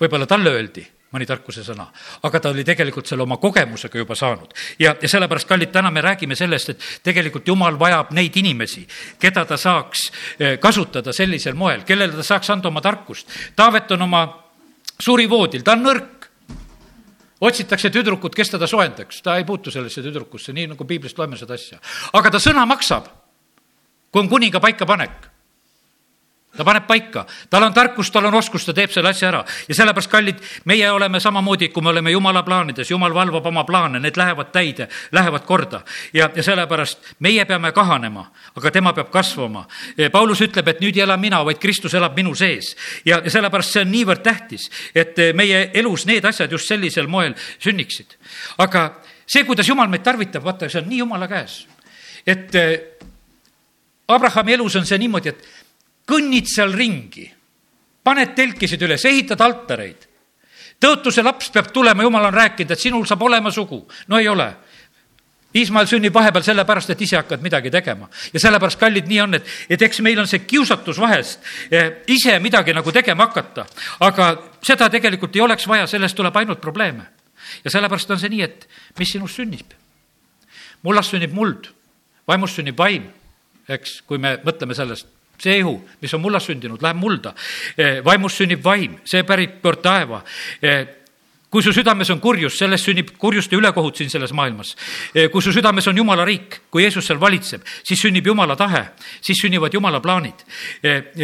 võib-olla 0.00 0.26
talle 0.26 0.50
öeldi 0.50 0.86
mõni 1.12 1.26
tarkuse 1.28 1.64
sõna, 1.66 1.86
aga 2.22 2.40
ta 2.40 2.52
oli 2.52 2.64
tegelikult 2.64 3.08
selle 3.08 3.26
oma 3.26 3.36
kogemusega 3.40 3.98
juba 3.98 4.16
saanud. 4.18 4.54
ja, 4.78 4.94
ja 5.00 5.08
sellepärast, 5.08 5.48
kallid, 5.48 5.72
täna 5.72 5.90
me 5.90 6.00
räägime 6.00 6.36
sellest, 6.38 6.70
et 6.72 6.86
tegelikult 7.02 7.48
Jumal 7.48 7.78
vajab 7.78 8.12
neid 8.16 8.36
inimesi, 8.36 8.86
keda 9.20 9.44
ta 9.44 9.56
saaks 9.56 10.06
eh, 10.38 10.58
kasutada 10.58 11.12
sellisel 11.12 11.54
moel, 11.54 11.84
kellele 11.88 12.16
ta 12.16 12.22
saaks 12.22 12.50
anda 12.50 12.68
oma 12.68 12.80
tarkust. 12.80 13.28
Taavet 13.56 13.90
on 13.96 14.08
oma 14.08 14.24
surivoodil, 15.00 15.62
ta 15.62 15.76
on 15.76 15.86
nõrk 15.88 16.28
otsitakse 17.42 17.90
tüdrukut, 17.90 18.34
kes 18.34 18.54
teda 18.54 18.68
soojendaks, 18.70 19.22
ta 19.22 19.36
ei 19.36 19.44
puutu 19.44 19.70
sellesse 19.74 20.02
tüdrukusse, 20.04 20.54
nii 20.54 20.70
nagu 20.74 20.86
piiblist 20.86 21.18
loeme 21.18 21.36
seda 21.36 21.58
asja. 21.58 21.80
aga 22.12 22.30
ta 22.30 22.40
sõna 22.42 22.66
maksab, 22.70 23.10
kui 24.10 24.22
on 24.22 24.30
kuninga 24.30 24.60
paikapanek 24.62 25.31
ta 26.56 26.64
paneb 26.64 26.84
paika, 26.86 27.24
tal 27.50 27.64
on 27.64 27.72
tarkus, 27.72 28.10
tal 28.12 28.26
on 28.28 28.34
oskus, 28.34 28.64
ta 28.66 28.74
teeb 28.76 28.92
selle 28.92 29.08
asja 29.08 29.28
ära. 29.30 29.40
Ja 29.68 29.74
sellepärast, 29.74 30.10
kallid, 30.12 30.40
meie 30.68 30.90
oleme 30.92 31.20
samamoodi, 31.20 31.70
kui 31.72 31.82
me 31.82 31.92
oleme 31.92 32.12
jumala 32.12 32.42
plaanides, 32.44 32.90
jumal 32.90 33.14
valvab 33.14 33.46
oma 33.48 33.64
plaane, 33.64 34.00
need 34.02 34.18
lähevad 34.20 34.52
täide, 34.52 34.88
lähevad 35.12 35.46
korda. 35.48 35.80
Ja, 36.12 36.28
ja 36.34 36.44
sellepärast 36.44 37.14
meie 37.24 37.44
peame 37.48 37.72
kahanema, 37.72 38.26
aga 38.56 38.70
tema 38.70 38.92
peab 38.92 39.08
kasvama. 39.14 39.64
Paulus 40.12 40.44
ütleb, 40.44 40.68
et 40.68 40.84
nüüd 40.84 41.00
ei 41.00 41.06
ela 41.06 41.16
mina, 41.16 41.40
vaid 41.44 41.60
Kristus 41.62 41.96
elab 41.96 42.16
minu 42.16 42.34
sees. 42.36 42.74
Ja, 43.08 43.22
ja 43.24 43.32
sellepärast 43.32 43.72
see 43.72 43.86
on 43.86 43.92
niivõrd 43.94 44.24
tähtis, 44.24 44.68
et 44.94 45.16
meie 45.34 45.70
elus 45.80 46.04
need 46.06 46.24
asjad 46.28 46.52
just 46.52 46.68
sellisel 46.68 47.08
moel 47.08 47.32
sünniksid. 47.62 48.18
aga 48.58 48.90
see, 49.26 49.44
kuidas 49.48 49.68
jumal 49.68 49.88
meid 49.88 50.04
tarvitab, 50.04 50.44
vaata, 50.44 50.68
see 50.68 50.82
on 50.82 50.88
nii 50.90 51.00
jumala 51.00 51.28
käes, 51.28 51.62
et 52.26 52.52
Abrahami 54.12 54.52
elus 54.52 54.76
on 54.76 54.86
see 54.86 54.98
niimoodi, 55.00 55.32
et 55.32 55.61
kõnnid 56.12 56.48
seal 56.50 56.74
ringi, 56.76 57.26
paned 58.04 58.34
telkisid 58.36 58.82
üles, 58.84 59.04
ehitad 59.08 59.40
altareid. 59.40 60.08
tõotuse 60.82 61.22
laps 61.22 61.52
peab 61.54 61.70
tulema, 61.72 62.02
jumal 62.02 62.26
on 62.26 62.34
rääkinud, 62.34 62.72
et 62.74 62.80
sinul 62.80 63.06
saab 63.06 63.22
olema 63.22 63.50
sugu. 63.50 63.86
no 64.08 64.18
ei 64.18 64.28
ole. 64.28 64.54
Iismael 65.54 65.86
sünnib 65.86 66.14
vahepeal 66.14 66.42
sellepärast, 66.42 66.90
et 66.90 67.00
ise 67.04 67.16
hakkad 67.16 67.42
midagi 67.42 67.70
tegema. 67.70 68.08
ja 68.32 68.40
sellepärast, 68.40 68.78
kallid, 68.80 69.06
nii 69.06 69.20
on, 69.20 69.34
et, 69.34 69.46
et 69.68 69.82
eks 69.82 70.00
meil 70.00 70.18
on 70.18 70.26
see 70.26 70.38
kiusatus 70.38 70.98
vahest 71.00 71.40
eh, 71.70 72.02
ise 72.06 72.38
midagi 72.38 72.72
nagu 72.72 72.92
tegema 72.92 73.26
hakata. 73.28 73.66
aga 74.00 74.32
seda 74.62 74.88
tegelikult 74.90 75.36
ei 75.36 75.42
oleks 75.42 75.68
vaja, 75.68 75.86
sellest 75.86 76.16
tuleb 76.16 76.36
ainult 76.36 76.60
probleeme. 76.60 77.06
ja 77.64 77.70
sellepärast 77.70 78.10
on 78.10 78.18
see 78.18 78.28
nii, 78.28 78.42
et 78.42 78.68
mis 78.98 79.12
sinust 79.12 79.36
sünnib? 79.36 79.72
mullast 80.82 81.14
sünnib 81.14 81.32
muld, 81.32 81.68
vaimust 82.26 82.58
sünnib 82.58 82.78
vaim, 82.78 83.06
eks, 83.68 84.00
kui 84.02 84.18
me 84.18 84.40
mõtleme 84.44 84.74
sellest 84.74 85.21
see 85.42 85.58
ihu, 85.58 85.76
mis 86.00 86.14
on 86.14 86.22
mullas 86.22 86.46
sündinud, 86.46 86.82
läheb 86.82 86.98
mulda. 87.00 87.34
Eh, 87.76 88.00
vaimust 88.04 88.42
sünnib 88.42 88.62
vaim, 88.64 88.98
see 89.04 89.24
pärib 89.26 89.58
pöörd 89.62 89.82
taeva 89.84 90.22
eh, 90.62 90.84
kui 91.52 91.60
su 91.60 91.72
südames 91.74 92.08
on 92.14 92.20
kurjus, 92.22 92.56
sellest 92.56 92.88
sünnib 92.88 93.10
kurjust 93.20 93.52
ja 93.52 93.58
ülekohut 93.60 93.98
siin 93.98 94.10
selles 94.10 94.32
maailmas. 94.32 94.72
Eh, 95.14 95.28
kui 95.32 95.44
su 95.44 95.52
südames 95.52 95.88
on 95.90 95.98
jumala 96.00 96.24
riik, 96.24 96.62
kui 96.72 96.86
Jeesus 96.86 97.06
seal 97.06 97.20
valitseb, 97.20 97.66
siis 97.84 98.00
sünnib 98.00 98.26
jumala 98.26 98.56
tahe, 98.56 98.86
siis 99.20 99.42
sünnivad 99.42 99.74
jumala 99.74 100.00
plaanid. 100.00 100.46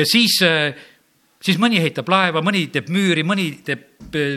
siis 0.04 0.40
siis 1.42 1.58
mõni 1.60 1.78
ehitab 1.78 2.08
laeva, 2.10 2.42
mõni 2.44 2.64
teeb 2.72 2.88
müüri, 2.92 3.22
mõni 3.26 3.48
teeb, 3.64 3.84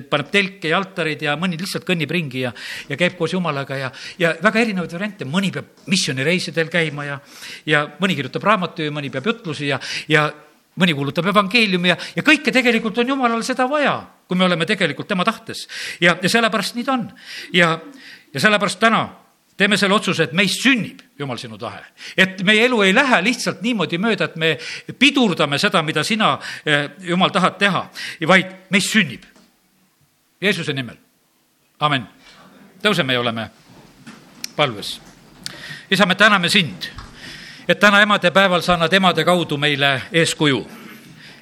paneb 0.10 0.30
telke 0.34 0.70
ja 0.72 0.78
altarid 0.78 1.24
ja 1.26 1.36
mõni 1.39 1.58
lihtsalt 1.60 1.86
kõnnib 1.88 2.12
ringi 2.14 2.43
ja, 2.45 2.52
ja 2.89 2.97
käib 2.99 3.18
koos 3.18 3.34
jumalaga 3.34 3.78
ja, 3.80 3.89
ja 4.22 4.36
väga 4.43 4.62
erinevaid 4.62 4.93
variante, 4.97 5.26
mõni 5.26 5.52
peab 5.54 5.88
missioonireisidel 5.91 6.70
käima 6.72 7.08
ja, 7.08 7.20
ja 7.66 7.84
mõni 8.02 8.18
kirjutab 8.20 8.45
raamatu 8.45 8.86
ja 8.86 8.93
mõni 8.93 9.12
peab 9.14 9.32
jutlusi 9.32 9.72
ja, 9.72 9.80
ja 10.12 10.28
mõni 10.82 10.95
kuulutab 10.95 11.28
evangeeliumi 11.32 11.91
ja, 11.91 11.97
ja 12.16 12.26
kõike 12.26 12.54
tegelikult 12.54 13.02
on 13.02 13.16
jumalal 13.16 13.41
seda 13.47 13.68
vaja, 13.70 13.95
kui 14.28 14.39
me 14.39 14.45
oleme 14.47 14.68
tegelikult 14.70 15.10
tema 15.10 15.26
tahtes. 15.28 15.68
ja, 16.02 16.16
ja 16.22 16.30
sellepärast 16.30 16.78
nii 16.78 16.86
ta 16.88 16.93
on. 16.93 17.10
ja, 17.54 17.74
ja 18.34 18.43
sellepärast 18.45 18.80
täna 18.80 19.08
teeme 19.58 19.78
selle 19.78 19.93
otsuse, 19.93 20.24
et 20.24 20.34
meist 20.34 20.64
sünnib, 20.64 21.02
jumal, 21.20 21.38
sinu 21.38 21.58
tahe. 21.58 21.84
et 22.18 22.43
meie 22.43 22.66
elu 22.66 22.82
ei 22.82 22.95
lähe 22.95 23.22
lihtsalt 23.24 23.62
niimoodi 23.62 23.97
mööda, 24.02 24.26
et 24.26 24.36
me 24.36 24.58
pidurdame 24.99 25.60
seda, 25.62 25.84
mida 25.86 26.04
sina, 26.04 26.39
eh, 26.66 26.89
jumal, 27.06 27.30
tahad 27.30 27.58
teha, 27.60 27.86
vaid 28.28 28.56
meist 28.70 28.91
sünnib. 28.91 29.26
Jeesuse 30.41 30.74
nimel, 30.74 30.97
amen. 31.80 32.08
tõuseme 32.82 33.14
ja 33.14 33.20
oleme 33.20 33.49
palves. 34.56 34.99
isa, 35.91 36.06
me 36.06 36.16
täname 36.16 36.49
sind, 36.49 36.89
et 37.68 37.80
täna 37.80 38.02
emadepäeval 38.02 38.62
sa 38.62 38.74
annad 38.74 38.93
emade 38.93 39.24
kaudu 39.26 39.58
meile 39.58 40.02
eeskuju. 40.12 40.68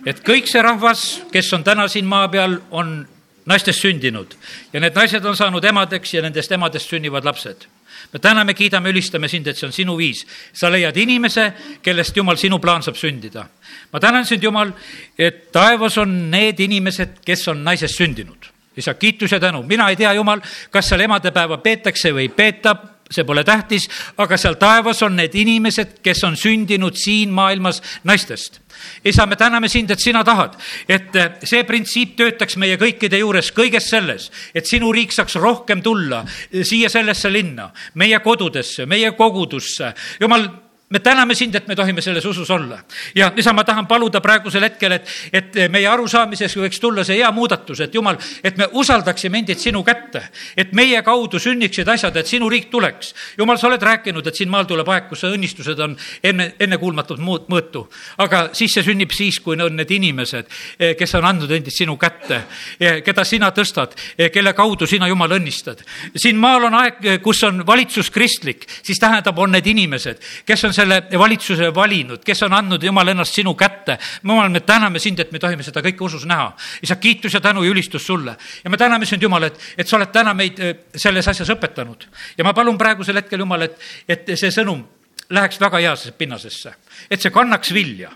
et 0.06 0.20
kõik 0.24 0.48
see 0.48 0.62
rahvas, 0.62 1.22
kes 1.32 1.54
on 1.54 1.64
täna 1.64 1.88
siin 1.88 2.06
maa 2.06 2.28
peal, 2.28 2.60
on 2.72 3.08
naistest 3.46 3.82
sündinud 3.82 4.36
ja 4.74 4.80
need 4.80 4.96
naised 4.96 5.26
on 5.26 5.36
saanud 5.36 5.64
emadeks 5.64 6.14
ja 6.14 6.22
nendest 6.22 6.52
emadest 6.52 6.90
sünnivad 6.90 7.26
lapsed 7.26 7.66
me 8.14 8.20
täname, 8.20 8.54
kiidame, 8.54 8.90
ülistame 8.90 9.28
sind, 9.30 9.48
et 9.48 9.58
see 9.58 9.68
on 9.68 9.74
sinu 9.74 9.98
viis. 9.98 10.26
sa 10.54 10.70
leiad 10.72 10.98
inimese, 10.98 11.54
kellest, 11.82 12.18
Jumal, 12.18 12.38
sinu 12.38 12.60
plaan 12.60 12.84
saab 12.84 12.96
sündida. 12.96 13.48
ma 13.94 14.00
tänan 14.00 14.26
sind, 14.26 14.44
Jumal, 14.44 14.72
et 15.18 15.52
taevas 15.52 15.98
on 15.98 16.32
need 16.32 16.60
inimesed, 16.60 17.20
kes 17.26 17.48
on 17.48 17.64
naisest 17.64 17.96
sündinud. 17.96 18.50
isa, 18.78 18.94
kiitus 18.94 19.32
ja 19.32 19.40
tänu, 19.40 19.64
mina 19.64 19.90
ei 19.90 19.96
tea, 19.96 20.14
Jumal, 20.14 20.42
kas 20.72 20.90
seal 20.90 21.02
emadepäeva 21.02 21.58
peetakse 21.58 22.14
või 22.14 22.28
ei 22.28 22.30
peeta 22.30 22.76
see 23.10 23.26
pole 23.26 23.44
tähtis, 23.44 23.88
aga 24.22 24.38
seal 24.38 24.56
taevas 24.62 25.02
on 25.06 25.16
need 25.18 25.36
inimesed, 25.36 26.00
kes 26.06 26.24
on 26.28 26.38
sündinud 26.38 26.98
siin 26.98 27.34
maailmas 27.34 27.82
naistest. 28.04 28.62
isa, 29.06 29.26
me 29.26 29.36
täname 29.36 29.68
sind, 29.70 29.92
et 29.92 30.00
sina 30.00 30.24
tahad, 30.24 30.56
et 30.88 31.18
see 31.44 31.64
printsiip 31.68 32.16
töötaks 32.20 32.56
meie 32.58 32.78
kõikide 32.78 33.20
juures, 33.20 33.52
kõiges 33.52 33.90
selles, 33.90 34.30
et 34.54 34.66
sinu 34.66 34.92
riik 34.96 35.12
saaks 35.12 35.36
rohkem 35.36 35.82
tulla 35.82 36.24
siia 36.64 36.90
sellesse 36.90 37.32
linna, 37.34 37.72
meie 37.96 38.20
kodudesse, 38.24 38.86
meie 38.86 39.12
kogudusse. 39.18 39.94
jumal 40.20 40.48
me 40.90 41.00
täname 41.00 41.36
sind, 41.36 41.56
et 41.56 41.68
me 41.68 41.76
tohime 41.76 42.02
selles 42.02 42.26
usus 42.26 42.50
olla. 42.50 42.80
ja 43.16 43.32
isa, 43.38 43.54
ma 43.54 43.64
tahan 43.64 43.88
paluda 43.88 44.22
praegusel 44.22 44.64
hetkel, 44.64 44.92
et, 44.92 45.10
et 45.34 45.58
meie 45.70 45.88
arusaamises 45.88 46.56
võiks 46.58 46.80
tulla 46.82 47.04
see 47.06 47.20
hea 47.20 47.30
muudatus, 47.32 47.84
et 47.86 47.94
jumal, 47.94 48.18
et 48.44 48.58
me 48.58 48.68
usaldaksime 48.74 49.38
endid 49.44 49.62
sinu 49.62 49.84
kätte. 49.84 50.24
et 50.58 50.74
meie 50.74 51.02
kaudu 51.06 51.40
sünniksid 51.40 51.88
asjad, 51.88 52.18
et 52.18 52.28
sinu 52.28 52.50
riik 52.50 52.70
tuleks. 52.72 53.14
jumal, 53.38 53.58
sa 53.58 53.68
oled 53.68 53.82
rääkinud, 53.82 54.28
et 54.28 54.36
siin 54.36 54.50
maal 54.50 54.66
tuleb 54.66 54.90
aeg, 54.90 55.10
kus 55.10 55.24
õnnistused 55.30 55.80
on 55.80 55.96
enne, 56.24 56.54
ennekuulmatult 56.60 57.20
muud, 57.20 57.46
mõõtu. 57.54 57.86
aga 58.18 58.50
siis 58.54 58.74
see 58.74 58.84
sünnib 58.84 59.14
siis, 59.14 59.40
kui 59.40 59.60
on 59.62 59.76
need 59.76 59.92
inimesed, 59.92 60.50
eh, 60.80 60.96
kes 60.98 61.16
on 61.16 61.26
andnud 61.26 61.52
endid 61.52 61.74
sinu 61.76 61.98
kätte, 62.02 62.42
eh, 62.80 63.02
keda 63.06 63.24
sina 63.24 63.52
tõstad, 63.52 63.94
eh, 64.18 64.32
kelle 64.32 64.54
kaudu 64.54 64.88
sina, 64.88 65.08
Jumal, 65.08 65.38
õnnistad. 65.38 65.86
siin 66.16 66.38
maal 66.38 66.64
on 66.64 66.74
aeg, 66.74 67.22
kus 67.22 67.44
on 67.44 67.66
valitsus 67.66 68.10
kristlik, 68.10 68.66
siis 68.84 69.00
tähendab, 69.00 69.38
on 69.38 69.52
need 69.52 69.68
inimesed, 69.68 70.18
kes 70.46 70.64
on 70.64 70.74
selle 70.80 71.00
valitsuse 71.20 71.70
valinud, 71.76 72.24
kes 72.26 72.44
on 72.48 72.56
andnud, 72.58 72.84
Jumal, 72.84 73.12
ennast 73.14 73.36
sinu 73.36 73.54
kätte. 73.60 73.98
Jumal, 74.24 74.52
me 74.54 74.62
täname 74.66 75.00
sind, 75.00 75.20
et 75.20 75.34
me 75.36 75.42
tohime 75.42 75.66
seda 75.66 75.84
kõike 75.86 76.06
usus 76.08 76.26
näha. 76.30 76.52
isa, 76.82 76.96
kiitus 76.96 77.36
ja 77.36 77.42
tänu 77.44 77.64
ja 77.64 77.72
ülistus 77.74 78.06
sulle. 78.08 78.38
ja 78.64 78.70
me 78.70 78.78
täname 78.78 79.06
sind, 79.06 79.24
Jumal, 79.24 79.50
et, 79.50 79.60
et 79.78 79.88
sa 79.88 79.98
oled 79.98 80.14
täna 80.14 80.34
meid 80.34 80.60
eh, 80.60 80.76
selles 80.96 81.28
asjas 81.28 81.50
õpetanud. 81.56 82.08
ja 82.38 82.48
ma 82.48 82.54
palun 82.54 82.78
praegusel 82.78 83.22
hetkel, 83.22 83.40
Jumal, 83.40 83.68
et, 83.68 83.78
et 84.08 84.34
see 84.36 84.52
sõnum 84.54 84.86
läheks 85.30 85.60
väga 85.62 85.82
heasse 85.84 86.12
pinnasesse, 86.18 86.74
et 87.10 87.22
see 87.22 87.32
kannaks 87.32 87.74
vilja 87.74 88.12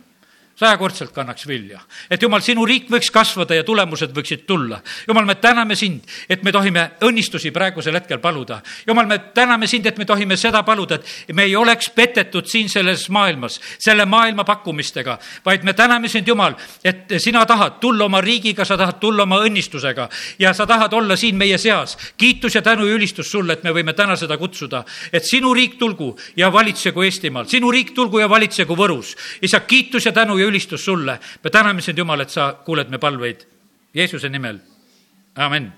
sajakordselt 0.55 1.11
kannaks 1.11 1.47
vilja. 1.47 1.79
et 2.09 2.21
jumal, 2.21 2.41
sinu 2.41 2.65
riik 2.65 2.89
võiks 2.91 3.09
kasvada 3.11 3.55
ja 3.55 3.63
tulemused 3.63 4.11
võiksid 4.13 4.45
tulla. 4.47 4.79
jumal, 5.07 5.25
me 5.25 5.35
täname 5.35 5.75
sind, 5.75 6.03
et 6.29 6.43
me 6.43 6.51
tohime 6.51 6.91
õnnistusi 7.01 7.51
praegusel 7.51 7.95
hetkel 7.97 8.19
paluda. 8.19 8.61
jumal, 8.87 9.07
me 9.07 9.17
täname 9.33 9.67
sind, 9.67 9.85
et 9.85 9.97
me 9.97 10.05
tohime 10.05 10.37
seda 10.37 10.63
paluda, 10.63 10.95
et 10.95 11.33
me 11.33 11.43
ei 11.43 11.55
oleks 11.55 11.89
petetud 11.89 12.45
siin 12.45 12.69
selles 12.69 13.07
maailmas, 13.09 13.59
selle 13.79 14.05
maailma 14.05 14.43
pakkumistega, 14.43 15.17
vaid 15.45 15.63
me 15.63 15.73
täname 15.73 16.09
sind, 16.09 16.27
Jumal, 16.27 16.53
et 16.83 17.17
sina 17.17 17.45
tahad 17.45 17.79
tulla 17.81 18.05
oma 18.05 18.21
riigiga, 18.21 18.65
sa 18.65 18.77
tahad 18.77 18.99
tulla 19.01 19.23
oma 19.23 19.41
õnnistusega 19.43 20.07
ja 20.39 20.53
sa 20.53 20.65
tahad 20.69 20.93
olla 20.93 21.17
siin 21.19 21.35
meie 21.35 21.57
seas. 21.57 21.97
kiitus 22.17 22.55
ja 22.55 22.61
tänu 22.61 22.85
ja 22.85 22.95
ülistus 22.95 23.31
sulle, 23.31 23.53
et 23.53 23.63
me 23.63 23.73
võime 23.73 23.93
täna 23.93 24.15
seda 24.15 24.37
kutsuda, 24.37 24.83
et 25.11 25.25
sinu 25.25 25.53
riik 25.53 25.77
tulgu 25.79 26.13
ja 26.37 26.51
valitsegu 26.53 27.01
Eestimaal, 27.01 27.45
sinu 27.49 27.71
riik 27.71 27.93
tulgu 27.93 28.19
ja 28.19 28.29
valitsegu 28.29 28.75
Võrus. 28.75 29.15
isa, 29.41 29.59
kiitus 29.59 30.05
ja 30.05 30.11
tänu 30.11 30.37
ja 30.43 30.49
ülistus 30.51 30.85
sulle. 30.85 31.19
me 31.43 31.49
täname 31.49 31.81
sind, 31.81 31.97
Jumal, 31.97 32.21
et 32.21 32.29
sa 32.29 32.53
kuuled 32.65 32.89
me 32.89 32.97
palveid 32.97 33.47
Jeesuse 33.93 34.29
nimel. 34.29 34.59
amin 35.35 35.71